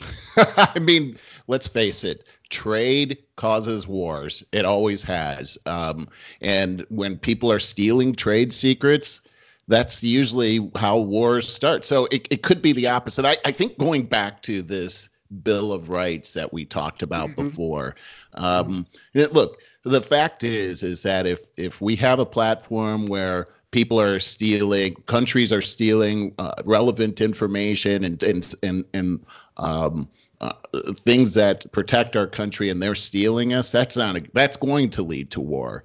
I 0.36 0.78
mean 0.80 1.16
let's 1.46 1.66
face 1.66 2.04
it 2.04 2.24
trade 2.50 3.18
causes 3.36 3.86
wars. 3.86 4.44
It 4.52 4.64
always 4.64 5.02
has. 5.02 5.58
Um, 5.66 6.08
and 6.40 6.84
when 6.88 7.18
people 7.18 7.52
are 7.52 7.60
stealing 7.60 8.14
trade 8.14 8.52
secrets, 8.52 9.22
that's 9.68 10.02
usually 10.02 10.70
how 10.76 10.98
wars 10.98 11.52
start. 11.52 11.84
So 11.84 12.06
it, 12.06 12.26
it 12.30 12.42
could 12.42 12.62
be 12.62 12.72
the 12.72 12.88
opposite. 12.88 13.24
I, 13.24 13.36
I 13.44 13.52
think 13.52 13.78
going 13.78 14.04
back 14.04 14.42
to 14.42 14.62
this 14.62 15.10
Bill 15.42 15.72
of 15.72 15.90
Rights 15.90 16.32
that 16.34 16.52
we 16.52 16.64
talked 16.64 17.02
about 17.02 17.30
mm-hmm. 17.30 17.44
before. 17.44 17.96
Um, 18.34 18.86
look, 19.14 19.60
the 19.84 20.00
fact 20.00 20.44
is, 20.44 20.82
is 20.82 21.02
that 21.02 21.26
if 21.26 21.40
if 21.56 21.80
we 21.80 21.96
have 21.96 22.18
a 22.18 22.26
platform 22.26 23.06
where 23.06 23.48
people 23.70 24.00
are 24.00 24.18
stealing, 24.18 24.94
countries 25.06 25.52
are 25.52 25.60
stealing 25.60 26.34
uh, 26.38 26.54
relevant 26.64 27.20
information 27.20 28.04
and 28.04 28.22
and 28.22 28.54
and 28.62 28.84
and 28.94 29.24
um, 29.58 30.08
uh, 30.40 30.52
things 30.94 31.34
that 31.34 31.70
protect 31.72 32.16
our 32.16 32.26
country 32.26 32.70
and 32.70 32.82
they're 32.82 32.94
stealing 32.94 33.52
us, 33.52 33.72
that's 33.72 33.96
not 33.96 34.16
a, 34.16 34.24
that's 34.34 34.56
going 34.56 34.90
to 34.90 35.02
lead 35.02 35.30
to 35.30 35.40
war. 35.40 35.82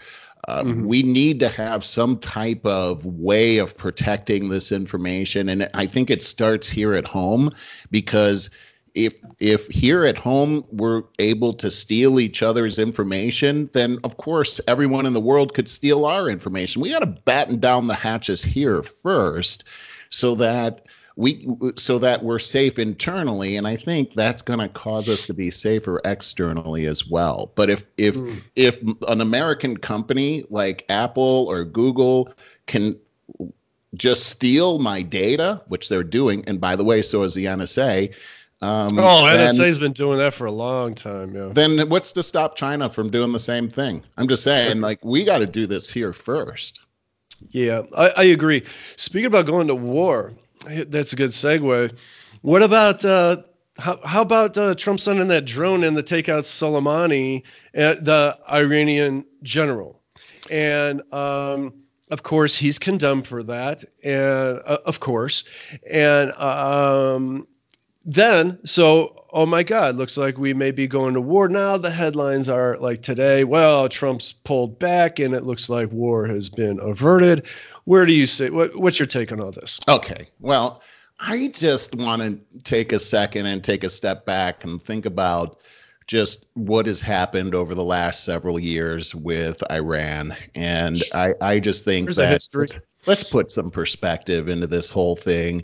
Uh, 0.48 0.64
mm-hmm. 0.64 0.86
We 0.86 1.04
need 1.04 1.40
to 1.40 1.48
have 1.50 1.86
some 1.86 2.18
type 2.20 2.66
of 2.66 3.06
way 3.06 3.58
of 3.58 3.78
protecting 3.78 4.50
this 4.50 4.72
information, 4.72 5.50
and 5.50 5.70
I 5.74 5.86
think 5.86 6.10
it 6.10 6.22
starts 6.22 6.70
here 6.70 6.94
at 6.94 7.08
home 7.08 7.52
because 7.92 8.50
if 8.94 9.16
if 9.40 9.68
here 9.68 10.06
at 10.06 10.18
home 10.18 10.66
we're 10.72 11.04
able 11.20 11.54
to 11.54 11.72
steal 11.72 12.20
each 12.20 12.44
other's 12.44 12.78
information, 12.78 13.70
then 13.74 14.00
of 14.04 14.18
course 14.18 14.60
everyone 14.68 15.06
in 15.06 15.14
the 15.14 15.22
world 15.22 15.54
could 15.54 15.70
steal 15.70 16.06
our 16.06 16.30
information. 16.30 16.82
We 16.82 16.92
got 16.92 17.00
to 17.00 17.08
batten 17.08 17.60
down 17.60 17.88
the 17.88 17.96
hatches 17.96 18.44
here 18.44 18.84
first, 18.84 19.64
so 20.10 20.36
that 20.36 20.86
we 21.16 21.48
so 21.76 22.00
that 22.00 22.24
we're 22.24 22.40
safe 22.40 22.80
internally 22.80 23.56
and 23.56 23.68
i 23.68 23.76
think 23.76 24.14
that's 24.16 24.42
going 24.42 24.60
to 24.60 24.70
cause 24.70 25.08
us 25.08 25.26
to 25.26 25.34
be 25.34 25.50
safer 25.50 26.02
externally 26.06 26.86
as 26.86 27.08
well 27.08 27.52
but 27.56 27.70
if 27.70 27.86
if 27.98 28.16
mm. 28.16 28.42
if 28.56 28.82
an 29.08 29.22
american 29.22 29.78
company 29.78 30.44
like 30.50 30.86
apple 30.90 31.46
or 31.50 31.64
google 31.64 32.34
can 32.66 33.00
just 33.96 34.28
steal 34.28 34.80
my 34.80 35.02
data 35.02 35.62
which 35.68 35.88
they're 35.88 36.04
doing 36.04 36.44
and 36.48 36.60
by 36.60 36.76
the 36.76 36.84
way 36.84 37.02
so 37.02 37.24
is 37.24 37.34
the 37.36 37.46
nsa 37.46 38.12
um, 38.62 38.98
oh, 38.98 39.24
NSA's 39.26 39.78
been 39.78 39.92
doing 39.92 40.18
that 40.20 40.34
for 40.34 40.46
a 40.46 40.52
long 40.52 40.96
time. 40.96 41.36
Yeah. 41.36 41.50
Then 41.52 41.90
what's 41.90 42.14
to 42.14 42.24
stop 42.24 42.56
China 42.56 42.90
from 42.90 43.10
doing 43.10 43.34
the 43.34 43.40
same 43.40 43.68
thing? 43.68 44.02
I'm 44.16 44.26
just 44.26 44.42
saying, 44.42 44.80
like, 44.80 45.04
we 45.04 45.26
got 45.26 45.40
to 45.40 45.46
do 45.46 45.68
this 45.68 45.90
here 45.90 46.14
first. 46.14 46.80
Yeah, 47.50 47.82
I, 47.98 48.14
I, 48.16 48.24
agree. 48.24 48.64
Speaking 48.96 49.26
about 49.26 49.48
going 49.48 49.68
to 49.68 49.76
war, 49.76 50.32
that's 50.88 51.14
a 51.14 51.16
good 51.16 51.32
segue. 51.32 51.96
What 52.42 52.64
about 52.64 53.04
uh, 53.06 53.38
how, 53.78 54.00
how 54.04 54.22
about 54.22 54.58
uh, 54.58 54.76
Trump 54.76 55.00
sending 55.00 55.28
that 55.30 55.46
drone 55.46 55.84
in 55.84 55.96
to 55.96 56.04
take 56.04 56.30
out 56.30 56.44
Soleimani, 56.44 57.44
uh, 57.78 57.96
the 57.96 58.38
Iranian 58.50 59.26
general? 59.44 60.00
And 60.50 61.02
um, 61.14 61.74
of 62.12 62.24
course, 62.24 62.56
he's 62.56 62.78
condemned 62.78 63.28
for 63.28 63.44
that, 63.44 63.84
and 64.04 64.62
uh, 64.66 64.80
of 64.86 65.00
course, 65.00 65.44
and 65.90 66.32
um, 66.34 67.48
then 68.06 68.60
so 68.66 69.26
oh 69.32 69.46
my 69.46 69.64
god 69.64 69.96
looks 69.96 70.18
like 70.18 70.38
we 70.38 70.54
may 70.54 70.72
be 70.72 70.88
going 70.88 71.14
to 71.14 71.22
war 71.22 71.48
now 71.48 71.78
the 71.78 71.90
headlines 71.90 72.50
are 72.50 72.78
like 72.78 73.02
today 73.02 73.44
well 73.46 73.88
trump's 73.88 74.34
pulled 74.34 74.78
back 74.78 75.20
and 75.20 75.34
it 75.34 75.46
looks 75.46 75.70
like 75.70 75.90
war 75.92 76.28
has 76.28 76.50
been 76.50 76.80
averted 76.82 77.46
where 77.86 78.06
do 78.06 78.14
you 78.14 78.26
say 78.26 78.50
what, 78.50 78.76
what's 78.76 79.00
your 79.00 79.08
take 79.08 79.32
on 79.32 79.40
all 79.40 79.52
this 79.52 79.80
okay 79.88 80.28
well 80.40 80.82
i 81.20 81.48
just 81.50 81.96
want 81.96 82.22
to 82.22 82.60
take 82.64 82.92
a 82.92 83.00
second 83.00 83.46
and 83.46 83.64
take 83.64 83.84
a 83.84 83.90
step 83.90 84.26
back 84.26 84.64
and 84.64 84.84
think 84.84 85.06
about 85.06 85.60
just 86.06 86.48
what 86.56 86.86
has 86.86 87.00
happened 87.00 87.56
over 87.56 87.74
the 87.74 87.84
last 87.84 88.26
several 88.26 88.60
years 88.60 89.16
with 89.16 89.64
iran 89.72 90.36
and 90.56 91.02
i 91.14 91.34
i 91.42 91.60
just 91.60 91.86
think 91.86 92.08
There's 92.08 92.18
that 92.18 92.50
let's, 92.54 92.80
let's 93.06 93.24
put 93.24 93.52
some 93.52 93.70
perspective 93.70 94.50
into 94.50 94.68
this 94.68 94.90
whole 94.90 95.16
thing 95.16 95.64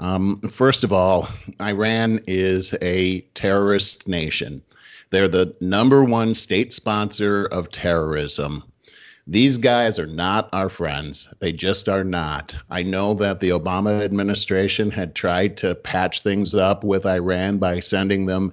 um, 0.00 0.40
first 0.48 0.82
of 0.82 0.92
all, 0.94 1.28
Iran 1.60 2.20
is 2.26 2.74
a 2.80 3.20
terrorist 3.34 4.08
nation. 4.08 4.62
They're 5.10 5.28
the 5.28 5.54
number 5.60 6.02
one 6.04 6.34
state 6.34 6.72
sponsor 6.72 7.46
of 7.46 7.70
terrorism. 7.70 8.64
These 9.30 9.58
guys 9.58 9.96
are 10.00 10.08
not 10.08 10.48
our 10.52 10.68
friends. 10.68 11.28
They 11.38 11.52
just 11.52 11.88
are 11.88 12.02
not. 12.02 12.56
I 12.68 12.82
know 12.82 13.14
that 13.14 13.38
the 13.38 13.50
Obama 13.50 14.02
administration 14.02 14.90
had 14.90 15.14
tried 15.14 15.56
to 15.58 15.76
patch 15.76 16.22
things 16.22 16.52
up 16.52 16.82
with 16.82 17.06
Iran 17.06 17.58
by 17.58 17.78
sending 17.78 18.26
them 18.26 18.52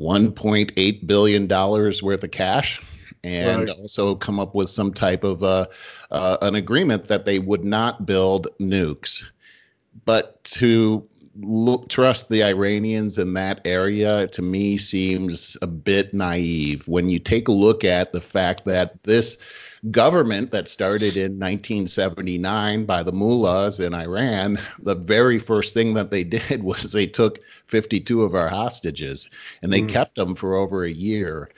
$1.8 0.00 1.06
billion 1.08 1.48
worth 1.48 2.22
of 2.22 2.30
cash 2.30 2.80
and 3.24 3.68
right. 3.68 3.76
also 3.80 4.14
come 4.14 4.38
up 4.38 4.54
with 4.54 4.70
some 4.70 4.92
type 4.92 5.24
of 5.24 5.42
uh, 5.42 5.66
uh, 6.12 6.36
an 6.40 6.54
agreement 6.54 7.08
that 7.08 7.24
they 7.24 7.40
would 7.40 7.64
not 7.64 8.06
build 8.06 8.46
nukes 8.60 9.24
but 10.04 10.42
to 10.44 11.02
look, 11.40 11.88
trust 11.88 12.28
the 12.28 12.42
Iranians 12.42 13.18
in 13.18 13.34
that 13.34 13.60
area 13.64 14.26
to 14.28 14.42
me 14.42 14.78
seems 14.78 15.56
a 15.62 15.66
bit 15.66 16.14
naive 16.14 16.86
when 16.88 17.08
you 17.08 17.18
take 17.18 17.48
a 17.48 17.52
look 17.52 17.84
at 17.84 18.12
the 18.12 18.20
fact 18.20 18.64
that 18.66 19.02
this 19.02 19.38
government 19.90 20.50
that 20.50 20.68
started 20.68 21.16
in 21.16 21.38
1979 21.38 22.84
by 22.84 23.02
the 23.02 23.12
mullahs 23.12 23.80
in 23.80 23.94
Iran, 23.94 24.58
the 24.80 24.94
very 24.94 25.38
first 25.38 25.74
thing 25.74 25.94
that 25.94 26.10
they 26.10 26.24
did 26.38 26.62
was 26.62 26.92
they 26.92 27.06
took 27.06 27.38
52 27.66 28.22
of 28.22 28.34
our 28.34 28.48
hostages 28.48 29.28
and 29.62 29.72
they 29.72 29.82
mm. 29.82 29.88
kept 29.88 30.16
them 30.16 30.34
for 30.34 30.54
over 30.54 30.84
a 30.84 30.90
year. 30.90 31.48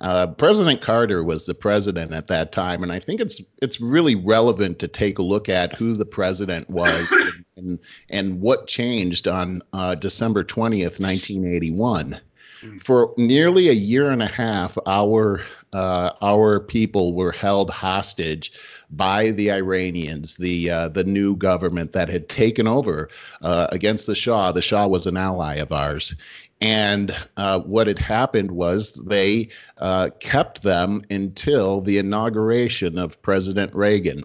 Uh, 0.00 0.28
president 0.28 0.80
Carter 0.80 1.24
was 1.24 1.46
the 1.46 1.54
president 1.54 2.12
at 2.12 2.28
that 2.28 2.52
time, 2.52 2.82
and 2.84 2.92
I 2.92 3.00
think 3.00 3.20
it's 3.20 3.42
it's 3.60 3.80
really 3.80 4.14
relevant 4.14 4.78
to 4.78 4.88
take 4.88 5.18
a 5.18 5.22
look 5.22 5.48
at 5.48 5.74
who 5.74 5.94
the 5.94 6.06
president 6.06 6.70
was 6.70 7.12
and, 7.56 7.80
and, 8.08 8.40
what 8.40 8.68
changed 8.68 9.26
on 9.26 9.60
uh, 9.72 9.96
December 9.96 10.44
20th, 10.44 11.00
1981. 11.00 12.20
Mm. 12.62 12.82
For 12.82 13.12
nearly 13.16 13.70
a 13.70 13.72
year 13.72 14.10
and 14.10 14.22
a 14.22 14.28
half, 14.28 14.78
our 14.86 15.44
uh, 15.72 16.12
our 16.22 16.60
people 16.60 17.14
were 17.14 17.32
held 17.32 17.70
hostage 17.70 18.52
by 18.90 19.30
the 19.32 19.50
Iranians, 19.50 20.36
the 20.36 20.70
uh, 20.70 20.88
the 20.88 21.04
new 21.04 21.36
government 21.36 21.92
that 21.92 22.08
had 22.08 22.28
taken 22.28 22.66
over 22.66 23.08
uh, 23.42 23.66
against 23.70 24.06
the 24.06 24.14
Shah. 24.14 24.52
The 24.52 24.62
Shah 24.62 24.86
was 24.86 25.06
an 25.06 25.16
ally 25.16 25.56
of 25.56 25.72
ours, 25.72 26.14
and 26.60 27.14
uh, 27.36 27.60
what 27.60 27.86
had 27.86 27.98
happened 27.98 28.50
was 28.50 28.94
they 29.06 29.48
uh, 29.78 30.10
kept 30.20 30.62
them 30.62 31.02
until 31.10 31.80
the 31.80 31.98
inauguration 31.98 32.98
of 32.98 33.20
President 33.22 33.74
Reagan. 33.74 34.24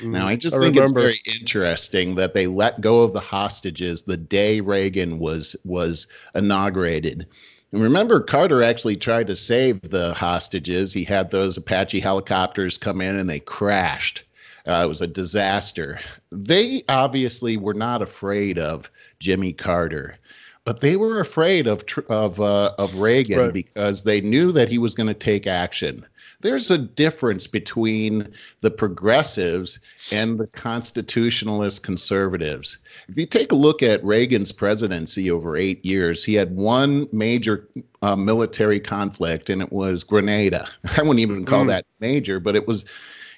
Mm, 0.00 0.10
now, 0.10 0.28
I 0.28 0.36
just 0.36 0.54
I 0.54 0.60
think 0.60 0.76
remember. 0.76 1.08
it's 1.08 1.20
very 1.22 1.40
interesting 1.40 2.14
that 2.16 2.34
they 2.34 2.46
let 2.46 2.80
go 2.80 3.02
of 3.02 3.12
the 3.12 3.20
hostages 3.20 4.02
the 4.02 4.16
day 4.16 4.60
Reagan 4.60 5.18
was 5.18 5.56
was 5.64 6.06
inaugurated. 6.34 7.26
And 7.72 7.82
remember, 7.82 8.20
Carter 8.20 8.62
actually 8.62 8.96
tried 8.96 9.26
to 9.26 9.36
save 9.36 9.80
the 9.82 10.14
hostages. 10.14 10.92
He 10.92 11.04
had 11.04 11.30
those 11.30 11.56
Apache 11.56 12.00
helicopters 12.00 12.78
come 12.78 13.00
in 13.00 13.18
and 13.18 13.28
they 13.28 13.40
crashed. 13.40 14.24
Uh, 14.66 14.82
it 14.84 14.88
was 14.88 15.00
a 15.00 15.06
disaster. 15.06 16.00
They 16.30 16.82
obviously 16.88 17.56
were 17.56 17.74
not 17.74 18.02
afraid 18.02 18.58
of 18.58 18.90
Jimmy 19.20 19.52
Carter, 19.52 20.16
but 20.64 20.80
they 20.80 20.96
were 20.96 21.20
afraid 21.20 21.66
of 21.66 21.84
of 22.08 22.40
uh, 22.40 22.72
of 22.78 22.96
Reagan 22.96 23.38
right. 23.38 23.52
because 23.52 24.02
they 24.02 24.20
knew 24.20 24.52
that 24.52 24.68
he 24.68 24.78
was 24.78 24.94
going 24.94 25.06
to 25.06 25.14
take 25.14 25.46
action 25.46 26.04
there's 26.40 26.70
a 26.70 26.78
difference 26.78 27.46
between 27.46 28.28
the 28.60 28.70
progressives 28.70 29.80
and 30.12 30.38
the 30.38 30.46
constitutionalist 30.48 31.82
conservatives. 31.82 32.78
If 33.08 33.16
you 33.16 33.26
take 33.26 33.52
a 33.52 33.56
look 33.56 33.82
at 33.82 34.04
Reagan's 34.04 34.52
presidency 34.52 35.30
over 35.30 35.56
eight 35.56 35.84
years, 35.84 36.24
he 36.24 36.34
had 36.34 36.54
one 36.54 37.08
major 37.12 37.68
uh, 38.02 38.16
military 38.16 38.80
conflict, 38.80 39.50
and 39.50 39.62
it 39.62 39.72
was 39.72 40.04
Grenada. 40.04 40.68
I 40.96 41.02
wouldn't 41.02 41.20
even 41.20 41.44
call 41.44 41.64
mm. 41.64 41.68
that 41.68 41.86
major, 42.00 42.40
but 42.40 42.56
it 42.56 42.66
was. 42.66 42.84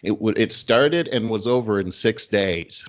It, 0.05 0.16
it 0.36 0.53
started 0.53 1.09
and 1.09 1.28
was 1.28 1.49
over 1.49 1.80
in 1.80 1.90
six 1.90 2.28
days. 2.28 2.88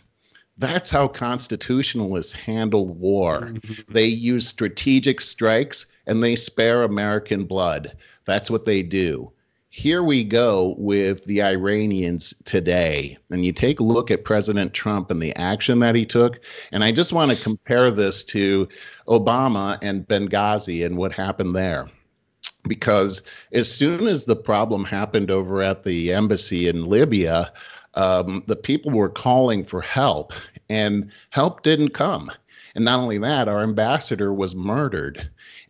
That's 0.59 0.91
how 0.91 1.07
constitutionalists 1.07 2.33
handle 2.33 2.93
war. 2.93 3.45
Mm-hmm. 3.47 3.91
They 3.91 4.05
use 4.05 4.47
strategic 4.47 5.19
strikes 5.19 5.87
and 6.05 6.21
they 6.21 6.35
spare 6.35 6.83
American 6.83 7.45
blood. 7.45 7.97
That's 8.25 8.51
what 8.51 8.65
they 8.65 8.83
do 8.83 9.31
here 9.79 10.03
we 10.03 10.25
go 10.25 10.75
with 10.77 11.23
the 11.23 11.41
Iranians 11.41 12.33
today. 12.43 13.17
And 13.29 13.45
you 13.45 13.53
take 13.53 13.79
a 13.79 13.83
look 13.83 14.11
at 14.11 14.25
President 14.25 14.73
Trump 14.73 15.09
and 15.09 15.21
the 15.21 15.33
action 15.37 15.79
that 15.79 15.95
he 15.95 16.05
took. 16.05 16.41
And 16.73 16.83
I 16.83 16.91
just 16.91 17.13
want 17.13 17.31
to 17.31 17.41
compare 17.41 17.89
this 17.89 18.25
to 18.25 18.67
Obama 19.07 19.77
and 19.81 20.05
Benghazi 20.05 20.85
and 20.85 20.97
what 20.97 21.13
happened 21.13 21.55
there. 21.55 21.87
Because 22.67 23.21
as 23.53 23.73
soon 23.73 24.05
as 24.05 24.25
the 24.25 24.35
problem 24.35 24.83
happened 24.83 25.31
over 25.31 25.61
at 25.61 25.85
the 25.85 26.11
embassy 26.11 26.67
in 26.67 26.87
Libya, 26.87 27.49
um, 27.93 28.43
the 28.47 28.57
people 28.57 28.91
were 28.91 29.07
calling 29.07 29.63
for 29.63 29.79
help, 29.79 30.33
and 30.69 31.09
help 31.29 31.63
didn't 31.63 31.91
come. 31.93 32.29
And 32.75 32.83
not 32.83 32.99
only 32.99 33.17
that, 33.19 33.47
our 33.47 33.61
ambassador 33.61 34.33
was 34.33 34.57
murdered. 34.57 35.29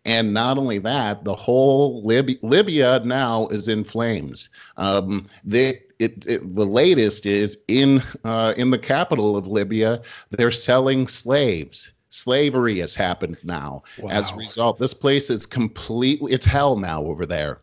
And 0.10 0.34
not 0.34 0.57
only 0.57 0.80
that, 0.80 1.24
the 1.24 1.36
whole 1.36 2.03
Lib- 2.03 2.41
Libya 2.41 2.99
now 3.05 3.45
is 3.49 3.68
in 3.68 3.84
flames. 3.84 4.49
Um, 4.78 5.28
they, 5.43 5.84
it, 5.99 6.26
it, 6.26 6.55
the 6.55 6.66
latest 6.66 7.28
is 7.28 7.60
in 7.68 8.01
uh, 8.24 8.55
in 8.57 8.72
the 8.72 8.80
capital 8.80 9.38
of 9.38 9.45
Libya, 9.45 10.01
they're 10.32 10.49
selling 10.49 11.07
slaves. 11.07 11.91
Slavery 12.10 12.80
has 12.80 12.95
happened 12.95 13.38
now. 13.43 13.84
Wow. 13.99 14.10
As 14.10 14.32
a 14.32 14.36
result, 14.36 14.80
this 14.80 14.95
place 14.95 15.30
is 15.30 15.45
completely 15.45 16.34
it's 16.34 16.47
hell 16.47 16.76
now 16.76 17.03
over 17.03 17.28
there. 17.28 17.60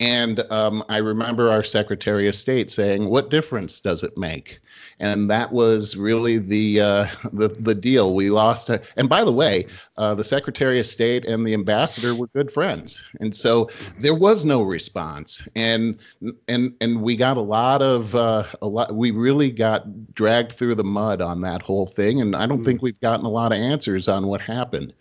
And 0.00 0.40
um, 0.50 0.82
I 0.88 0.96
remember 0.96 1.48
our 1.52 1.62
Secretary 1.62 2.26
of 2.26 2.34
State 2.34 2.72
saying, 2.72 3.08
"What 3.08 3.30
difference 3.30 3.78
does 3.78 4.02
it 4.02 4.18
make?" 4.18 4.58
And 5.00 5.30
that 5.30 5.52
was 5.52 5.96
really 5.96 6.38
the 6.38 6.80
uh, 6.80 7.06
the, 7.32 7.48
the 7.48 7.74
deal. 7.74 8.14
We 8.14 8.30
lost, 8.30 8.70
and 8.96 9.08
by 9.08 9.24
the 9.24 9.32
way, 9.32 9.66
uh, 9.96 10.14
the 10.14 10.24
Secretary 10.24 10.78
of 10.78 10.86
State 10.86 11.26
and 11.26 11.46
the 11.46 11.54
ambassador 11.54 12.14
were 12.14 12.28
good 12.28 12.52
friends, 12.52 13.02
and 13.20 13.34
so 13.34 13.70
there 13.98 14.14
was 14.14 14.44
no 14.44 14.62
response, 14.62 15.46
and 15.54 15.98
and 16.48 16.74
and 16.80 17.02
we 17.02 17.16
got 17.16 17.36
a 17.36 17.42
lot 17.42 17.82
of 17.82 18.14
uh, 18.14 18.44
a 18.62 18.66
lot. 18.66 18.94
We 18.94 19.10
really 19.10 19.50
got 19.50 20.14
dragged 20.14 20.52
through 20.52 20.76
the 20.76 20.84
mud 20.84 21.20
on 21.20 21.40
that 21.42 21.62
whole 21.62 21.86
thing, 21.86 22.20
and 22.20 22.36
I 22.36 22.46
don't 22.46 22.60
mm. 22.60 22.64
think 22.64 22.82
we've 22.82 23.00
gotten 23.00 23.26
a 23.26 23.30
lot 23.30 23.52
of 23.52 23.58
answers 23.58 24.08
on 24.08 24.26
what 24.26 24.40
happened. 24.40 24.92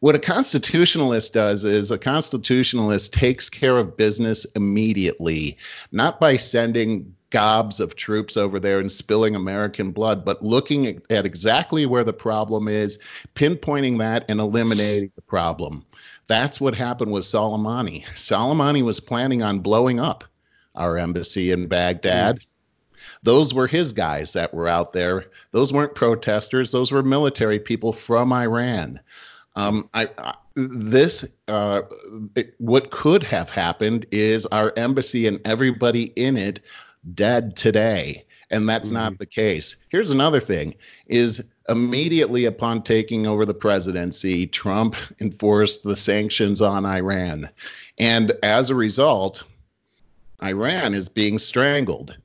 What 0.00 0.14
a 0.14 0.18
constitutionalist 0.18 1.32
does 1.32 1.64
is 1.64 1.90
a 1.90 1.96
constitutionalist 1.96 3.14
takes 3.14 3.48
care 3.48 3.78
of 3.78 3.96
business 3.96 4.44
immediately, 4.54 5.56
not 5.92 6.20
by 6.20 6.36
sending 6.36 7.14
gobs 7.34 7.80
of 7.80 7.96
troops 7.96 8.36
over 8.36 8.60
there 8.60 8.78
and 8.78 8.92
spilling 8.92 9.34
American 9.34 9.90
blood, 9.90 10.24
but 10.24 10.40
looking 10.40 10.86
at, 10.86 11.10
at 11.10 11.26
exactly 11.26 11.84
where 11.84 12.04
the 12.04 12.12
problem 12.12 12.68
is, 12.68 13.00
pinpointing 13.34 13.98
that 13.98 14.24
and 14.28 14.38
eliminating 14.38 15.10
the 15.16 15.22
problem. 15.22 15.84
That's 16.28 16.60
what 16.60 16.76
happened 16.76 17.10
with 17.10 17.24
Soleimani. 17.24 18.04
Soleimani 18.14 18.84
was 18.84 19.00
planning 19.00 19.42
on 19.42 19.58
blowing 19.58 19.98
up 19.98 20.22
our 20.76 20.96
embassy 20.96 21.50
in 21.50 21.66
Baghdad. 21.66 22.36
Mm. 22.36 22.46
Those 23.24 23.52
were 23.52 23.66
his 23.66 23.92
guys 23.92 24.32
that 24.34 24.54
were 24.54 24.68
out 24.68 24.92
there. 24.92 25.24
Those 25.50 25.72
weren't 25.72 25.96
protesters. 25.96 26.70
Those 26.70 26.92
were 26.92 27.02
military 27.02 27.58
people 27.58 27.92
from 27.92 28.32
Iran. 28.32 29.00
Um, 29.56 29.90
I, 29.92 30.08
I, 30.18 30.34
this 30.54 31.24
uh, 31.48 31.82
it, 32.36 32.54
what 32.58 32.92
could 32.92 33.24
have 33.24 33.50
happened 33.50 34.06
is 34.12 34.46
our 34.46 34.72
embassy 34.76 35.26
and 35.26 35.40
everybody 35.44 36.04
in 36.14 36.36
it 36.36 36.60
dead 37.14 37.56
today 37.56 38.24
and 38.50 38.68
that's 38.68 38.88
mm-hmm. 38.88 38.98
not 38.98 39.18
the 39.18 39.26
case. 39.26 39.76
Here's 39.88 40.10
another 40.10 40.40
thing 40.40 40.74
is 41.06 41.44
immediately 41.68 42.44
upon 42.44 42.82
taking 42.82 43.26
over 43.26 43.46
the 43.46 43.54
presidency 43.54 44.46
trump 44.46 44.94
enforced 45.20 45.82
the 45.82 45.96
sanctions 45.96 46.60
on 46.60 46.84
iran. 46.84 47.48
And 47.98 48.32
as 48.42 48.70
a 48.70 48.74
result 48.74 49.44
iran 50.42 50.94
is 50.94 51.08
being 51.08 51.38
strangled 51.38 52.16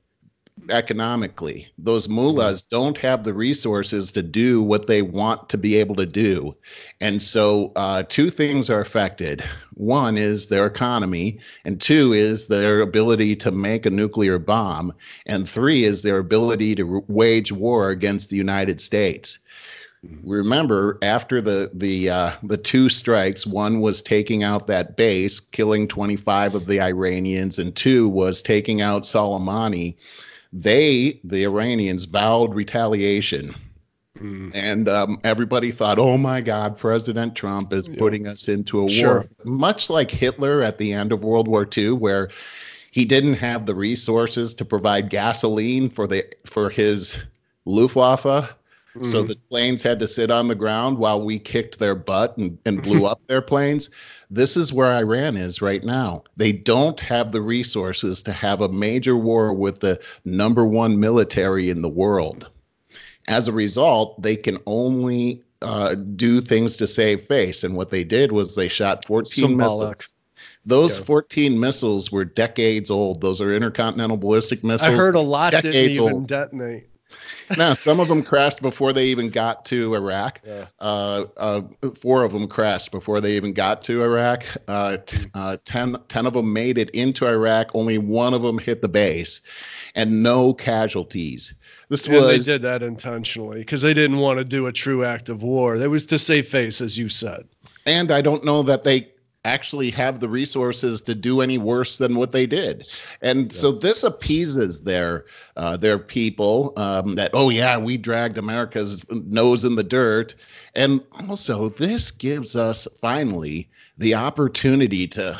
economically. 0.70 1.66
Those 1.78 2.08
mullahs 2.08 2.62
don't 2.62 2.96
have 2.98 3.24
the 3.24 3.34
resources 3.34 4.10
to 4.12 4.22
do 4.22 4.62
what 4.62 4.86
they 4.86 5.02
want 5.02 5.48
to 5.50 5.58
be 5.58 5.76
able 5.76 5.96
to 5.96 6.06
do. 6.06 6.54
And 7.00 7.22
so, 7.22 7.72
uh, 7.76 8.04
two 8.08 8.30
things 8.30 8.70
are 8.70 8.80
affected 8.80 9.42
one 9.74 10.18
is 10.18 10.48
their 10.48 10.66
economy, 10.66 11.38
and 11.64 11.80
two 11.80 12.12
is 12.12 12.48
their 12.48 12.80
ability 12.80 13.34
to 13.36 13.50
make 13.50 13.86
a 13.86 13.90
nuclear 13.90 14.38
bomb, 14.38 14.92
and 15.24 15.48
three 15.48 15.84
is 15.84 16.02
their 16.02 16.18
ability 16.18 16.74
to 16.74 17.02
wage 17.08 17.50
war 17.50 17.88
against 17.88 18.28
the 18.28 18.36
United 18.36 18.80
States. 18.80 19.38
Remember, 20.22 20.98
after 21.02 21.40
the 21.42 21.70
the 21.74 22.08
uh, 22.08 22.32
the 22.42 22.56
two 22.56 22.88
strikes, 22.88 23.46
one 23.46 23.80
was 23.80 24.00
taking 24.00 24.42
out 24.42 24.66
that 24.66 24.96
base, 24.96 25.40
killing 25.40 25.86
25 25.88 26.54
of 26.54 26.66
the 26.66 26.80
Iranians, 26.80 27.58
and 27.58 27.76
two 27.76 28.08
was 28.08 28.40
taking 28.40 28.80
out 28.80 29.02
Soleimani 29.02 29.96
they, 30.52 31.20
the 31.24 31.44
Iranians, 31.44 32.04
vowed 32.04 32.54
retaliation. 32.54 33.54
Mm. 34.18 34.54
And 34.54 34.88
um, 34.88 35.18
everybody 35.24 35.70
thought, 35.70 35.98
oh 35.98 36.18
my 36.18 36.40
God, 36.40 36.76
President 36.76 37.34
Trump 37.34 37.72
is 37.72 37.88
yeah. 37.88 37.98
putting 37.98 38.26
us 38.26 38.48
into 38.48 38.86
a 38.86 38.90
sure. 38.90 39.14
war. 39.14 39.28
Much 39.44 39.88
like 39.88 40.10
Hitler 40.10 40.62
at 40.62 40.78
the 40.78 40.92
end 40.92 41.12
of 41.12 41.24
World 41.24 41.48
War 41.48 41.66
II, 41.76 41.92
where 41.92 42.28
he 42.90 43.04
didn't 43.04 43.34
have 43.34 43.66
the 43.66 43.74
resources 43.74 44.52
to 44.54 44.64
provide 44.64 45.10
gasoline 45.10 45.88
for 45.88 46.06
the 46.06 46.24
for 46.44 46.70
his 46.70 47.18
Luftwaffe. 47.64 48.54
Mm. 48.96 49.10
So 49.10 49.22
the 49.22 49.36
planes 49.48 49.82
had 49.82 50.00
to 50.00 50.08
sit 50.08 50.30
on 50.30 50.48
the 50.48 50.54
ground 50.54 50.98
while 50.98 51.24
we 51.24 51.38
kicked 51.38 51.78
their 51.78 51.94
butt 51.94 52.36
and, 52.36 52.58
and 52.66 52.82
blew 52.82 53.06
up 53.06 53.20
their 53.28 53.42
planes. 53.42 53.90
This 54.30 54.56
is 54.56 54.72
where 54.72 54.92
Iran 54.92 55.36
is 55.36 55.60
right 55.60 55.82
now. 55.82 56.22
They 56.36 56.52
don't 56.52 57.00
have 57.00 57.32
the 57.32 57.42
resources 57.42 58.22
to 58.22 58.32
have 58.32 58.60
a 58.60 58.68
major 58.68 59.16
war 59.16 59.52
with 59.52 59.80
the 59.80 60.00
number 60.24 60.64
one 60.64 61.00
military 61.00 61.68
in 61.68 61.82
the 61.82 61.88
world. 61.88 62.48
As 63.26 63.48
a 63.48 63.52
result, 63.52 64.22
they 64.22 64.36
can 64.36 64.58
only 64.66 65.42
uh, 65.62 65.94
do 65.94 66.40
things 66.40 66.76
to 66.76 66.86
save 66.86 67.24
face. 67.24 67.64
And 67.64 67.76
what 67.76 67.90
they 67.90 68.04
did 68.04 68.30
was 68.30 68.54
they 68.54 68.68
shot 68.68 69.04
14 69.04 69.24
Symbolic. 69.48 69.98
missiles. 69.98 70.12
Those 70.64 70.98
yeah. 70.98 71.04
14 71.06 71.58
missiles 71.58 72.12
were 72.12 72.24
decades 72.24 72.90
old. 72.90 73.20
Those 73.20 73.40
are 73.40 73.52
intercontinental 73.52 74.16
ballistic 74.16 74.62
missiles. 74.62 74.94
I 74.94 74.96
heard 74.96 75.14
a 75.14 75.20
lot 75.20 75.52
didn't 75.52 75.74
even 75.74 76.12
old. 76.12 76.26
detonate 76.28 76.89
no, 77.56 77.74
some 77.78 78.00
of 78.00 78.08
them 78.08 78.22
crashed 78.22 78.62
before 78.62 78.92
they 78.92 79.06
even 79.06 79.30
got 79.30 79.64
to 79.66 79.94
Iraq. 79.94 80.40
Yeah. 80.46 80.66
Uh, 80.78 81.24
uh, 81.36 81.62
four 81.94 82.24
of 82.24 82.32
them 82.32 82.46
crashed 82.46 82.90
before 82.90 83.20
they 83.20 83.36
even 83.36 83.52
got 83.52 83.82
to 83.84 84.02
Iraq. 84.02 84.44
Uh, 84.68 84.98
t- 84.98 85.26
uh, 85.34 85.56
ten, 85.64 85.96
10 86.08 86.26
of 86.26 86.34
them 86.34 86.52
made 86.52 86.78
it 86.78 86.90
into 86.90 87.26
Iraq. 87.26 87.70
Only 87.74 87.98
one 87.98 88.34
of 88.34 88.42
them 88.42 88.58
hit 88.58 88.82
the 88.82 88.88
base, 88.88 89.40
and 89.94 90.22
no 90.22 90.54
casualties. 90.54 91.54
This 91.88 92.06
and 92.06 92.16
was 92.16 92.46
they 92.46 92.52
did 92.52 92.62
that 92.62 92.82
intentionally 92.82 93.58
because 93.58 93.82
they 93.82 93.94
didn't 93.94 94.18
want 94.18 94.38
to 94.38 94.44
do 94.44 94.66
a 94.66 94.72
true 94.72 95.04
act 95.04 95.28
of 95.28 95.42
war. 95.42 95.76
That 95.76 95.90
was 95.90 96.06
to 96.06 96.18
save 96.18 96.48
face, 96.48 96.80
as 96.80 96.96
you 96.96 97.08
said. 97.08 97.48
And 97.84 98.12
I 98.12 98.20
don't 98.20 98.44
know 98.44 98.62
that 98.62 98.84
they 98.84 99.08
actually 99.44 99.90
have 99.90 100.20
the 100.20 100.28
resources 100.28 101.00
to 101.00 101.14
do 101.14 101.40
any 101.40 101.58
worse 101.58 101.98
than 101.98 102.16
what 102.16 102.32
they 102.32 102.46
did. 102.46 102.86
And 103.22 103.52
yeah. 103.52 103.58
so 103.58 103.72
this 103.72 104.04
appeases 104.04 104.82
their 104.82 105.24
uh, 105.56 105.76
their 105.76 105.98
people 105.98 106.72
um, 106.76 107.14
that 107.14 107.30
oh 107.32 107.50
yeah 107.50 107.78
we 107.78 107.96
dragged 107.96 108.38
America's 108.38 109.04
nose 109.10 109.64
in 109.64 109.76
the 109.76 109.82
dirt, 109.82 110.34
and 110.74 111.00
also 111.28 111.70
this 111.70 112.10
gives 112.10 112.56
us 112.56 112.86
finally 113.00 113.68
the 113.98 114.14
opportunity 114.14 115.06
to 115.08 115.38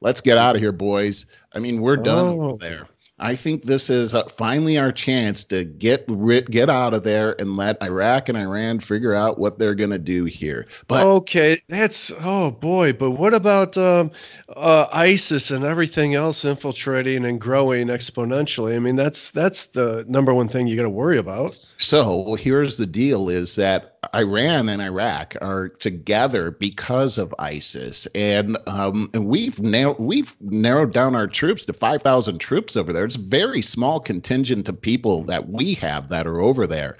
let's 0.00 0.20
get 0.20 0.38
out 0.38 0.56
of 0.56 0.60
here, 0.60 0.72
boys. 0.72 1.26
I 1.52 1.60
mean 1.60 1.80
we're 1.80 1.96
done 1.96 2.38
oh. 2.38 2.56
there. 2.56 2.86
I 3.20 3.36
think 3.36 3.64
this 3.64 3.90
is 3.90 4.14
uh, 4.14 4.24
finally 4.28 4.78
our 4.78 4.90
chance 4.90 5.44
to 5.44 5.64
get 5.64 6.06
get 6.50 6.70
out 6.70 6.94
of 6.94 7.02
there 7.02 7.38
and 7.38 7.56
let 7.56 7.80
Iraq 7.82 8.28
and 8.28 8.38
Iran 8.38 8.80
figure 8.80 9.14
out 9.14 9.38
what 9.38 9.58
they're 9.58 9.74
going 9.74 9.90
to 9.90 9.98
do 9.98 10.24
here. 10.24 10.66
But 10.88 11.04
okay, 11.04 11.60
that's 11.68 12.10
oh 12.20 12.50
boy. 12.50 12.94
But 12.94 13.12
what 13.12 13.34
about 13.34 13.76
um, 13.76 14.10
uh, 14.56 14.86
ISIS 14.92 15.50
and 15.50 15.64
everything 15.64 16.14
else 16.14 16.44
infiltrating 16.44 17.26
and 17.26 17.40
growing 17.40 17.88
exponentially? 17.88 18.74
I 18.74 18.78
mean, 18.78 18.96
that's 18.96 19.30
that's 19.30 19.66
the 19.66 20.04
number 20.08 20.32
one 20.32 20.48
thing 20.48 20.66
you 20.66 20.76
got 20.76 20.84
to 20.84 20.90
worry 20.90 21.18
about. 21.18 21.62
So 21.76 22.34
here's 22.34 22.78
the 22.78 22.86
deal: 22.86 23.28
is 23.28 23.54
that 23.56 23.98
Iran 24.14 24.68
and 24.68 24.80
Iraq 24.80 25.36
are 25.42 25.68
together 25.68 26.50
because 26.50 27.18
of 27.18 27.34
ISIS, 27.38 28.06
and 28.14 28.56
um, 28.66 29.10
and 29.12 29.26
we've 29.26 29.60
now 29.60 29.94
we've 29.98 30.34
narrowed 30.40 30.92
down 30.92 31.14
our 31.14 31.26
troops 31.26 31.66
to 31.66 31.72
five 31.74 32.02
thousand 32.02 32.38
troops 32.38 32.76
over 32.76 32.92
there. 32.92 33.04
It's 33.04 33.16
a 33.16 33.20
very 33.20 33.60
small 33.60 34.00
contingent 34.00 34.68
of 34.68 34.80
people 34.80 35.22
that 35.24 35.50
we 35.50 35.74
have 35.74 36.08
that 36.08 36.26
are 36.26 36.40
over 36.40 36.66
there. 36.66 36.96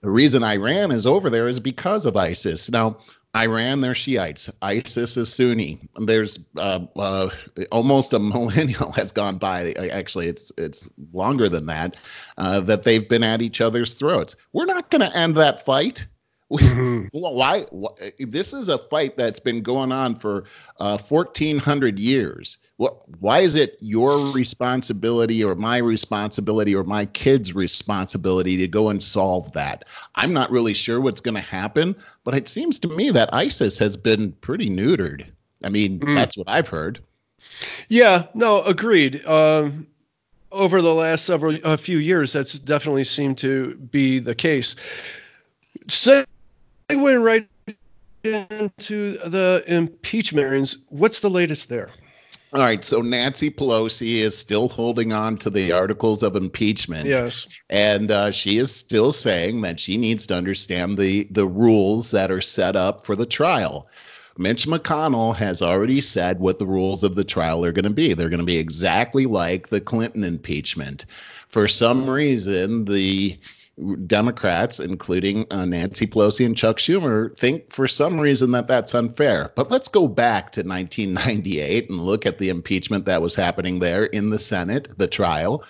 The 0.00 0.10
reason 0.10 0.42
Iran 0.42 0.90
is 0.90 1.06
over 1.06 1.28
there 1.28 1.48
is 1.48 1.60
because 1.60 2.06
of 2.06 2.16
ISIS. 2.16 2.70
Now, 2.70 2.96
Iran, 3.36 3.80
they're 3.80 3.94
Shiites. 3.94 4.50
ISIS 4.62 5.16
is 5.16 5.32
Sunni. 5.32 5.80
There's 5.96 6.38
uh, 6.56 6.80
uh, 6.96 7.28
almost 7.70 8.12
a 8.12 8.18
millennial 8.18 8.92
has 8.92 9.12
gone 9.12 9.38
by. 9.38 9.72
Actually, 9.72 10.28
it's 10.28 10.50
it's 10.56 10.88
longer 11.12 11.48
than 11.48 11.66
that. 11.66 11.96
Uh, 12.38 12.60
that 12.60 12.84
they've 12.84 13.08
been 13.08 13.22
at 13.22 13.42
each 13.42 13.60
other's 13.60 13.94
throats. 13.94 14.34
We're 14.52 14.64
not 14.64 14.90
going 14.90 15.00
to 15.00 15.16
end 15.16 15.36
that 15.36 15.64
fight. 15.64 16.06
Mm-hmm. 16.52 17.06
why, 17.12 17.62
why, 17.70 17.90
This 18.18 18.52
is 18.52 18.68
a 18.68 18.78
fight 18.78 19.16
that's 19.16 19.40
been 19.40 19.62
going 19.62 19.92
on 19.92 20.14
for 20.16 20.44
uh, 20.80 20.98
1,400 20.98 21.98
years. 21.98 22.58
What? 22.76 22.96
Why 23.20 23.40
is 23.40 23.56
it 23.56 23.76
your 23.80 24.18
responsibility, 24.32 25.42
or 25.42 25.54
my 25.54 25.78
responsibility, 25.78 26.74
or 26.74 26.84
my 26.84 27.06
kid's 27.06 27.54
responsibility 27.54 28.56
to 28.56 28.68
go 28.68 28.88
and 28.88 29.02
solve 29.02 29.52
that? 29.52 29.84
I'm 30.14 30.32
not 30.32 30.50
really 30.50 30.74
sure 30.74 31.00
what's 31.00 31.20
going 31.20 31.36
to 31.36 31.40
happen, 31.40 31.96
but 32.24 32.34
it 32.34 32.48
seems 32.48 32.78
to 32.80 32.88
me 32.88 33.10
that 33.10 33.32
ISIS 33.32 33.78
has 33.78 33.96
been 33.96 34.32
pretty 34.40 34.68
neutered. 34.68 35.26
I 35.64 35.68
mean, 35.68 36.00
mm. 36.00 36.14
that's 36.14 36.36
what 36.36 36.48
I've 36.48 36.68
heard. 36.68 37.00
Yeah. 37.88 38.26
No. 38.34 38.62
Agreed. 38.62 39.24
Um, 39.26 39.86
over 40.50 40.82
the 40.82 40.94
last 40.94 41.24
several 41.24 41.58
a 41.64 41.78
few 41.78 41.98
years, 41.98 42.32
that's 42.32 42.58
definitely 42.58 43.04
seemed 43.04 43.38
to 43.38 43.74
be 43.76 44.18
the 44.18 44.34
case. 44.34 44.76
So 45.88 46.24
went 46.96 47.22
right 47.22 47.48
into 48.24 49.18
the 49.18 49.64
impeachment 49.66 50.46
hearings. 50.46 50.84
What's 50.88 51.20
the 51.20 51.30
latest 51.30 51.68
there? 51.68 51.90
All 52.54 52.60
right, 52.60 52.84
so 52.84 53.00
Nancy 53.00 53.50
Pelosi 53.50 54.16
is 54.16 54.36
still 54.36 54.68
holding 54.68 55.10
on 55.10 55.38
to 55.38 55.48
the 55.48 55.72
articles 55.72 56.22
of 56.22 56.36
impeachment. 56.36 57.06
Yes, 57.06 57.46
and 57.70 58.10
uh, 58.10 58.30
she 58.30 58.58
is 58.58 58.74
still 58.74 59.10
saying 59.10 59.62
that 59.62 59.80
she 59.80 59.96
needs 59.96 60.26
to 60.26 60.34
understand 60.34 60.98
the 60.98 61.24
the 61.30 61.46
rules 61.46 62.10
that 62.10 62.30
are 62.30 62.42
set 62.42 62.76
up 62.76 63.06
for 63.06 63.16
the 63.16 63.24
trial. 63.24 63.88
Mitch 64.38 64.66
McConnell 64.66 65.34
has 65.36 65.62
already 65.62 66.00
said 66.00 66.40
what 66.40 66.58
the 66.58 66.66
rules 66.66 67.02
of 67.02 67.14
the 67.14 67.24
trial 67.24 67.64
are 67.64 67.72
going 67.72 67.84
to 67.84 67.90
be. 67.90 68.12
They're 68.12 68.28
going 68.28 68.40
to 68.40 68.46
be 68.46 68.58
exactly 68.58 69.26
like 69.26 69.68
the 69.68 69.80
Clinton 69.80 70.24
impeachment. 70.24 71.06
For 71.48 71.68
some 71.68 72.08
reason, 72.08 72.84
the 72.84 73.38
Democrats, 74.06 74.80
including 74.80 75.46
uh, 75.50 75.64
Nancy 75.64 76.06
Pelosi 76.06 76.44
and 76.44 76.56
Chuck 76.56 76.76
Schumer, 76.76 77.36
think 77.38 77.72
for 77.72 77.88
some 77.88 78.20
reason 78.20 78.50
that 78.52 78.68
that's 78.68 78.94
unfair. 78.94 79.50
But 79.56 79.70
let's 79.70 79.88
go 79.88 80.06
back 80.08 80.52
to 80.52 80.62
1998 80.62 81.88
and 81.88 81.98
look 82.00 82.26
at 82.26 82.38
the 82.38 82.50
impeachment 82.50 83.06
that 83.06 83.22
was 83.22 83.34
happening 83.34 83.78
there 83.78 84.04
in 84.04 84.30
the 84.30 84.38
Senate, 84.38 84.88
the 84.98 85.06
trial. 85.06 85.64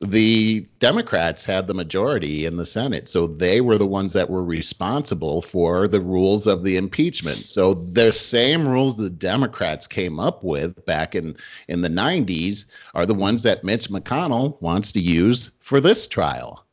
the 0.00 0.66
Democrats 0.78 1.44
had 1.46 1.66
the 1.66 1.74
majority 1.74 2.44
in 2.44 2.56
the 2.58 2.66
Senate. 2.66 3.08
So 3.08 3.26
they 3.26 3.60
were 3.62 3.78
the 3.78 3.86
ones 3.86 4.12
that 4.12 4.28
were 4.28 4.44
responsible 4.44 5.40
for 5.40 5.88
the 5.88 6.00
rules 6.00 6.46
of 6.46 6.64
the 6.64 6.76
impeachment. 6.76 7.48
So 7.48 7.74
the 7.74 8.12
same 8.12 8.68
rules 8.68 8.96
the 8.96 9.08
Democrats 9.10 9.86
came 9.86 10.20
up 10.20 10.44
with 10.44 10.84
back 10.84 11.14
in, 11.14 11.36
in 11.68 11.80
the 11.80 11.88
90s 11.88 12.66
are 12.94 13.06
the 13.06 13.14
ones 13.14 13.42
that 13.44 13.64
Mitch 13.64 13.88
McConnell 13.88 14.60
wants 14.60 14.92
to 14.92 15.00
use 15.00 15.52
for 15.60 15.80
this 15.80 16.06
trial. 16.06 16.65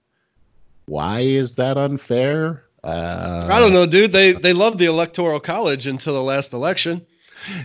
Why 0.86 1.22
is 1.22 1.56
that 1.56 1.78
unfair? 1.78 2.64
Uh, 2.84 3.48
I 3.50 3.60
don't 3.60 3.74
know, 3.74 3.86
dude. 3.86 4.12
They 4.12 4.34
they 4.34 4.54
loved 4.54 4.78
the 4.78 4.86
electoral 4.86 5.40
college 5.40 5.88
until 5.88 6.14
the 6.14 6.24
last 6.24 6.54
election. 6.54 7.06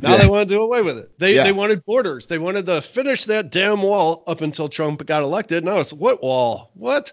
Now 0.02 0.12
yeah. 0.12 0.16
they 0.18 0.26
want 0.26 0.48
to 0.48 0.54
do 0.54 0.60
away 0.60 0.82
with 0.82 0.98
it. 0.98 1.10
They 1.18 1.34
yeah. 1.34 1.44
they 1.44 1.52
wanted 1.52 1.84
borders. 1.84 2.26
They 2.26 2.38
wanted 2.38 2.66
to 2.66 2.82
finish 2.82 3.24
that 3.24 3.50
damn 3.50 3.82
wall 3.82 4.22
up 4.26 4.40
until 4.40 4.68
Trump 4.68 5.04
got 5.06 5.22
elected. 5.22 5.64
Now 5.64 5.78
it's 5.80 5.92
what 5.92 6.22
wall? 6.22 6.70
What? 6.74 7.12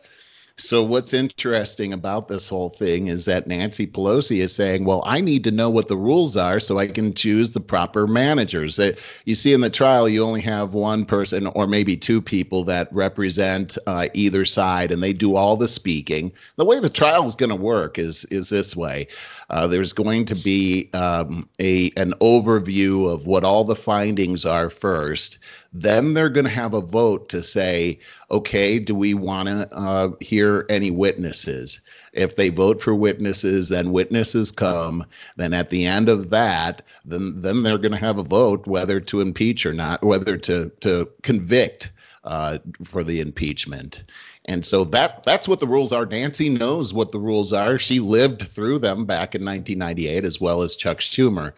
So 0.57 0.81
what's 0.83 1.13
interesting 1.13 1.91
about 1.91 2.29
this 2.29 2.47
whole 2.47 2.69
thing 2.69 3.07
is 3.07 3.25
that 3.25 3.45
Nancy 3.45 3.85
Pelosi 3.85 4.39
is 4.39 4.55
saying, 4.55 4.85
"Well, 4.85 5.03
I 5.05 5.19
need 5.19 5.43
to 5.43 5.51
know 5.51 5.69
what 5.69 5.89
the 5.89 5.97
rules 5.97 6.37
are 6.37 6.61
so 6.61 6.79
I 6.79 6.87
can 6.87 7.13
choose 7.13 7.51
the 7.51 7.59
proper 7.59 8.07
managers." 8.07 8.77
That 8.77 8.97
you 9.25 9.35
see 9.35 9.51
in 9.51 9.59
the 9.59 9.69
trial, 9.69 10.07
you 10.07 10.23
only 10.23 10.39
have 10.41 10.73
one 10.73 11.03
person 11.03 11.47
or 11.47 11.67
maybe 11.67 11.97
two 11.97 12.21
people 12.21 12.63
that 12.65 12.87
represent 12.93 13.77
uh, 13.85 14.07
either 14.13 14.45
side, 14.45 14.93
and 14.93 15.03
they 15.03 15.11
do 15.11 15.35
all 15.35 15.57
the 15.57 15.67
speaking. 15.67 16.31
The 16.55 16.63
way 16.63 16.79
the 16.79 16.89
trial 16.89 17.25
is 17.27 17.35
going 17.35 17.49
to 17.49 17.55
work 17.57 17.99
is 17.99 18.23
is 18.31 18.47
this 18.47 18.77
way: 18.77 19.09
uh, 19.49 19.67
there's 19.67 19.91
going 19.91 20.23
to 20.25 20.35
be 20.35 20.89
um, 20.93 21.49
a 21.59 21.91
an 21.97 22.13
overview 22.21 23.11
of 23.11 23.27
what 23.27 23.43
all 23.43 23.65
the 23.65 23.75
findings 23.75 24.45
are 24.45 24.69
first. 24.69 25.37
Then 25.73 26.13
they're 26.13 26.29
going 26.29 26.45
to 26.45 26.51
have 26.51 26.73
a 26.73 26.79
vote 26.79 27.27
to 27.29 27.43
say, 27.43 27.99
okay, 28.35 28.79
do 28.79 28.93
we 28.93 29.13
want 29.13 29.47
to 29.47 29.73
uh, 29.73 30.09
hear 30.19 30.65
any 30.69 30.91
witnesses? 30.91 31.81
If 32.13 32.35
they 32.35 32.49
vote 32.49 32.81
for 32.81 32.95
witnesses 32.95 33.71
and 33.71 33.93
witnesses 33.93 34.51
come, 34.51 35.05
then 35.37 35.53
at 35.53 35.69
the 35.69 35.85
end 35.85 36.09
of 36.09 36.29
that, 36.29 36.81
then 37.03 37.41
then 37.41 37.63
they're 37.63 37.77
going 37.77 37.91
to 37.91 37.97
have 37.97 38.17
a 38.17 38.23
vote 38.23 38.67
whether 38.67 38.99
to 38.99 39.21
impeach 39.21 39.65
or 39.65 39.73
not, 39.73 40.03
whether 40.03 40.37
to 40.37 40.69
to 40.81 41.09
convict 41.23 41.91
uh, 42.23 42.57
for 42.83 43.03
the 43.03 43.19
impeachment. 43.19 44.03
And 44.45 44.65
so 44.65 44.83
that 44.85 45.23
that's 45.23 45.47
what 45.47 45.59
the 45.59 45.67
rules 45.67 45.91
are. 45.91 46.05
Nancy 46.05 46.49
knows 46.49 46.93
what 46.93 47.11
the 47.11 47.19
rules 47.19 47.53
are. 47.53 47.77
She 47.77 47.99
lived 47.99 48.47
through 48.47 48.79
them 48.79 49.05
back 49.05 49.35
in 49.35 49.43
1998 49.43 50.23
as 50.23 50.41
well 50.41 50.61
as 50.61 50.75
Chuck 50.75 50.99
Schumer. 50.99 51.53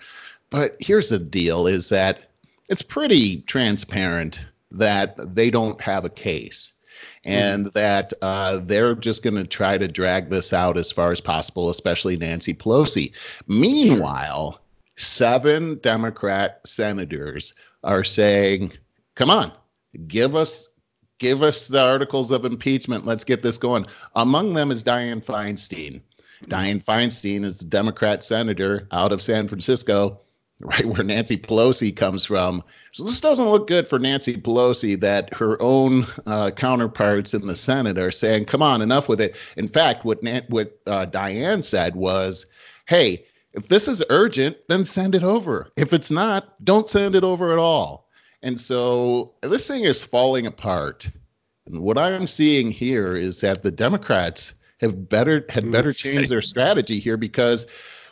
But 0.49 0.77
here's 0.79 1.09
the 1.09 1.19
deal 1.19 1.67
is 1.67 1.89
that 1.89 2.27
it's 2.69 2.81
pretty 2.81 3.41
transparent 3.41 4.39
that 4.71 5.15
they 5.35 5.49
don't 5.49 5.79
have 5.81 6.05
a 6.05 6.09
case 6.09 6.73
and 7.23 7.65
mm-hmm. 7.65 7.77
that 7.77 8.13
uh, 8.21 8.57
they're 8.63 8.95
just 8.95 9.23
going 9.23 9.35
to 9.35 9.45
try 9.45 9.77
to 9.77 9.87
drag 9.87 10.29
this 10.29 10.53
out 10.53 10.77
as 10.77 10.91
far 10.91 11.11
as 11.11 11.21
possible, 11.21 11.69
especially 11.69 12.17
Nancy 12.17 12.53
Pelosi. 12.53 13.11
Meanwhile, 13.47 14.61
seven 14.95 15.79
Democrat 15.79 16.61
senators 16.65 17.53
are 17.83 18.03
saying, 18.03 18.73
"Come 19.15 19.29
on, 19.29 19.51
give 20.07 20.35
us." 20.35 20.69
Give 21.19 21.41
us 21.41 21.67
the 21.67 21.81
articles 21.81 22.29
of 22.29 22.45
impeachment. 22.45 23.07
Let's 23.07 23.23
get 23.23 23.41
this 23.41 23.57
going. 23.57 23.87
Among 24.15 24.53
them 24.53 24.69
is 24.69 24.83
Dianne 24.83 25.25
Feinstein. 25.25 25.99
Dianne 26.43 26.85
Feinstein 26.85 27.43
is 27.43 27.57
the 27.57 27.65
Democrat 27.65 28.23
senator 28.23 28.87
out 28.91 29.11
of 29.11 29.23
San 29.23 29.47
Francisco 29.47 30.21
right 30.61 30.85
where 30.85 31.03
Nancy 31.03 31.37
Pelosi 31.37 31.95
comes 31.95 32.25
from. 32.25 32.63
So 32.91 33.03
this 33.03 33.21
doesn't 33.21 33.49
look 33.49 33.67
good 33.67 33.87
for 33.87 33.99
Nancy 33.99 34.35
Pelosi 34.35 34.99
that 34.99 35.33
her 35.33 35.61
own 35.61 36.05
uh, 36.25 36.51
counterparts 36.51 37.33
in 37.33 37.45
the 37.45 37.55
Senate 37.55 37.97
are 37.97 38.11
saying, 38.11 38.45
"Come 38.45 38.61
on, 38.61 38.81
enough 38.81 39.07
with 39.07 39.21
it." 39.21 39.35
In 39.55 39.67
fact, 39.67 40.05
what 40.05 40.19
what 40.49 40.79
uh, 40.87 41.05
Dianne 41.05 41.63
said 41.63 41.95
was, 41.95 42.45
"Hey, 42.87 43.25
if 43.53 43.67
this 43.67 43.87
is 43.87 44.03
urgent, 44.09 44.57
then 44.67 44.85
send 44.85 45.15
it 45.15 45.23
over. 45.23 45.69
If 45.77 45.93
it's 45.93 46.11
not, 46.11 46.63
don't 46.65 46.89
send 46.89 47.15
it 47.15 47.23
over 47.23 47.53
at 47.53 47.59
all." 47.59 48.09
And 48.43 48.59
so 48.59 49.33
this 49.41 49.67
thing 49.67 49.83
is 49.83 50.03
falling 50.03 50.47
apart. 50.47 51.09
And 51.65 51.81
what 51.81 51.97
I'm 51.97 52.27
seeing 52.27 52.71
here 52.71 53.15
is 53.15 53.41
that 53.41 53.61
the 53.61 53.71
Democrats 53.71 54.53
have 54.79 55.09
better 55.09 55.45
had 55.49 55.71
better 55.71 55.93
change 55.93 56.29
their 56.29 56.41
strategy 56.41 56.99
here 56.99 57.17
because 57.17 57.65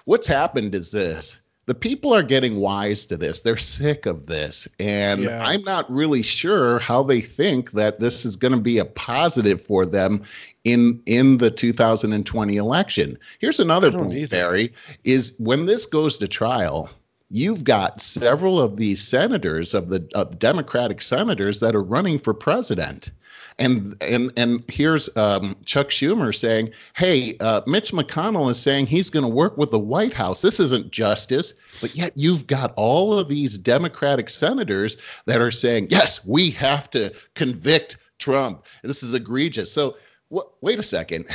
what's 0.05 0.27
happened 0.27 0.75
is 0.75 0.91
this 0.91 1.39
the 1.67 1.75
people 1.75 2.13
are 2.13 2.23
getting 2.23 2.57
wise 2.57 3.05
to 3.07 3.17
this. 3.17 3.39
They're 3.39 3.57
sick 3.57 4.05
of 4.05 4.27
this. 4.27 4.67
And 4.79 5.23
yeah. 5.23 5.43
I'm 5.43 5.63
not 5.63 5.91
really 5.91 6.21
sure 6.21 6.79
how 6.79 7.03
they 7.03 7.21
think 7.21 7.71
that 7.71 7.99
this 7.99 8.25
is 8.25 8.35
going 8.35 8.53
to 8.53 8.61
be 8.61 8.77
a 8.77 8.85
positive 8.85 9.61
for 9.61 9.85
them 9.85 10.23
in 10.63 11.01
in 11.05 11.37
the 11.37 11.51
2020 11.51 12.55
election. 12.55 13.17
Here's 13.39 13.59
another 13.59 13.91
point, 13.91 14.13
either. 14.13 14.27
Barry, 14.27 14.73
is 15.03 15.35
when 15.39 15.65
this 15.65 15.85
goes 15.85 16.17
to 16.19 16.27
trial, 16.27 16.89
you've 17.29 17.63
got 17.63 18.01
several 18.01 18.59
of 18.59 18.77
these 18.77 19.05
senators 19.05 19.73
of 19.73 19.89
the 19.89 20.07
of 20.13 20.37
Democratic 20.37 21.01
senators 21.01 21.59
that 21.61 21.75
are 21.75 21.83
running 21.83 22.19
for 22.19 22.33
president. 22.33 23.11
And 23.57 23.95
and 24.01 24.33
and 24.35 24.63
here's 24.67 25.15
um, 25.15 25.55
Chuck 25.63 25.87
Schumer 25.87 26.35
saying, 26.35 26.71
"Hey, 26.95 27.37
uh, 27.39 27.61
Mitch 27.65 27.91
McConnell 27.93 28.51
is 28.51 28.61
saying 28.61 28.87
he's 28.87 29.09
going 29.09 29.23
to 29.25 29.31
work 29.31 29.57
with 29.57 29.71
the 29.71 29.79
White 29.79 30.13
House. 30.13 30.41
This 30.41 30.59
isn't 30.59 30.91
justice." 30.91 31.53
But 31.79 31.95
yet 31.95 32.11
you've 32.15 32.47
got 32.47 32.73
all 32.75 33.17
of 33.17 33.29
these 33.29 33.57
Democratic 33.57 34.29
senators 34.29 34.97
that 35.25 35.39
are 35.39 35.51
saying, 35.51 35.87
"Yes, 35.89 36.25
we 36.25 36.51
have 36.51 36.89
to 36.91 37.13
convict 37.35 37.97
Trump. 38.19 38.65
This 38.83 39.03
is 39.03 39.13
egregious." 39.13 39.71
So, 39.71 39.95
wh- 40.33 40.61
wait 40.61 40.79
a 40.79 40.83
second. 40.83 41.25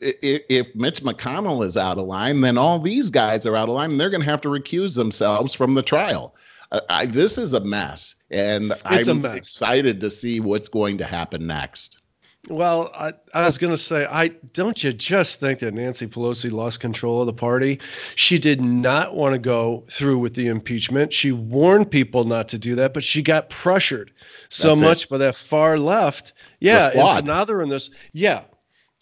If 0.00 0.74
Mitch 0.74 1.02
McConnell 1.02 1.62
is 1.62 1.76
out 1.76 1.98
of 1.98 2.06
line, 2.06 2.40
then 2.40 2.56
all 2.56 2.78
these 2.78 3.10
guys 3.10 3.44
are 3.44 3.54
out 3.54 3.68
of 3.68 3.74
line. 3.74 3.90
And 3.90 4.00
they're 4.00 4.08
going 4.08 4.22
to 4.22 4.30
have 4.30 4.40
to 4.40 4.48
recuse 4.48 4.96
themselves 4.96 5.54
from 5.54 5.74
the 5.74 5.82
trial. 5.82 6.34
I, 6.88 7.06
this 7.06 7.36
is 7.36 7.54
a 7.54 7.60
mess, 7.60 8.14
and 8.30 8.72
it's 8.90 9.08
I'm 9.08 9.22
mess. 9.22 9.36
excited 9.36 10.00
to 10.00 10.10
see 10.10 10.38
what's 10.40 10.68
going 10.68 10.98
to 10.98 11.04
happen 11.04 11.46
next. 11.46 12.00
Well, 12.48 12.90
I, 12.94 13.12
I 13.34 13.44
was 13.44 13.58
going 13.58 13.72
to 13.72 13.78
say, 13.78 14.06
I 14.06 14.28
don't 14.28 14.82
you 14.82 14.92
just 14.94 15.40
think 15.40 15.58
that 15.58 15.74
Nancy 15.74 16.06
Pelosi 16.06 16.50
lost 16.50 16.80
control 16.80 17.20
of 17.20 17.26
the 17.26 17.34
party? 17.34 17.78
She 18.14 18.38
did 18.38 18.62
not 18.62 19.14
want 19.14 19.34
to 19.34 19.38
go 19.38 19.84
through 19.90 20.18
with 20.18 20.34
the 20.34 20.46
impeachment. 20.46 21.12
She 21.12 21.32
warned 21.32 21.90
people 21.90 22.24
not 22.24 22.48
to 22.48 22.58
do 22.58 22.74
that, 22.76 22.94
but 22.94 23.04
she 23.04 23.20
got 23.20 23.50
pressured 23.50 24.10
so 24.48 24.68
That's 24.68 24.80
much 24.80 25.04
it. 25.04 25.10
by 25.10 25.18
that 25.18 25.34
far 25.34 25.78
left. 25.78 26.32
Yeah, 26.60 26.90
and 26.94 27.08
so 27.10 27.20
now 27.20 27.44
they're 27.44 27.62
in 27.62 27.68
this. 27.68 27.90
Yeah, 28.12 28.42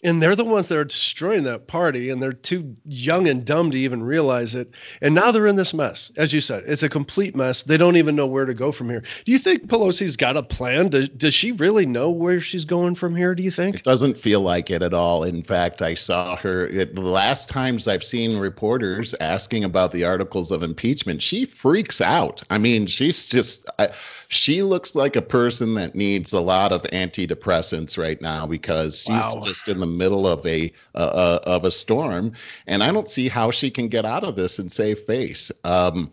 and 0.03 0.21
they're 0.21 0.35
the 0.35 0.45
ones 0.45 0.69
that 0.69 0.77
are 0.77 0.85
destroying 0.85 1.43
that 1.43 1.67
party 1.67 2.09
and 2.09 2.21
they're 2.21 2.33
too 2.33 2.75
young 2.85 3.27
and 3.27 3.45
dumb 3.45 3.69
to 3.71 3.77
even 3.77 4.01
realize 4.01 4.55
it. 4.55 4.71
And 5.01 5.13
now 5.13 5.31
they're 5.31 5.47
in 5.47 5.57
this 5.57 5.73
mess. 5.73 6.11
As 6.17 6.31
you 6.31 6.41
said 6.41 6.63
it's 6.65 6.83
a 6.83 6.89
complete 6.89 7.35
mess. 7.35 7.63
They 7.63 7.77
don't 7.77 7.97
even 7.97 8.15
know 8.15 8.27
where 8.27 8.45
to 8.45 8.53
go 8.53 8.71
from 8.71 8.89
here. 8.89 9.03
Do 9.25 9.31
you 9.31 9.39
think 9.39 9.67
pelosi's 9.67 10.15
got 10.15 10.37
a 10.37 10.43
plan? 10.43 10.89
Does, 10.89 11.09
does 11.09 11.33
she 11.33 11.51
really 11.51 11.85
know 11.85 12.09
where 12.09 12.39
she's 12.39 12.65
going 12.65 12.95
from 12.95 13.15
here 13.15 13.35
do 13.35 13.43
you 13.43 13.51
think? 13.51 13.77
It 13.77 13.83
doesn't 13.83 14.17
feel 14.17 14.41
like 14.41 14.69
it 14.69 14.81
at 14.81 14.93
all. 14.93 15.23
In 15.23 15.43
fact 15.43 15.81
i 15.81 15.93
saw 15.93 16.35
her 16.37 16.67
it, 16.67 16.95
the 16.95 17.01
last 17.01 17.49
times 17.49 17.87
i've 17.87 18.03
seen 18.03 18.37
reporters 18.37 19.13
asking 19.19 19.63
about 19.63 19.91
the 19.91 20.03
articles 20.03 20.51
of 20.51 20.63
impeachment 20.63 21.21
she 21.21 21.45
freaks 21.45 22.01
out. 22.01 22.41
I 22.49 22.57
mean 22.57 22.85
she's 22.85 23.25
just 23.25 23.69
I, 23.79 23.89
she 24.29 24.61
looks 24.61 24.93
like 24.93 25.15
a 25.15 25.23
person 25.23 25.73
that 25.73 25.95
needs 25.95 26.33
a 26.33 26.39
lot 26.39 26.71
of 26.71 26.83
antidepressants 26.83 27.97
right 27.97 28.21
now 28.21 28.45
because 28.45 28.99
she's 29.01 29.09
wow. 29.09 29.41
just 29.43 29.67
in 29.67 29.79
the 29.79 29.87
middle 29.87 30.27
of 30.27 30.45
a 30.45 30.71
uh, 30.93 31.39
of 31.43 31.65
a 31.65 31.71
storm, 31.71 32.31
and 32.67 32.83
I 32.83 32.91
don't 32.91 33.07
see 33.07 33.27
how 33.27 33.49
she 33.49 33.71
can 33.71 33.87
get 33.87 34.05
out 34.05 34.23
of 34.23 34.35
this 34.35 34.59
and 34.59 34.71
save 34.71 34.99
face. 34.99 35.51
Um, 35.63 36.11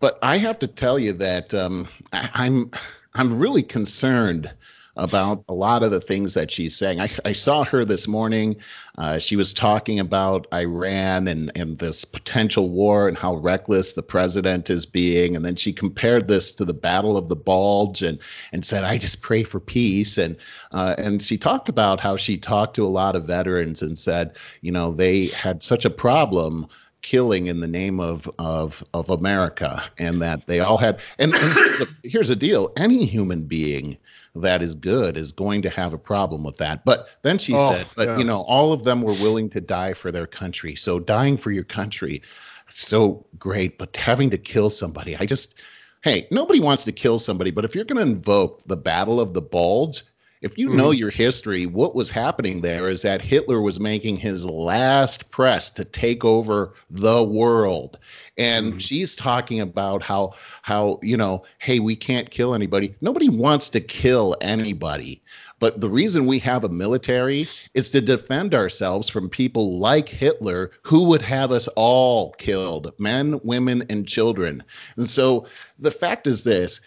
but 0.00 0.18
I 0.22 0.38
have 0.38 0.58
to 0.60 0.66
tell 0.66 0.98
you 0.98 1.12
that 1.14 1.52
um, 1.52 1.86
I, 2.14 2.30
I'm 2.32 2.70
I'm 3.14 3.38
really 3.38 3.62
concerned 3.62 4.50
about 4.98 5.44
a 5.48 5.54
lot 5.54 5.82
of 5.82 5.90
the 5.90 6.00
things 6.00 6.34
that 6.34 6.50
she's 6.50 6.76
saying. 6.76 7.00
I, 7.00 7.08
I 7.24 7.32
saw 7.32 7.64
her 7.64 7.84
this 7.84 8.08
morning. 8.08 8.56
Uh, 8.98 9.18
she 9.18 9.36
was 9.36 9.54
talking 9.54 10.00
about 10.00 10.46
Iran 10.52 11.28
and, 11.28 11.52
and 11.54 11.78
this 11.78 12.04
potential 12.04 12.68
war 12.70 13.06
and 13.06 13.16
how 13.16 13.36
reckless 13.36 13.92
the 13.92 14.02
president 14.02 14.68
is 14.68 14.84
being. 14.84 15.36
And 15.36 15.44
then 15.44 15.54
she 15.54 15.72
compared 15.72 16.26
this 16.26 16.50
to 16.52 16.64
the 16.64 16.74
Battle 16.74 17.16
of 17.16 17.28
the 17.28 17.36
Bulge 17.36 18.02
and, 18.02 18.18
and 18.52 18.66
said, 18.66 18.82
I 18.82 18.98
just 18.98 19.22
pray 19.22 19.44
for 19.44 19.60
peace. 19.60 20.18
And, 20.18 20.36
uh, 20.72 20.96
and 20.98 21.22
she 21.22 21.38
talked 21.38 21.68
about 21.68 22.00
how 22.00 22.16
she 22.16 22.36
talked 22.36 22.74
to 22.74 22.84
a 22.84 22.88
lot 22.88 23.14
of 23.14 23.24
veterans 23.24 23.82
and 23.82 23.96
said, 23.96 24.36
you 24.62 24.72
know, 24.72 24.92
they 24.92 25.26
had 25.28 25.62
such 25.62 25.84
a 25.84 25.90
problem 25.90 26.66
killing 27.02 27.46
in 27.46 27.60
the 27.60 27.68
name 27.68 28.00
of 28.00 28.28
of 28.40 28.82
of 28.92 29.08
America, 29.08 29.82
and 29.98 30.20
that 30.20 30.44
they 30.48 30.58
all 30.58 30.76
had. 30.76 30.98
And, 31.18 31.32
and 31.32 31.52
here's, 31.52 31.80
a, 31.80 31.86
here's 32.02 32.30
a 32.30 32.36
deal: 32.36 32.72
any 32.76 33.04
human 33.04 33.44
being 33.44 33.96
that 34.42 34.62
is 34.62 34.74
good 34.74 35.16
is 35.16 35.32
going 35.32 35.62
to 35.62 35.70
have 35.70 35.92
a 35.92 35.98
problem 35.98 36.44
with 36.44 36.56
that. 36.58 36.84
But 36.84 37.08
then 37.22 37.38
she 37.38 37.54
oh, 37.54 37.70
said, 37.72 37.86
but 37.96 38.08
yeah. 38.08 38.18
you 38.18 38.24
know, 38.24 38.42
all 38.42 38.72
of 38.72 38.84
them 38.84 39.02
were 39.02 39.14
willing 39.14 39.50
to 39.50 39.60
die 39.60 39.94
for 39.94 40.10
their 40.12 40.26
country. 40.26 40.74
So 40.74 41.00
dying 41.00 41.36
for 41.36 41.50
your 41.50 41.64
country, 41.64 42.22
so 42.68 43.26
great. 43.38 43.78
But 43.78 43.96
having 43.96 44.30
to 44.30 44.38
kill 44.38 44.70
somebody, 44.70 45.16
I 45.16 45.26
just, 45.26 45.54
hey, 46.02 46.26
nobody 46.30 46.60
wants 46.60 46.84
to 46.84 46.92
kill 46.92 47.18
somebody. 47.18 47.50
But 47.50 47.64
if 47.64 47.74
you're 47.74 47.84
going 47.84 48.04
to 48.04 48.12
invoke 48.12 48.62
the 48.66 48.76
battle 48.76 49.20
of 49.20 49.34
the 49.34 49.42
bulge, 49.42 50.02
If 50.40 50.56
you 50.56 50.68
mm-hmm. 50.68 50.78
know 50.78 50.90
your 50.92 51.10
history, 51.10 51.66
what 51.66 51.94
was 51.94 52.10
happening 52.10 52.60
there 52.60 52.88
is 52.88 53.02
that 53.02 53.22
Hitler 53.22 53.60
was 53.60 53.80
making 53.80 54.16
his 54.16 54.46
last 54.46 55.30
press 55.30 55.68
to 55.70 55.84
take 55.84 56.24
over 56.24 56.74
the 56.90 57.24
world. 57.24 57.98
And 58.38 58.68
mm-hmm. 58.68 58.78
she's 58.78 59.16
talking 59.16 59.60
about 59.60 60.02
how 60.02 60.34
how, 60.62 61.00
you 61.02 61.16
know, 61.16 61.44
hey, 61.58 61.80
we 61.80 61.96
can't 61.96 62.30
kill 62.30 62.54
anybody. 62.54 62.94
Nobody 63.00 63.28
wants 63.28 63.68
to 63.70 63.80
kill 63.80 64.36
anybody. 64.40 65.22
But 65.60 65.80
the 65.80 65.90
reason 65.90 66.26
we 66.26 66.38
have 66.40 66.62
a 66.62 66.68
military 66.68 67.48
is 67.74 67.90
to 67.90 68.00
defend 68.00 68.54
ourselves 68.54 69.10
from 69.10 69.28
people 69.28 69.78
like 69.78 70.08
Hitler 70.08 70.70
who 70.82 71.04
would 71.04 71.22
have 71.22 71.50
us 71.50 71.66
all 71.74 72.32
killed 72.34 72.92
men, 72.98 73.40
women, 73.42 73.82
and 73.90 74.06
children. 74.06 74.62
And 74.96 75.08
so 75.08 75.46
the 75.78 75.90
fact 75.90 76.26
is 76.26 76.44
this 76.44 76.80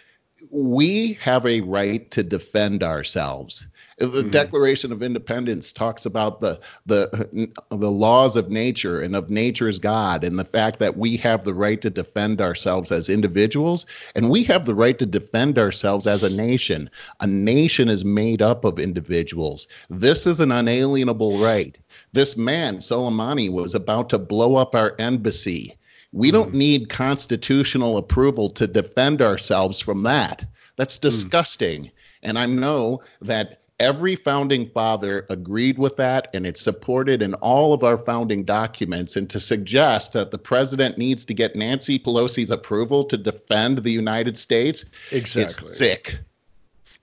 we 0.49 1.14
have 1.14 1.45
a 1.45 1.62
right 1.62 2.10
to 2.12 2.24
defend 2.24 2.82
ourselves. 2.82 3.68
The 4.02 4.08
mm-hmm. 4.08 4.30
Declaration 4.32 4.91
of 4.91 5.04
Independence 5.04 5.72
talks 5.72 6.08
about 6.08 6.41
the 6.41 6.60
the 6.88 7.52
the 7.70 7.91
laws 7.91 8.36
of 8.36 8.49
nature 8.49 8.99
and 8.99 9.16
of 9.16 9.30
nature's 9.30 9.78
God 9.78 10.24
and 10.24 10.39
the 10.39 10.43
fact 10.43 10.80
that 10.80 10.97
we 10.97 11.18
have 11.18 11.43
the 11.43 11.54
right 11.54 11.80
to 11.82 11.89
defend 11.91 12.41
ourselves 12.41 12.91
as 12.91 13.10
individuals 13.10 13.86
and 14.16 14.32
we 14.32 14.43
have 14.45 14.66
the 14.66 14.74
right 14.74 14.97
to 14.97 15.06
defend 15.06 15.60
ourselves 15.60 16.08
as 16.08 16.24
a 16.24 16.32
nation. 16.32 16.89
A 17.20 17.28
nation 17.28 17.89
is 17.89 18.04
made 18.04 18.41
up 18.41 18.66
of 18.66 18.80
individuals. 18.80 19.68
This 19.91 20.26
is 20.26 20.39
an 20.39 20.52
unalienable 20.52 21.38
right. 21.38 21.78
This 22.12 22.36
man, 22.36 22.78
Soleimani, 22.78 23.52
was 23.52 23.76
about 23.76 24.10
to 24.10 24.18
blow 24.18 24.56
up 24.56 24.74
our 24.74 24.95
embassy. 24.97 25.78
We 26.12 26.32
don't 26.32 26.54
mm. 26.54 26.56
need 26.56 26.89
constitutional 26.89 27.97
approval 27.97 28.49
to 28.49 28.66
defend 28.66 29.22
ourselves 29.22 29.80
from 29.80 30.02
that. 30.04 30.43
That's 30.76 30.97
mm. 30.97 31.02
disgusting. 31.02 31.84
Mm. 31.84 31.91
And 32.24 32.39
I 32.39 32.45
know 32.45 33.02
that 33.22 33.61
every 33.82 34.16
founding 34.16 34.70
father 34.70 35.26
agreed 35.30 35.80
with 35.80 35.98
that, 35.98 36.28
and 36.34 36.46
it's 36.46 36.62
supported 36.62 37.22
in 37.22 37.34
all 37.36 37.74
of 37.74 37.84
our 37.84 37.98
founding 37.98 38.44
documents. 38.44 39.16
And 39.16 39.30
to 39.32 39.40
suggest 39.40 40.14
that 40.14 40.30
the 40.30 40.38
president 40.38 40.98
needs 40.98 41.26
to 41.26 41.34
get 41.34 41.56
Nancy 41.56 41.98
Pelosi's 41.98 42.52
approval 42.52 43.04
to 43.06 43.18
defend 43.18 43.80
the 43.80 43.92
United 43.92 44.38
States 44.38 44.86
exactly. 45.12 45.68
is 45.68 45.78
sick. 45.78 46.20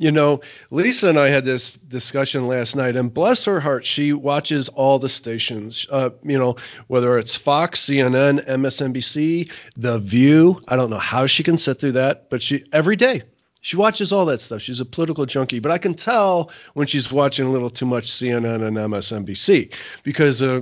You 0.00 0.12
know, 0.12 0.40
Lisa 0.70 1.08
and 1.08 1.18
I 1.18 1.28
had 1.28 1.44
this 1.44 1.74
discussion 1.74 2.46
last 2.46 2.76
night, 2.76 2.94
and 2.94 3.12
bless 3.12 3.44
her 3.46 3.58
heart, 3.58 3.84
she 3.84 4.12
watches 4.12 4.68
all 4.68 5.00
the 5.00 5.08
stations. 5.08 5.88
Uh, 5.90 6.10
you 6.22 6.38
know, 6.38 6.54
whether 6.86 7.18
it's 7.18 7.34
Fox, 7.34 7.84
CNN, 7.84 8.46
MSNBC, 8.46 9.50
The 9.76 9.98
View. 9.98 10.62
I 10.68 10.76
don't 10.76 10.90
know 10.90 10.98
how 10.98 11.26
she 11.26 11.42
can 11.42 11.58
sit 11.58 11.80
through 11.80 11.92
that, 11.92 12.30
but 12.30 12.40
she 12.40 12.64
every 12.72 12.94
day 12.94 13.24
she 13.60 13.76
watches 13.76 14.12
all 14.12 14.24
that 14.26 14.40
stuff. 14.40 14.62
She's 14.62 14.80
a 14.80 14.84
political 14.84 15.26
junkie, 15.26 15.58
but 15.58 15.72
I 15.72 15.78
can 15.78 15.94
tell 15.94 16.50
when 16.74 16.86
she's 16.86 17.10
watching 17.10 17.46
a 17.46 17.50
little 17.50 17.70
too 17.70 17.86
much 17.86 18.06
CNN 18.06 18.66
and 18.66 18.76
MSNBC 18.76 19.72
because 20.04 20.42
uh, 20.42 20.60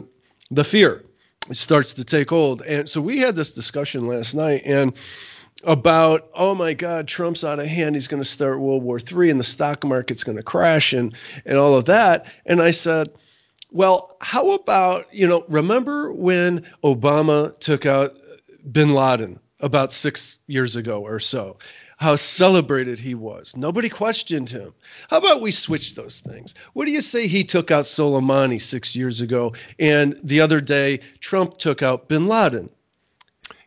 the 0.50 0.64
fear 0.64 1.04
starts 1.52 1.92
to 1.92 2.04
take 2.04 2.30
hold. 2.30 2.62
And 2.62 2.88
so 2.88 3.00
we 3.00 3.18
had 3.18 3.36
this 3.36 3.52
discussion 3.52 4.06
last 4.06 4.34
night, 4.34 4.62
and 4.64 4.92
about, 5.64 6.28
oh 6.34 6.54
my 6.54 6.74
God, 6.74 7.08
Trump's 7.08 7.44
out 7.44 7.58
of 7.58 7.66
hand. 7.66 7.94
He's 7.94 8.08
going 8.08 8.22
to 8.22 8.28
start 8.28 8.60
World 8.60 8.82
War 8.82 9.00
III 9.00 9.30
and 9.30 9.40
the 9.40 9.44
stock 9.44 9.84
market's 9.84 10.24
going 10.24 10.36
to 10.36 10.42
crash 10.42 10.92
and, 10.92 11.14
and 11.44 11.56
all 11.56 11.74
of 11.74 11.86
that. 11.86 12.26
And 12.46 12.60
I 12.60 12.70
said, 12.70 13.08
well, 13.70 14.16
how 14.20 14.52
about, 14.52 15.12
you 15.12 15.26
know, 15.26 15.44
remember 15.48 16.12
when 16.12 16.64
Obama 16.84 17.58
took 17.60 17.86
out 17.86 18.16
bin 18.70 18.94
Laden 18.94 19.38
about 19.60 19.92
six 19.92 20.38
years 20.46 20.76
ago 20.76 21.00
or 21.00 21.18
so? 21.18 21.56
How 21.96 22.16
celebrated 22.16 22.98
he 22.98 23.14
was. 23.14 23.56
Nobody 23.56 23.88
questioned 23.88 24.50
him. 24.50 24.74
How 25.08 25.16
about 25.16 25.40
we 25.40 25.50
switch 25.50 25.94
those 25.94 26.20
things? 26.20 26.54
What 26.74 26.84
do 26.84 26.90
you 26.90 27.00
say 27.00 27.26
he 27.26 27.42
took 27.42 27.70
out 27.70 27.86
Soleimani 27.86 28.60
six 28.60 28.94
years 28.94 29.22
ago 29.22 29.54
and 29.78 30.18
the 30.22 30.40
other 30.40 30.60
day 30.60 31.00
Trump 31.20 31.56
took 31.56 31.82
out 31.82 32.08
bin 32.08 32.26
Laden? 32.26 32.68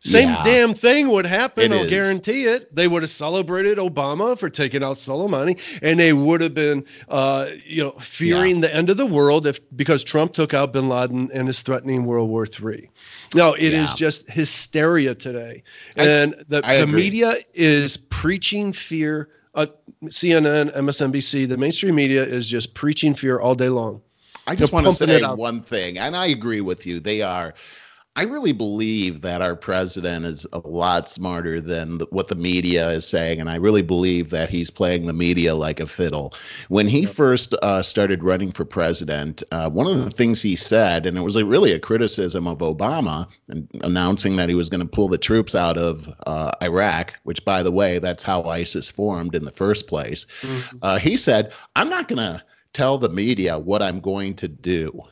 Same 0.02 0.30
yeah. 0.30 0.43
damn 0.43 0.74
thing 0.74 1.10
would 1.10 1.26
happen. 1.26 1.74
It 1.74 1.76
I'll 1.76 1.84
is. 1.84 1.89
guarantee 1.89 2.45
it. 2.45 2.74
They 2.74 2.88
would 2.88 3.04
have 3.04 3.10
celebrated 3.10 3.78
Obama 3.80 4.39
for 4.39 4.50
taking 4.50 4.82
out 4.82 4.95
Soleimani, 4.95 5.60
and 5.82 6.00
they 6.00 6.14
would 6.14 6.39
have 6.39 6.54
been, 6.54 6.86
uh, 7.10 7.50
you 7.66 7.84
know, 7.84 7.91
fearing 8.00 8.56
yeah. 8.56 8.62
the 8.62 8.76
end 8.76 8.89
of 8.89 8.95
the 8.95 9.06
world 9.06 9.45
if 9.45 9.60
because 9.76 10.04
Trump 10.04 10.34
took 10.34 10.54
out 10.54 10.72
Bin 10.72 10.88
Laden 10.88 11.30
and 11.34 11.50
is 11.50 11.62
threatening 11.62 12.06
World 12.06 12.30
War 12.30 12.45
III. 12.45 12.89
No, 13.36 13.54
it 13.56 13.74
yeah. 13.74 13.84
is 13.84 13.93
just 13.93 14.30
hysteria 14.30 15.14
today, 15.14 15.64
and 15.97 16.34
I, 16.34 16.43
the, 16.47 16.62
I 16.64 16.80
the 16.80 16.88
media 16.88 17.36
is 17.54 17.97
preaching 17.97 18.72
fear. 18.72 19.30
Uh, 19.56 19.66
CNN, 20.06 20.74
MSNBC, 20.78 21.50
the 21.50 21.58
mainstream 21.58 21.95
media 21.95 22.24
is 22.24 22.47
just 22.47 22.74
preaching 22.76 23.14
fear 23.14 23.39
all 23.39 23.56
day 23.56 23.68
long. 23.68 24.02
I 24.47 24.56
just 24.56 24.72
want 24.72 24.86
to 24.86 24.93
say 24.93 25.22
one 25.22 25.62
thing, 25.62 25.97
and 25.97 26.16
I 26.16 26.28
agree 26.28 26.62
with 26.62 26.86
you. 26.88 27.00
They 27.00 27.22
are 27.22 27.54
I 28.20 28.24
really 28.24 28.51
believe 28.51 29.22
that 29.22 29.41
our 29.41 29.55
president 29.55 30.26
is 30.26 30.45
a 30.51 30.59
lot 30.67 31.07
smarter 31.07 31.61
than 31.61 31.99
the, 31.99 32.07
what 32.09 32.28
the 32.28 32.36
media 32.36 32.89
is 32.89 33.07
saying. 33.07 33.39
And 33.39 33.49
I 33.49 33.55
really 33.55 33.82
believe 33.82 34.30
that 34.32 34.49
he's 34.49 34.70
playing 34.70 35.05
the 35.05 35.13
media 35.13 35.55
like 35.55 35.80
a 35.80 35.88
fiddle. 35.88 36.34
When 36.67 36.86
he 36.86 37.05
first 37.05 37.53
uh, 37.63 37.82
started 37.82 38.22
running 38.22 38.51
for 38.51 38.65
president, 38.65 39.41
uh, 39.53 39.70
one 39.70 39.88
of 39.88 40.03
the 40.03 40.11
things 40.11 40.41
he 40.41 40.57
said, 40.57 41.05
and 41.05 41.17
it 41.17 41.22
was 41.22 41.38
a, 41.38 41.45
really 41.45 41.72
a 41.72 41.80
criticism 41.80 42.45
of 42.45 42.57
Obama, 42.57 43.26
and 43.47 43.70
announcing 43.86 44.36
that 44.36 44.49
he 44.49 44.55
was 44.55 44.70
going 44.70 44.86
to 44.86 44.86
pull 44.86 45.07
the 45.07 45.17
troops 45.17 45.55
out 45.55 45.78
of 45.78 46.13
uh, 46.28 46.51
Iraq, 46.61 47.13
which, 47.24 47.45
by 47.45 47.63
the 47.63 47.72
way, 47.72 47.99
that's 47.99 48.24
how 48.24 48.43
ISIS 48.43 48.91
formed 48.91 49.34
in 49.34 49.45
the 49.45 49.53
first 49.53 49.88
place. 49.88 50.26
Mm-hmm. 50.41 50.78
Uh, 50.82 50.99
he 50.99 51.15
said, 51.15 51.53
I'm 51.78 51.88
not 51.88 52.09
going 52.09 52.17
to 52.17 52.43
tell 52.74 52.97
the 52.97 53.07
media 53.07 53.57
what 53.57 53.82
I'm 53.82 54.01
going 54.01 54.36
to 54.36 54.49
do. 54.49 55.05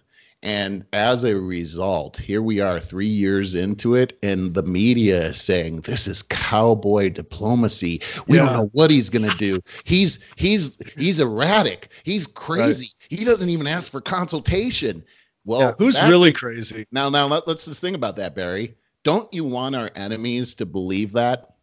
And 0.44 0.86
as 0.94 1.24
a 1.24 1.36
result, 1.36 2.18
here 2.18 2.44
we 2.44 2.60
are 2.60 2.80
three 2.80 3.08
years 3.08 3.56
into 3.56 3.96
it, 3.96 4.18
and 4.22 4.54
the 4.54 4.62
media 4.62 5.26
is 5.28 5.42
saying 5.42 5.82
this 5.82 6.08
is 6.08 6.22
cowboy 6.22 7.10
diplomacy. 7.10 8.02
We 8.28 8.38
yeah. 8.38 8.46
don't 8.46 8.54
know 8.54 8.70
what 8.74 8.92
he's 8.92 9.10
gonna 9.10 9.34
do. 9.36 9.60
He's 9.84 10.24
he's 10.36 10.78
he's 10.96 11.20
erratic. 11.20 11.90
He's 12.04 12.28
crazy. 12.28 12.92
Right. 13.12 13.20
He 13.20 13.26
doesn't 13.26 13.50
even 13.50 13.66
ask 13.66 13.92
for 13.92 14.00
consultation. 14.00 15.04
Well, 15.44 15.62
yeah, 15.62 15.74
who's 15.78 16.00
really 16.04 16.34
crazy? 16.34 16.86
Now, 16.92 17.10
now 17.10 17.26
let, 17.26 17.48
let's 17.48 17.66
just 17.66 17.82
think 17.82 17.96
about 17.96 18.18
that, 18.18 18.36
Barry. 18.36 18.76
Don't 19.04 19.34
you 19.34 19.46
want 19.46 19.76
our 19.76 19.90
enemies 19.96 20.54
to 20.56 20.66
believe 20.66 21.14
that? 21.14 21.56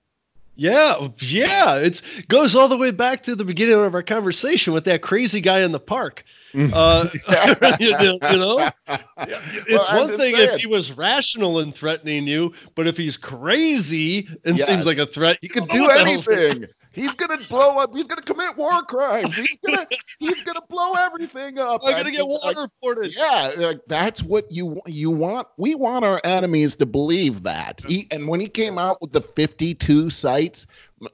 Yeah, 0.57 1.09
yeah. 1.18 1.77
It's 1.77 2.01
goes 2.29 2.57
all 2.57 2.68
the 2.68 2.79
way 2.79 2.91
back 2.91 3.22
to 3.25 3.37
the 3.37 3.45
beginning 3.45 3.75
of 3.75 3.95
our 3.95 4.03
conversation 4.03 4.72
with 4.72 4.85
that 4.87 5.03
crazy 5.03 5.41
guy 5.41 5.61
in 5.61 5.72
the 5.72 5.81
park 5.81 6.25
uh, 6.55 7.09
you, 7.80 7.90
know, 7.92 8.18
it's 9.18 9.88
well, 9.88 10.07
one 10.07 10.16
thing 10.16 10.34
saying. 10.36 10.48
if 10.50 10.61
he 10.61 10.66
was 10.66 10.92
rational 10.92 11.59
and 11.59 11.74
threatening 11.74 12.26
you, 12.26 12.52
but 12.74 12.86
if 12.86 12.96
he's 12.96 13.16
crazy 13.16 14.28
and 14.44 14.59
yes. 14.59 14.66
seems 14.66 14.86
like 14.86 14.98
a 14.98 15.07
threat, 15.07 15.38
he 15.40 15.48
can 15.48 15.64
do 15.70 15.88
anything. 15.90 16.64
He's 16.92 17.14
gonna 17.16 17.38
blow 17.48 17.78
up. 17.78 17.94
He's 17.94 18.07
gonna 18.07 18.22
commit 18.22 18.57
war 18.57 18.82
crimes. 18.82 19.36
He's 19.36 19.57
gonna 19.66 19.86
he's 20.20 20.40
gonna 20.42 20.62
blow 20.68 20.92
everything 20.92 21.59
up. 21.59 21.80
I'm 21.84 21.96
gonna 21.96 22.12
get 22.12 22.26
water 22.26 22.68
like. 22.82 23.16
Yeah, 23.16 23.52
like, 23.57 23.80
that's 23.88 24.22
what 24.22 24.50
you 24.50 24.80
you 24.86 25.11
want. 25.11 25.48
We 25.57 25.74
want 25.74 26.05
our 26.05 26.20
enemies 26.22 26.76
to 26.76 26.86
believe 26.86 27.42
that. 27.42 27.82
He, 27.86 28.07
and 28.12 28.28
when 28.28 28.38
he 28.38 28.48
came 28.48 28.78
out 28.78 29.00
with 29.00 29.12
the 29.12 29.20
52 29.20 30.11
sites 30.11 30.68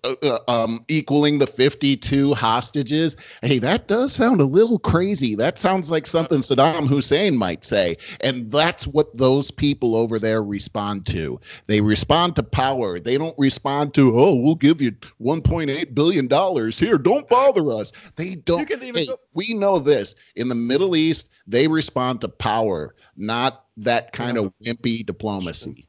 uh, 0.04 0.14
uh, 0.22 0.38
um, 0.48 0.84
equaling 0.88 1.38
the 1.38 1.46
52 1.46 2.34
hostages. 2.34 3.16
Hey, 3.42 3.58
that 3.58 3.88
does 3.88 4.12
sound 4.12 4.40
a 4.40 4.44
little 4.44 4.78
crazy. 4.78 5.34
That 5.34 5.58
sounds 5.58 5.90
like 5.90 6.06
something 6.06 6.38
Saddam 6.40 6.86
Hussein 6.86 7.36
might 7.36 7.64
say. 7.64 7.96
And 8.20 8.50
that's 8.50 8.86
what 8.86 9.16
those 9.16 9.50
people 9.50 9.96
over 9.96 10.18
there 10.18 10.42
respond 10.42 11.06
to. 11.06 11.40
They 11.66 11.80
respond 11.80 12.36
to 12.36 12.42
power. 12.42 12.98
They 12.98 13.18
don't 13.18 13.38
respond 13.38 13.94
to, 13.94 14.18
oh, 14.18 14.34
we'll 14.34 14.54
give 14.54 14.80
you 14.80 14.92
$1.8 15.20 15.94
billion 15.94 16.72
here. 16.72 16.98
Don't 16.98 17.28
bother 17.28 17.70
us. 17.72 17.92
They 18.16 18.36
don't. 18.36 18.68
Hey, 18.68 19.06
go- 19.06 19.16
we 19.34 19.54
know 19.54 19.78
this. 19.78 20.14
In 20.36 20.48
the 20.48 20.54
Middle 20.54 20.96
East, 20.96 21.30
they 21.46 21.66
respond 21.68 22.20
to 22.20 22.28
power, 22.28 22.94
not 23.16 23.64
that 23.76 24.12
kind 24.12 24.38
of 24.38 24.52
wimpy 24.64 25.04
diplomacy. 25.04 25.86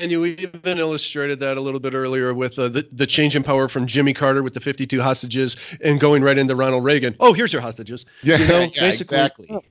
And- 0.00 0.10
you 0.10 0.24
even 0.24 0.78
illustrated 0.78 1.40
that 1.40 1.56
a 1.56 1.60
little 1.60 1.80
bit 1.80 1.94
earlier 1.94 2.34
with 2.34 2.58
uh, 2.58 2.68
the, 2.68 2.86
the 2.92 3.06
change 3.06 3.36
in 3.36 3.42
power 3.42 3.68
from 3.68 3.86
Jimmy 3.86 4.12
Carter 4.12 4.42
with 4.42 4.54
the 4.54 4.60
52 4.60 5.00
hostages 5.00 5.56
and 5.82 6.00
going 6.00 6.22
right 6.22 6.38
into 6.38 6.56
Ronald 6.56 6.84
Reagan. 6.84 7.14
Oh, 7.20 7.32
here's 7.32 7.52
your 7.52 7.62
hostages. 7.62 8.06
Yeah, 8.22 8.36
you 8.36 8.46
know, 8.48 8.60
yeah 8.60 8.84
exactly. 8.84 9.46
Oh, 9.50 9.62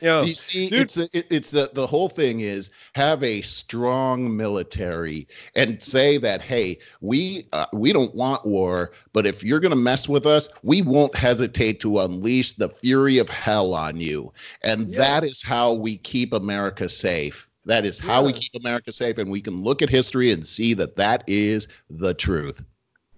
yeah. 0.00 0.22
You 0.22 0.34
see, 0.34 0.68
Dude. 0.68 0.80
it's 0.80 0.96
a, 0.96 1.08
it, 1.12 1.26
it's 1.30 1.50
the 1.50 1.70
the 1.72 1.86
whole 1.86 2.08
thing 2.08 2.40
is 2.40 2.70
have 2.94 3.22
a 3.22 3.42
strong 3.42 4.36
military 4.36 5.26
and 5.54 5.82
say 5.82 6.18
that 6.18 6.40
hey, 6.40 6.78
we 7.00 7.48
uh, 7.52 7.66
we 7.72 7.92
don't 7.92 8.14
want 8.14 8.46
war, 8.46 8.92
but 9.12 9.26
if 9.26 9.42
you're 9.42 9.60
going 9.60 9.70
to 9.70 9.76
mess 9.76 10.08
with 10.08 10.26
us, 10.26 10.48
we 10.62 10.82
won't 10.82 11.14
hesitate 11.14 11.80
to 11.80 12.00
unleash 12.00 12.52
the 12.52 12.68
fury 12.68 13.18
of 13.18 13.28
hell 13.28 13.74
on 13.74 14.00
you. 14.00 14.32
And 14.62 14.88
yeah. 14.88 14.98
that 14.98 15.24
is 15.24 15.42
how 15.42 15.72
we 15.72 15.98
keep 15.98 16.32
America 16.32 16.88
safe. 16.88 17.47
That 17.68 17.84
is 17.84 17.98
how 17.98 18.20
yeah. 18.20 18.26
we 18.26 18.32
keep 18.32 18.54
America 18.54 18.90
safe. 18.90 19.18
And 19.18 19.30
we 19.30 19.42
can 19.42 19.62
look 19.62 19.82
at 19.82 19.90
history 19.90 20.32
and 20.32 20.44
see 20.44 20.72
that 20.74 20.96
that 20.96 21.22
is 21.26 21.68
the 21.90 22.14
truth. 22.14 22.64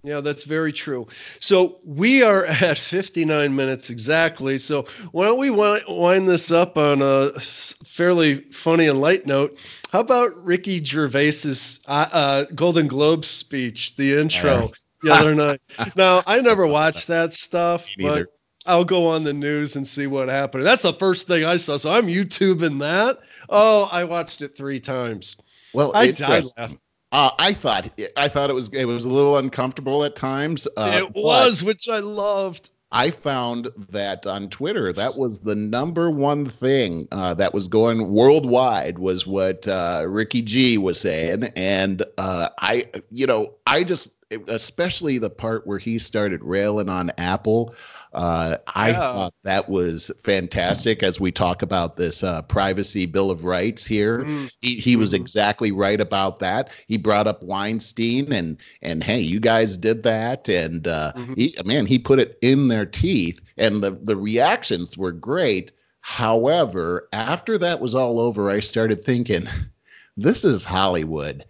Yeah, 0.03 0.19
that's 0.19 0.43
very 0.43 0.73
true. 0.73 1.07
So 1.39 1.79
we 1.85 2.21
are 2.21 2.45
at 2.61 2.77
59 2.77 3.55
minutes 3.55 3.89
exactly. 3.89 4.57
So 4.57 4.85
why 5.13 5.25
don't 5.25 5.39
we 5.39 5.49
wind 5.49 6.27
this 6.27 6.51
up 6.51 6.77
on 6.77 7.01
a 7.01 7.31
fairly 7.39 8.41
funny 8.51 8.87
and 8.87 8.99
light 8.99 9.25
note? 9.25 9.57
How 9.89 10.01
about 10.01 10.35
Ricky 10.43 10.83
Gervais's 10.83 11.79
uh, 11.87 12.09
uh, 12.11 12.45
Golden 12.53 12.87
Globe 12.87 13.23
speech, 13.23 13.95
the 13.95 14.19
intro 14.19 14.67
the 15.01 15.13
other 15.13 15.33
night? 15.33 15.61
Now 15.95 16.23
I 16.27 16.41
never 16.41 16.67
watched 16.67 17.07
that 17.07 17.33
stuff, 17.33 17.85
but 18.01 18.27
I'll 18.65 18.85
go 18.85 19.07
on 19.07 19.23
the 19.23 19.33
news 19.33 19.77
and 19.77 19.87
see 19.87 20.07
what 20.07 20.27
happened. 20.27 20.65
That's 20.65 20.83
the 20.83 20.93
first 20.93 21.27
thing 21.27 21.45
I 21.45 21.55
saw. 21.55 21.77
So 21.77 21.93
I'm 21.93 22.07
YouTubing 22.07 22.79
that. 22.79 23.19
Oh, 23.51 23.89
I 23.91 24.03
watched 24.05 24.41
it 24.41 24.55
three 24.55 24.79
times. 24.79 25.35
Well, 25.73 25.91
I 25.93 26.11
died 26.11 26.45
laughing. 26.57 26.79
Uh, 27.11 27.31
I 27.37 27.53
thought 27.53 27.91
I 28.15 28.29
thought 28.29 28.49
it 28.49 28.53
was 28.53 28.69
it 28.69 28.85
was 28.85 29.03
a 29.03 29.09
little 29.09 29.37
uncomfortable 29.37 30.05
at 30.05 30.15
times. 30.15 30.67
Uh, 30.77 30.93
it 30.95 31.13
was, 31.13 31.61
which 31.61 31.89
I 31.89 31.99
loved. 31.99 32.69
I 32.93 33.11
found 33.11 33.69
that 33.89 34.27
on 34.27 34.49
Twitter, 34.49 34.91
that 34.93 35.17
was 35.17 35.39
the 35.39 35.55
number 35.55 36.11
one 36.11 36.49
thing 36.49 37.07
uh, 37.11 37.33
that 37.35 37.53
was 37.53 37.69
going 37.69 38.11
worldwide 38.11 38.99
was 38.99 39.25
what 39.25 39.65
uh, 39.67 40.05
Ricky 40.07 40.41
G 40.41 40.77
was 40.77 40.99
saying, 40.99 41.45
and 41.55 42.03
uh, 42.17 42.49
I, 42.59 42.87
you 43.09 43.25
know, 43.25 43.53
I 43.65 43.85
just 43.85 44.20
especially 44.47 45.17
the 45.17 45.29
part 45.29 45.65
where 45.67 45.79
he 45.79 45.99
started 45.99 46.43
railing 46.43 46.89
on 46.89 47.11
Apple. 47.17 47.75
Uh, 48.13 48.57
I 48.67 48.89
yeah. 48.89 48.97
thought 48.97 49.33
that 49.43 49.69
was 49.69 50.11
fantastic 50.21 51.01
as 51.01 51.19
we 51.19 51.31
talk 51.31 51.61
about 51.61 51.95
this 51.95 52.23
uh, 52.23 52.41
privacy 52.41 53.05
bill 53.05 53.31
of 53.31 53.45
rights 53.45 53.85
here. 53.85 54.19
Mm-hmm. 54.19 54.47
He, 54.59 54.75
he 54.75 54.95
was 54.97 55.13
mm-hmm. 55.13 55.21
exactly 55.21 55.71
right 55.71 55.99
about 56.01 56.39
that. 56.39 56.69
He 56.87 56.97
brought 56.97 57.27
up 57.27 57.41
Weinstein 57.41 58.33
and 58.33 58.57
and 58.81 59.03
hey, 59.03 59.19
you 59.19 59.39
guys 59.39 59.77
did 59.77 60.03
that, 60.03 60.49
and 60.49 60.87
uh, 60.87 61.13
mm-hmm. 61.15 61.33
he, 61.35 61.55
man, 61.63 61.85
he 61.85 61.97
put 61.97 62.19
it 62.19 62.37
in 62.41 62.67
their 62.67 62.85
teeth, 62.85 63.39
and 63.57 63.81
the 63.81 63.91
the 63.91 64.17
reactions 64.17 64.97
were 64.97 65.13
great. 65.13 65.71
However, 66.01 67.07
after 67.13 67.57
that 67.59 67.79
was 67.79 67.95
all 67.95 68.19
over, 68.19 68.49
I 68.49 68.59
started 68.59 69.05
thinking, 69.05 69.47
this 70.17 70.43
is 70.43 70.63
Hollywood. 70.63 71.45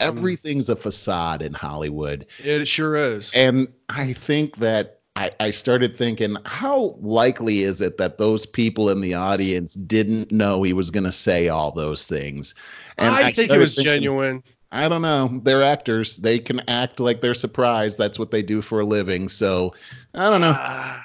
Everything's 0.00 0.68
a 0.68 0.76
facade 0.76 1.42
in 1.42 1.52
Hollywood. 1.52 2.26
It 2.42 2.66
sure 2.66 2.96
is. 2.96 3.32
And 3.34 3.68
I 3.88 4.12
think 4.12 4.56
that 4.56 5.00
I, 5.16 5.32
I 5.40 5.50
started 5.50 5.96
thinking, 5.96 6.36
how 6.44 6.96
likely 7.00 7.62
is 7.62 7.80
it 7.80 7.98
that 7.98 8.18
those 8.18 8.46
people 8.46 8.88
in 8.88 9.00
the 9.00 9.14
audience 9.14 9.74
didn't 9.74 10.30
know 10.30 10.62
he 10.62 10.72
was 10.72 10.90
going 10.90 11.04
to 11.04 11.12
say 11.12 11.48
all 11.48 11.72
those 11.72 12.06
things? 12.06 12.54
And 12.98 13.14
I, 13.14 13.28
I 13.28 13.32
think 13.32 13.50
it 13.50 13.58
was 13.58 13.74
thinking, 13.74 13.94
genuine. 13.94 14.44
I 14.70 14.88
don't 14.88 15.02
know. 15.02 15.40
They're 15.42 15.64
actors. 15.64 16.18
They 16.18 16.38
can 16.38 16.60
act 16.68 17.00
like 17.00 17.20
they're 17.20 17.34
surprised. 17.34 17.98
That's 17.98 18.18
what 18.18 18.30
they 18.30 18.42
do 18.42 18.62
for 18.62 18.80
a 18.80 18.84
living. 18.84 19.28
So 19.28 19.74
I 20.14 20.30
don't 20.30 20.40
know. 20.40 20.50
Uh, 20.50 21.00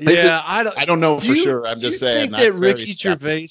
yeah, 0.00 0.42
I, 0.46 0.62
don't. 0.62 0.78
I 0.78 0.84
don't 0.84 1.00
know 1.00 1.18
do 1.18 1.28
for 1.28 1.34
you, 1.34 1.42
sure. 1.42 1.66
I'm 1.66 1.80
just 1.80 1.98
saying. 1.98 2.30
Think 2.30 2.54
that 2.54 2.54
Ricky 2.54 2.86
Gervais 2.86 3.48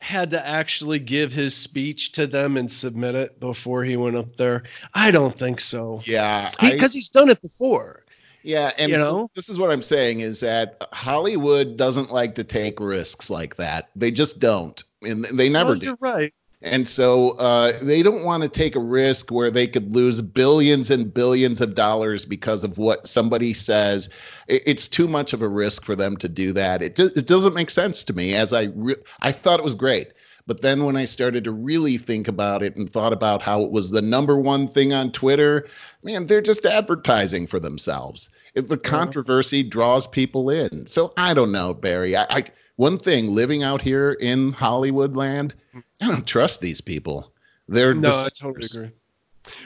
had 0.00 0.30
to 0.30 0.46
actually 0.46 0.98
give 0.98 1.32
his 1.32 1.54
speech 1.54 2.12
to 2.12 2.26
them 2.26 2.56
and 2.56 2.70
submit 2.70 3.14
it 3.14 3.40
before 3.40 3.84
he 3.84 3.96
went 3.96 4.16
up 4.16 4.36
there? 4.36 4.62
I 4.94 5.10
don't 5.10 5.38
think 5.38 5.60
so. 5.60 6.00
Yeah, 6.04 6.50
because 6.60 6.92
he, 6.92 6.98
he's 6.98 7.08
done 7.08 7.28
it 7.28 7.40
before. 7.42 8.04
Yeah, 8.42 8.72
and 8.78 8.90
you 8.90 8.98
know? 8.98 9.30
this 9.34 9.48
is 9.48 9.58
what 9.58 9.70
I'm 9.70 9.82
saying 9.82 10.20
is 10.20 10.40
that 10.40 10.88
Hollywood 10.92 11.76
doesn't 11.76 12.12
like 12.12 12.34
to 12.36 12.44
take 12.44 12.80
risks 12.80 13.30
like 13.30 13.56
that. 13.56 13.90
They 13.96 14.10
just 14.10 14.38
don't, 14.38 14.82
and 15.02 15.24
they 15.24 15.48
never 15.48 15.72
oh, 15.72 15.74
do. 15.74 15.86
You're 15.86 15.98
right. 16.00 16.32
And 16.62 16.88
so 16.88 17.30
uh, 17.38 17.78
they 17.80 18.02
don't 18.02 18.24
want 18.24 18.42
to 18.42 18.48
take 18.48 18.74
a 18.74 18.80
risk 18.80 19.30
where 19.30 19.50
they 19.50 19.68
could 19.68 19.94
lose 19.94 20.20
billions 20.20 20.90
and 20.90 21.12
billions 21.12 21.60
of 21.60 21.76
dollars 21.76 22.24
because 22.24 22.64
of 22.64 22.78
what 22.78 23.06
somebody 23.06 23.54
says. 23.54 24.08
it's 24.48 24.88
too 24.88 25.06
much 25.06 25.32
of 25.32 25.40
a 25.40 25.48
risk 25.48 25.84
for 25.84 25.94
them 25.94 26.16
to 26.16 26.28
do 26.28 26.52
that. 26.52 26.82
It, 26.82 26.96
do- 26.96 27.10
it 27.14 27.28
doesn't 27.28 27.54
make 27.54 27.70
sense 27.70 28.02
to 28.04 28.12
me. 28.12 28.34
As 28.34 28.52
I 28.52 28.70
re- 28.74 28.96
I 29.20 29.30
thought 29.30 29.60
it 29.60 29.64
was 29.64 29.76
great. 29.76 30.08
But 30.48 30.62
then 30.62 30.84
when 30.84 30.96
I 30.96 31.04
started 31.04 31.44
to 31.44 31.52
really 31.52 31.98
think 31.98 32.26
about 32.26 32.62
it 32.62 32.74
and 32.74 32.90
thought 32.90 33.12
about 33.12 33.42
how 33.42 33.62
it 33.62 33.70
was 33.70 33.90
the 33.90 34.00
number 34.00 34.38
one 34.38 34.66
thing 34.66 34.94
on 34.94 35.12
Twitter, 35.12 35.68
man, 36.02 36.26
they're 36.26 36.40
just 36.40 36.64
advertising 36.64 37.46
for 37.46 37.60
themselves. 37.60 38.30
The 38.54 38.78
controversy 38.78 39.62
draws 39.62 40.06
people 40.06 40.48
in. 40.48 40.86
So 40.86 41.12
I 41.18 41.34
don't 41.34 41.52
know, 41.52 41.74
Barry. 41.74 42.16
I, 42.16 42.26
I 42.30 42.44
one 42.76 42.96
thing 42.96 43.34
living 43.34 43.62
out 43.62 43.82
here 43.82 44.12
in 44.12 44.52
Hollywood 44.52 45.16
land, 45.16 45.52
I 46.00 46.06
don't 46.06 46.26
trust 46.26 46.60
these 46.60 46.80
people. 46.80 47.32
They're 47.68 47.94
no, 47.94 48.10
I 48.10 48.28
totally 48.28 48.66
agree. 48.72 48.90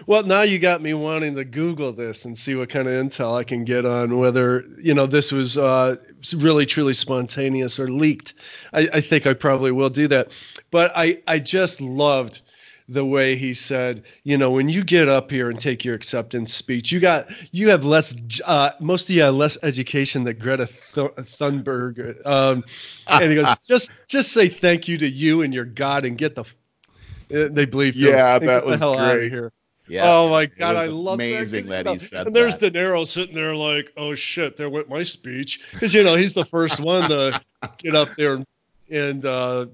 Well, 0.06 0.22
now 0.22 0.42
you 0.42 0.58
got 0.58 0.80
me 0.80 0.94
wanting 0.94 1.34
to 1.34 1.44
Google 1.44 1.92
this 1.92 2.24
and 2.24 2.36
see 2.36 2.54
what 2.54 2.70
kind 2.70 2.86
of 2.86 2.94
intel 2.94 3.36
I 3.36 3.42
can 3.42 3.64
get 3.64 3.84
on 3.84 4.18
whether 4.18 4.64
you 4.80 4.94
know 4.94 5.06
this 5.06 5.32
was 5.32 5.58
uh, 5.58 5.96
really 6.36 6.66
truly 6.66 6.94
spontaneous 6.94 7.80
or 7.80 7.90
leaked. 7.90 8.34
I, 8.72 8.88
I 8.92 9.00
think 9.00 9.26
I 9.26 9.34
probably 9.34 9.72
will 9.72 9.90
do 9.90 10.06
that. 10.08 10.30
But 10.70 10.92
I 10.94 11.20
I 11.26 11.38
just 11.38 11.80
loved 11.80 12.41
the 12.92 13.04
way 13.04 13.36
he 13.36 13.54
said, 13.54 14.04
you 14.24 14.36
know, 14.36 14.50
when 14.50 14.68
you 14.68 14.84
get 14.84 15.08
up 15.08 15.30
here 15.30 15.50
and 15.50 15.58
take 15.58 15.84
your 15.84 15.94
acceptance 15.94 16.52
speech, 16.52 16.92
you 16.92 17.00
got 17.00 17.30
you 17.52 17.68
have 17.70 17.84
less, 17.84 18.14
uh, 18.44 18.70
most 18.80 19.08
of 19.08 19.16
you 19.16 19.22
have 19.22 19.34
less 19.34 19.56
education 19.62 20.24
than 20.24 20.38
Greta 20.38 20.68
Thunberg. 20.94 22.24
Um, 22.26 22.62
and 23.06 23.30
he 23.30 23.34
goes, 23.36 23.54
just 23.66 23.90
just 24.08 24.32
say 24.32 24.48
thank 24.48 24.88
you 24.88 24.98
to 24.98 25.08
you 25.08 25.42
and 25.42 25.52
your 25.52 25.64
God 25.64 26.04
and 26.04 26.16
get 26.16 26.34
the. 26.34 26.42
Uh, 26.42 27.48
they 27.50 27.64
believe. 27.64 27.96
Yeah, 27.96 28.38
that 28.38 28.66
was 28.66 28.80
the 28.80 28.94
great. 28.94 29.32
here. 29.32 29.52
Yeah. 29.88 30.02
Oh 30.04 30.30
my 30.30 30.46
god, 30.46 30.76
I 30.76 30.86
love 30.86 31.14
amazing 31.14 31.66
that, 31.66 31.84
that 31.84 31.92
he 31.92 31.98
said. 31.98 32.26
And 32.26 32.36
there's 32.36 32.56
that. 32.56 32.72
De 32.72 32.78
Niro 32.78 33.06
sitting 33.06 33.34
there 33.34 33.54
like, 33.54 33.92
oh 33.96 34.14
shit, 34.14 34.56
there 34.56 34.70
went 34.70 34.88
my 34.88 35.02
speech 35.02 35.60
because 35.72 35.92
you 35.92 36.04
know 36.04 36.16
he's 36.16 36.34
the 36.34 36.44
first 36.44 36.78
one 36.80 37.08
to 37.10 37.40
get 37.78 37.94
up 37.94 38.08
there 38.16 38.34
and, 38.34 38.46
and 38.90 39.24
uh, 39.24 39.66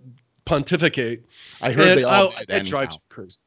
pontificate. 0.48 1.24
I 1.60 1.72
heard 1.72 1.88
and 1.88 1.98
they 1.98 2.04
all 2.04 2.32
I, 2.36 2.44
that 2.48 2.64
drives 2.64 2.96
me 2.96 3.02
crazy. 3.08 3.38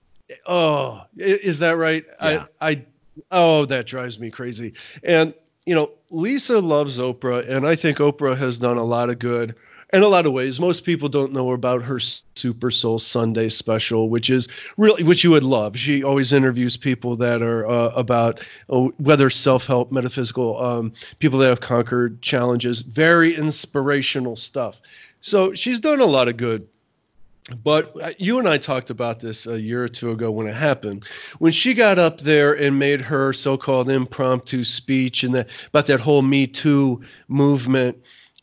Oh, 0.45 1.01
is 1.17 1.59
that 1.59 1.71
right? 1.71 2.05
Yeah. 2.21 2.45
I, 2.61 2.71
I, 2.71 2.85
oh, 3.31 3.65
that 3.65 3.85
drives 3.85 4.19
me 4.19 4.29
crazy. 4.29 4.73
And 5.03 5.33
you 5.65 5.75
know, 5.75 5.91
Lisa 6.09 6.59
loves 6.59 6.97
Oprah, 6.97 7.47
and 7.49 7.67
I 7.67 7.75
think 7.75 7.97
Oprah 7.97 8.37
has 8.37 8.57
done 8.57 8.77
a 8.77 8.83
lot 8.83 9.09
of 9.09 9.19
good 9.19 9.55
in 9.93 10.03
a 10.03 10.07
lot 10.07 10.25
of 10.25 10.31
ways. 10.31 10.59
Most 10.59 10.85
people 10.85 11.09
don't 11.09 11.33
know 11.33 11.51
about 11.51 11.83
her 11.83 11.99
Super 11.99 12.71
Soul 12.71 12.97
Sunday 12.97 13.49
special, 13.49 14.09
which 14.09 14.29
is 14.29 14.47
really 14.77 15.03
which 15.03 15.23
you 15.23 15.31
would 15.31 15.43
love. 15.43 15.77
She 15.77 16.03
always 16.03 16.31
interviews 16.33 16.77
people 16.77 17.15
that 17.17 17.41
are 17.41 17.67
uh, 17.67 17.89
about 17.89 18.41
uh, 18.69 18.87
whether 18.97 19.29
self 19.29 19.65
help, 19.65 19.91
metaphysical, 19.91 20.61
um, 20.61 20.93
people 21.19 21.39
that 21.39 21.49
have 21.49 21.61
conquered 21.61 22.21
challenges. 22.21 22.81
Very 22.81 23.35
inspirational 23.35 24.35
stuff. 24.35 24.81
So 25.21 25.53
she's 25.53 25.79
done 25.79 25.99
a 25.99 26.05
lot 26.05 26.27
of 26.27 26.37
good 26.37 26.67
but 27.63 27.93
uh, 28.01 28.11
you 28.17 28.39
and 28.39 28.47
I 28.47 28.57
talked 28.57 28.89
about 28.89 29.19
this 29.19 29.47
a 29.47 29.59
year 29.59 29.83
or 29.83 29.87
two 29.87 30.11
ago 30.11 30.31
when 30.31 30.47
it 30.47 30.55
happened. 30.55 31.05
When 31.39 31.51
she 31.51 31.73
got 31.73 31.97
up 31.97 32.21
there 32.21 32.53
and 32.53 32.77
made 32.77 33.01
her 33.01 33.33
so-called 33.33 33.89
impromptu 33.89 34.63
speech 34.63 35.23
and 35.23 35.33
that 35.35 35.47
about 35.67 35.87
that 35.87 35.99
whole 35.99 36.21
Me 36.21 36.47
Too 36.47 37.01
movement 37.27 37.97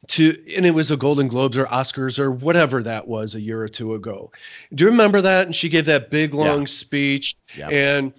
to 0.09 0.37
and 0.55 0.67
it 0.67 0.73
was 0.73 0.89
the 0.89 0.97
Golden 0.97 1.29
Globes 1.29 1.59
or 1.59 1.67
Oscars 1.67 2.19
or 2.19 2.31
whatever 2.31 2.83
that 2.83 3.07
was 3.07 3.35
a 3.35 3.41
year 3.41 3.63
or 3.63 3.69
two 3.69 3.95
ago. 3.95 4.31
Do 4.75 4.85
you 4.85 4.91
remember 4.91 5.21
that? 5.21 5.47
And 5.47 5.55
she 5.55 5.69
gave 5.69 5.85
that 5.85 6.11
big 6.11 6.35
long 6.35 6.61
yeah. 6.61 6.67
speech 6.67 7.37
yeah. 7.57 7.69
and 7.69 8.13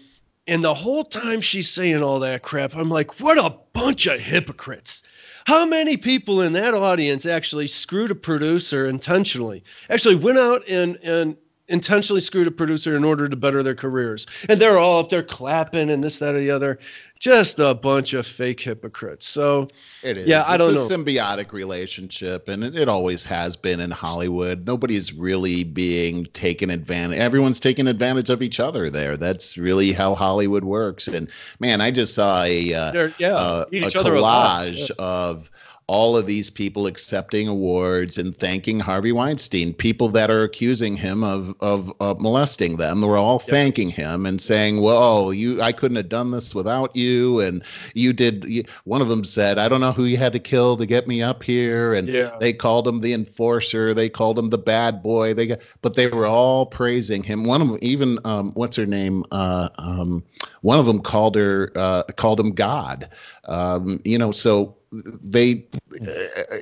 and 0.47 0.63
the 0.63 0.73
whole 0.73 1.03
time 1.03 1.41
she's 1.41 1.69
saying 1.69 2.01
all 2.01 2.19
that 2.21 2.41
crap, 2.41 2.75
I'm 2.75 2.89
like, 2.89 3.19
what 3.19 3.37
a 3.37 3.55
bunch 3.73 4.07
of 4.07 4.19
hypocrites. 4.19 5.03
How 5.49 5.65
many 5.65 5.97
people 5.97 6.41
in 6.41 6.53
that 6.53 6.75
audience 6.75 7.25
actually 7.25 7.65
screwed 7.65 8.11
a 8.11 8.15
producer 8.15 8.85
intentionally? 8.85 9.63
Actually 9.89 10.13
went 10.13 10.37
out 10.37 10.61
and 10.69 10.95
and 10.97 11.37
intentionally 11.69 12.21
screwed 12.21 12.47
a 12.47 12.51
producer 12.51 12.97
in 12.97 13.03
order 13.03 13.29
to 13.29 13.35
better 13.35 13.63
their 13.63 13.75
careers. 13.75 14.27
And 14.49 14.59
they're 14.59 14.77
all 14.77 14.99
up 14.99 15.09
there 15.09 15.23
clapping 15.23 15.89
and 15.89 16.03
this, 16.03 16.17
that, 16.17 16.35
or 16.35 16.39
the 16.39 16.51
other. 16.51 16.79
Just 17.19 17.59
a 17.59 17.75
bunch 17.75 18.13
of 18.13 18.25
fake 18.25 18.61
hypocrites. 18.61 19.27
So 19.27 19.67
it 20.03 20.17
is. 20.17 20.25
Yeah, 20.25 20.45
I 20.47 20.55
don't 20.55 20.73
it's 20.73 20.89
a 20.89 20.97
know. 20.97 21.03
symbiotic 21.03 21.51
relationship, 21.51 22.47
and 22.47 22.63
it, 22.63 22.77
it, 22.77 22.87
always 22.87 23.25
has 23.25 23.57
been 23.57 23.81
in 23.81 23.91
Hollywood. 23.91 24.65
Nobody's 24.65 25.11
really 25.11 25.65
being 25.65 26.27
taken 26.27 26.69
advantage. 26.69 27.19
Everyone's 27.19 27.59
taking 27.59 27.87
advantage 27.87 28.29
of 28.29 28.41
each 28.41 28.61
other 28.61 28.89
there. 28.89 29.17
That's 29.17 29.57
really 29.57 29.91
how 29.91 30.15
Hollywood 30.15 30.63
works. 30.63 31.09
And 31.09 31.29
man, 31.59 31.81
I 31.81 31.91
just 31.91 32.15
saw 32.15 32.43
a 32.43 32.73
uh, 32.73 33.09
yeah, 33.17 33.35
uh, 33.35 33.65
a 33.69 33.75
collage 33.75 34.89
of 34.91 35.51
all 35.89 36.15
of 36.15 36.27
these 36.27 36.51
people 36.51 36.85
accepting 36.85 37.47
awards 37.47 38.19
and 38.19 38.37
thanking 38.37 38.79
Harvey 38.79 39.11
Weinstein, 39.11 39.73
people 39.73 40.09
that 40.09 40.29
are 40.29 40.43
accusing 40.43 40.95
him 40.95 41.23
of 41.23 41.55
of, 41.61 41.91
of 41.99 42.21
molesting 42.21 42.77
them, 42.77 43.01
were 43.01 43.17
all 43.17 43.41
yes. 43.41 43.49
thanking 43.49 43.89
him 43.89 44.27
and 44.27 44.39
saying, 44.39 44.81
"Well, 44.81 45.33
you, 45.33 45.59
I 45.59 45.71
couldn't 45.71 45.97
have 45.97 46.07
done 46.07 46.29
this 46.29 46.53
without 46.53 46.95
you, 46.95 47.39
and 47.39 47.63
you 47.95 48.13
did." 48.13 48.45
You, 48.45 48.63
one 48.83 49.01
of 49.01 49.07
them 49.07 49.23
said, 49.23 49.57
"I 49.57 49.67
don't 49.67 49.81
know 49.81 49.91
who 49.91 50.05
you 50.05 50.17
had 50.17 50.33
to 50.33 50.39
kill 50.39 50.77
to 50.77 50.85
get 50.85 51.07
me 51.07 51.23
up 51.23 51.41
here," 51.41 51.95
and 51.95 52.07
yeah. 52.07 52.37
they 52.39 52.53
called 52.53 52.87
him 52.87 53.01
the 53.01 53.13
enforcer, 53.13 53.91
they 53.91 54.09
called 54.09 54.37
him 54.37 54.51
the 54.51 54.59
bad 54.59 55.01
boy. 55.01 55.33
They 55.33 55.47
got, 55.47 55.59
but 55.81 55.95
they 55.95 56.05
were 56.05 56.27
all 56.27 56.67
praising 56.67 57.23
him. 57.23 57.45
One 57.45 57.63
of 57.63 57.67
them, 57.67 57.79
even 57.81 58.19
um, 58.25 58.51
what's 58.53 58.77
her 58.77 58.85
name? 58.85 59.23
Uh, 59.31 59.69
um, 59.79 60.23
one 60.61 60.77
of 60.77 60.85
them 60.85 60.99
called 60.99 61.35
her 61.35 61.71
uh, 61.75 62.03
called 62.15 62.39
him 62.39 62.51
God. 62.51 63.09
Um, 63.45 63.99
you 64.05 64.19
know, 64.19 64.31
so 64.31 64.75
they 64.91 65.65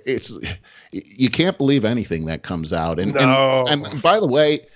it's 0.06 0.34
you 0.92 1.30
can't 1.30 1.58
believe 1.58 1.86
anything 1.86 2.26
that 2.26 2.44
comes 2.44 2.74
out. 2.74 3.00
And, 3.00 3.14
no. 3.14 3.66
and, 3.68 3.86
and 3.86 4.02
by 4.02 4.20
the 4.20 4.28
way 4.28 4.68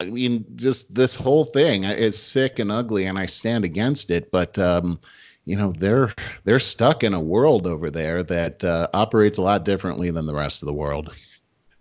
i 0.00 0.04
mean 0.04 0.44
just 0.56 0.94
this 0.94 1.14
whole 1.14 1.44
thing 1.44 1.84
is 1.84 2.20
sick 2.20 2.58
and 2.58 2.72
ugly 2.72 3.06
and 3.06 3.18
i 3.18 3.26
stand 3.26 3.64
against 3.64 4.10
it 4.10 4.30
but 4.30 4.58
um 4.58 4.98
you 5.44 5.56
know 5.56 5.72
they're 5.78 6.12
they're 6.44 6.58
stuck 6.58 7.04
in 7.04 7.14
a 7.14 7.20
world 7.20 7.66
over 7.66 7.90
there 7.90 8.22
that 8.22 8.64
uh, 8.64 8.88
operates 8.94 9.38
a 9.38 9.42
lot 9.42 9.64
differently 9.64 10.10
than 10.10 10.26
the 10.26 10.34
rest 10.34 10.62
of 10.62 10.66
the 10.66 10.72
world 10.72 11.14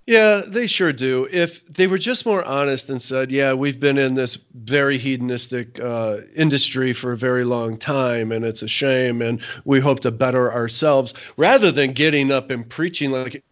yeah, 0.08 0.42
they 0.46 0.68
sure 0.68 0.92
do. 0.92 1.28
If 1.32 1.66
they 1.68 1.88
were 1.88 1.98
just 1.98 2.26
more 2.26 2.44
honest 2.46 2.90
and 2.90 3.02
said, 3.02 3.32
"Yeah, 3.32 3.54
we've 3.54 3.80
been 3.80 3.98
in 3.98 4.16
this 4.16 4.38
very 4.56 4.98
hedonistic 4.98 5.80
uh, 5.80 6.18
industry 6.36 6.92
for 6.94 7.12
a 7.12 7.18
very 7.18 7.44
long 7.44 7.78
time, 7.78 8.32
and 8.32 8.44
it's 8.44 8.64
a 8.64 8.68
shame, 8.68 9.22
and 9.22 9.42
we 9.64 9.80
hope 9.80 10.00
to 10.02 10.12
better 10.12 10.52
ourselves," 10.52 11.14
rather 11.38 11.72
than 11.72 11.94
getting 11.94 12.32
up 12.32 12.50
and 12.50 12.68
preaching 12.68 13.12
like 13.12 13.44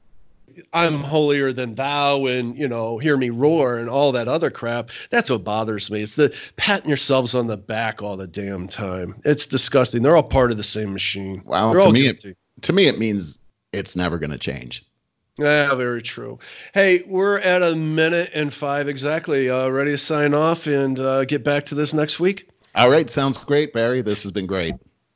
I'm 0.73 1.01
holier 1.03 1.53
than 1.53 1.75
thou 1.75 2.25
and 2.25 2.57
you 2.57 2.67
know 2.67 2.97
hear 2.97 3.15
me 3.15 3.29
roar 3.29 3.77
and 3.77 3.89
all 3.89 4.11
that 4.11 4.27
other 4.27 4.49
crap 4.49 4.89
that's 5.09 5.29
what 5.29 5.43
bothers 5.43 5.89
me. 5.89 6.01
It's 6.01 6.15
the 6.15 6.35
patting 6.57 6.89
yourselves 6.89 7.35
on 7.35 7.47
the 7.47 7.57
back 7.57 8.01
all 8.01 8.17
the 8.17 8.27
damn 8.27 8.67
time. 8.67 9.15
It's 9.23 9.45
disgusting. 9.45 10.01
They're 10.01 10.15
all 10.15 10.23
part 10.23 10.51
of 10.51 10.57
the 10.57 10.63
same 10.63 10.91
machine. 10.93 11.41
Wow 11.45 11.73
they're 11.73 11.81
to 11.81 11.91
me 11.91 12.07
it, 12.07 12.35
to 12.61 12.73
me 12.73 12.87
it 12.87 12.99
means 12.99 13.39
it's 13.71 13.95
never 13.95 14.17
going 14.17 14.31
to 14.31 14.37
change 14.37 14.85
yeah, 15.39 15.73
very 15.75 16.01
true. 16.01 16.39
Hey, 16.73 17.03
we're 17.07 17.39
at 17.39 17.63
a 17.63 17.75
minute 17.75 18.31
and 18.33 18.53
five 18.53 18.87
exactly. 18.87 19.49
Uh, 19.49 19.69
ready 19.69 19.91
to 19.91 19.97
sign 19.97 20.33
off 20.33 20.67
and 20.67 20.99
uh, 20.99 21.25
get 21.25 21.43
back 21.43 21.65
to 21.65 21.75
this 21.75 21.93
next 21.93 22.19
week? 22.19 22.49
All 22.75 22.89
right. 22.89 23.09
Sounds 23.09 23.37
great, 23.37 23.73
Barry. 23.73 24.01
This 24.01 24.23
has 24.23 24.31
been 24.31 24.45
great. 24.45 24.75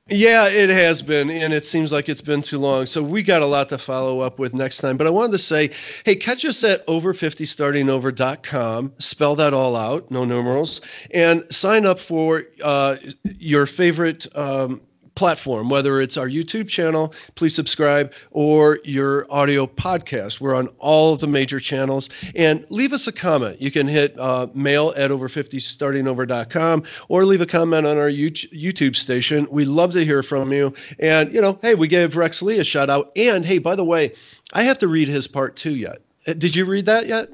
Yeah, 0.09 0.49
it 0.49 0.69
has 0.69 1.01
been, 1.01 1.29
and 1.29 1.53
it 1.53 1.63
seems 1.63 1.93
like 1.93 2.09
it's 2.09 2.19
been 2.19 2.41
too 2.41 2.59
long. 2.59 2.85
So 2.85 3.01
we 3.01 3.23
got 3.23 3.41
a 3.41 3.45
lot 3.45 3.69
to 3.69 3.77
follow 3.77 4.19
up 4.19 4.37
with 4.37 4.53
next 4.53 4.79
time. 4.79 4.97
But 4.97 5.07
I 5.07 5.09
wanted 5.09 5.31
to 5.31 5.37
say, 5.37 5.71
hey, 6.05 6.15
catch 6.15 6.43
us 6.43 6.61
at 6.65 6.85
over50startingover.com. 6.87 8.93
Spell 8.99 9.35
that 9.37 9.53
all 9.53 9.77
out, 9.77 10.11
no 10.11 10.25
numerals, 10.25 10.81
and 11.11 11.45
sign 11.49 11.85
up 11.85 12.01
for 12.01 12.43
uh, 12.63 12.97
your 13.23 13.65
favorite. 13.65 14.27
Um, 14.35 14.81
platform, 15.15 15.69
whether 15.69 16.01
it's 16.01 16.17
our 16.17 16.27
YouTube 16.27 16.67
channel, 16.67 17.13
please 17.35 17.53
subscribe, 17.53 18.11
or 18.31 18.79
your 18.83 19.31
audio 19.31 19.67
podcast. 19.67 20.39
We're 20.39 20.55
on 20.55 20.67
all 20.79 21.13
of 21.13 21.19
the 21.19 21.27
major 21.27 21.59
channels. 21.59 22.09
And 22.35 22.65
leave 22.69 22.93
us 22.93 23.07
a 23.07 23.11
comment. 23.11 23.61
You 23.61 23.71
can 23.71 23.87
hit 23.87 24.17
uh, 24.19 24.47
mail 24.53 24.93
at 24.95 25.11
over50startingover.com 25.11 26.83
or 27.09 27.25
leave 27.25 27.41
a 27.41 27.45
comment 27.45 27.85
on 27.85 27.97
our 27.97 28.09
YouTube 28.09 28.95
station. 28.95 29.47
We 29.51 29.65
love 29.65 29.91
to 29.91 30.03
hear 30.03 30.23
from 30.23 30.51
you. 30.51 30.73
And, 30.99 31.33
you 31.33 31.41
know, 31.41 31.59
hey, 31.61 31.75
we 31.75 31.87
gave 31.87 32.15
Rex 32.15 32.41
Lee 32.41 32.59
a 32.59 32.63
shout 32.63 32.89
out. 32.89 33.11
And 33.15 33.45
hey, 33.45 33.59
by 33.59 33.75
the 33.75 33.85
way, 33.85 34.13
I 34.53 34.63
have 34.63 34.79
to 34.79 34.87
read 34.87 35.07
his 35.07 35.27
part 35.27 35.55
two 35.55 35.75
yet. 35.75 36.01
Uh, 36.25 36.33
did 36.33 36.55
you 36.55 36.65
read 36.65 36.85
that 36.85 37.07
yet? 37.07 37.29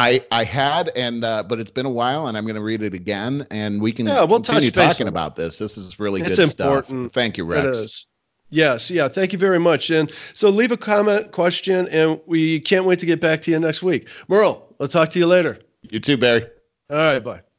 I 0.00 0.24
I 0.30 0.44
had 0.44 0.90
and 0.96 1.24
uh, 1.24 1.42
but 1.42 1.60
it's 1.60 1.70
been 1.70 1.86
a 1.86 1.90
while 1.90 2.26
and 2.26 2.36
I'm 2.36 2.44
going 2.44 2.56
to 2.56 2.62
read 2.62 2.82
it 2.82 2.94
again 2.94 3.46
and 3.50 3.82
we 3.82 3.92
can 3.92 4.06
yeah, 4.06 4.24
we'll 4.24 4.40
continue 4.40 4.70
talking 4.70 5.08
about 5.08 5.36
this. 5.36 5.58
This 5.58 5.76
is 5.76 6.00
really 6.00 6.22
it's 6.22 6.36
good 6.36 6.48
important. 6.48 7.06
stuff. 7.06 7.12
Thank 7.12 7.36
you, 7.36 7.44
Rex. 7.44 8.06
Yes, 8.52 8.90
yeah, 8.90 9.08
thank 9.08 9.32
you 9.32 9.38
very 9.38 9.60
much. 9.60 9.90
And 9.90 10.10
so 10.32 10.48
leave 10.48 10.72
a 10.72 10.76
comment, 10.76 11.30
question, 11.30 11.86
and 11.88 12.20
we 12.26 12.58
can't 12.60 12.84
wait 12.84 12.98
to 12.98 13.06
get 13.06 13.20
back 13.20 13.40
to 13.42 13.50
you 13.50 13.58
next 13.60 13.80
week. 13.80 14.08
Merle, 14.26 14.74
I'll 14.80 14.88
talk 14.88 15.10
to 15.10 15.20
you 15.20 15.26
later. 15.26 15.60
You 15.82 16.00
too, 16.00 16.16
Barry. 16.16 16.46
All 16.90 16.96
right, 16.96 17.20
bye. 17.20 17.42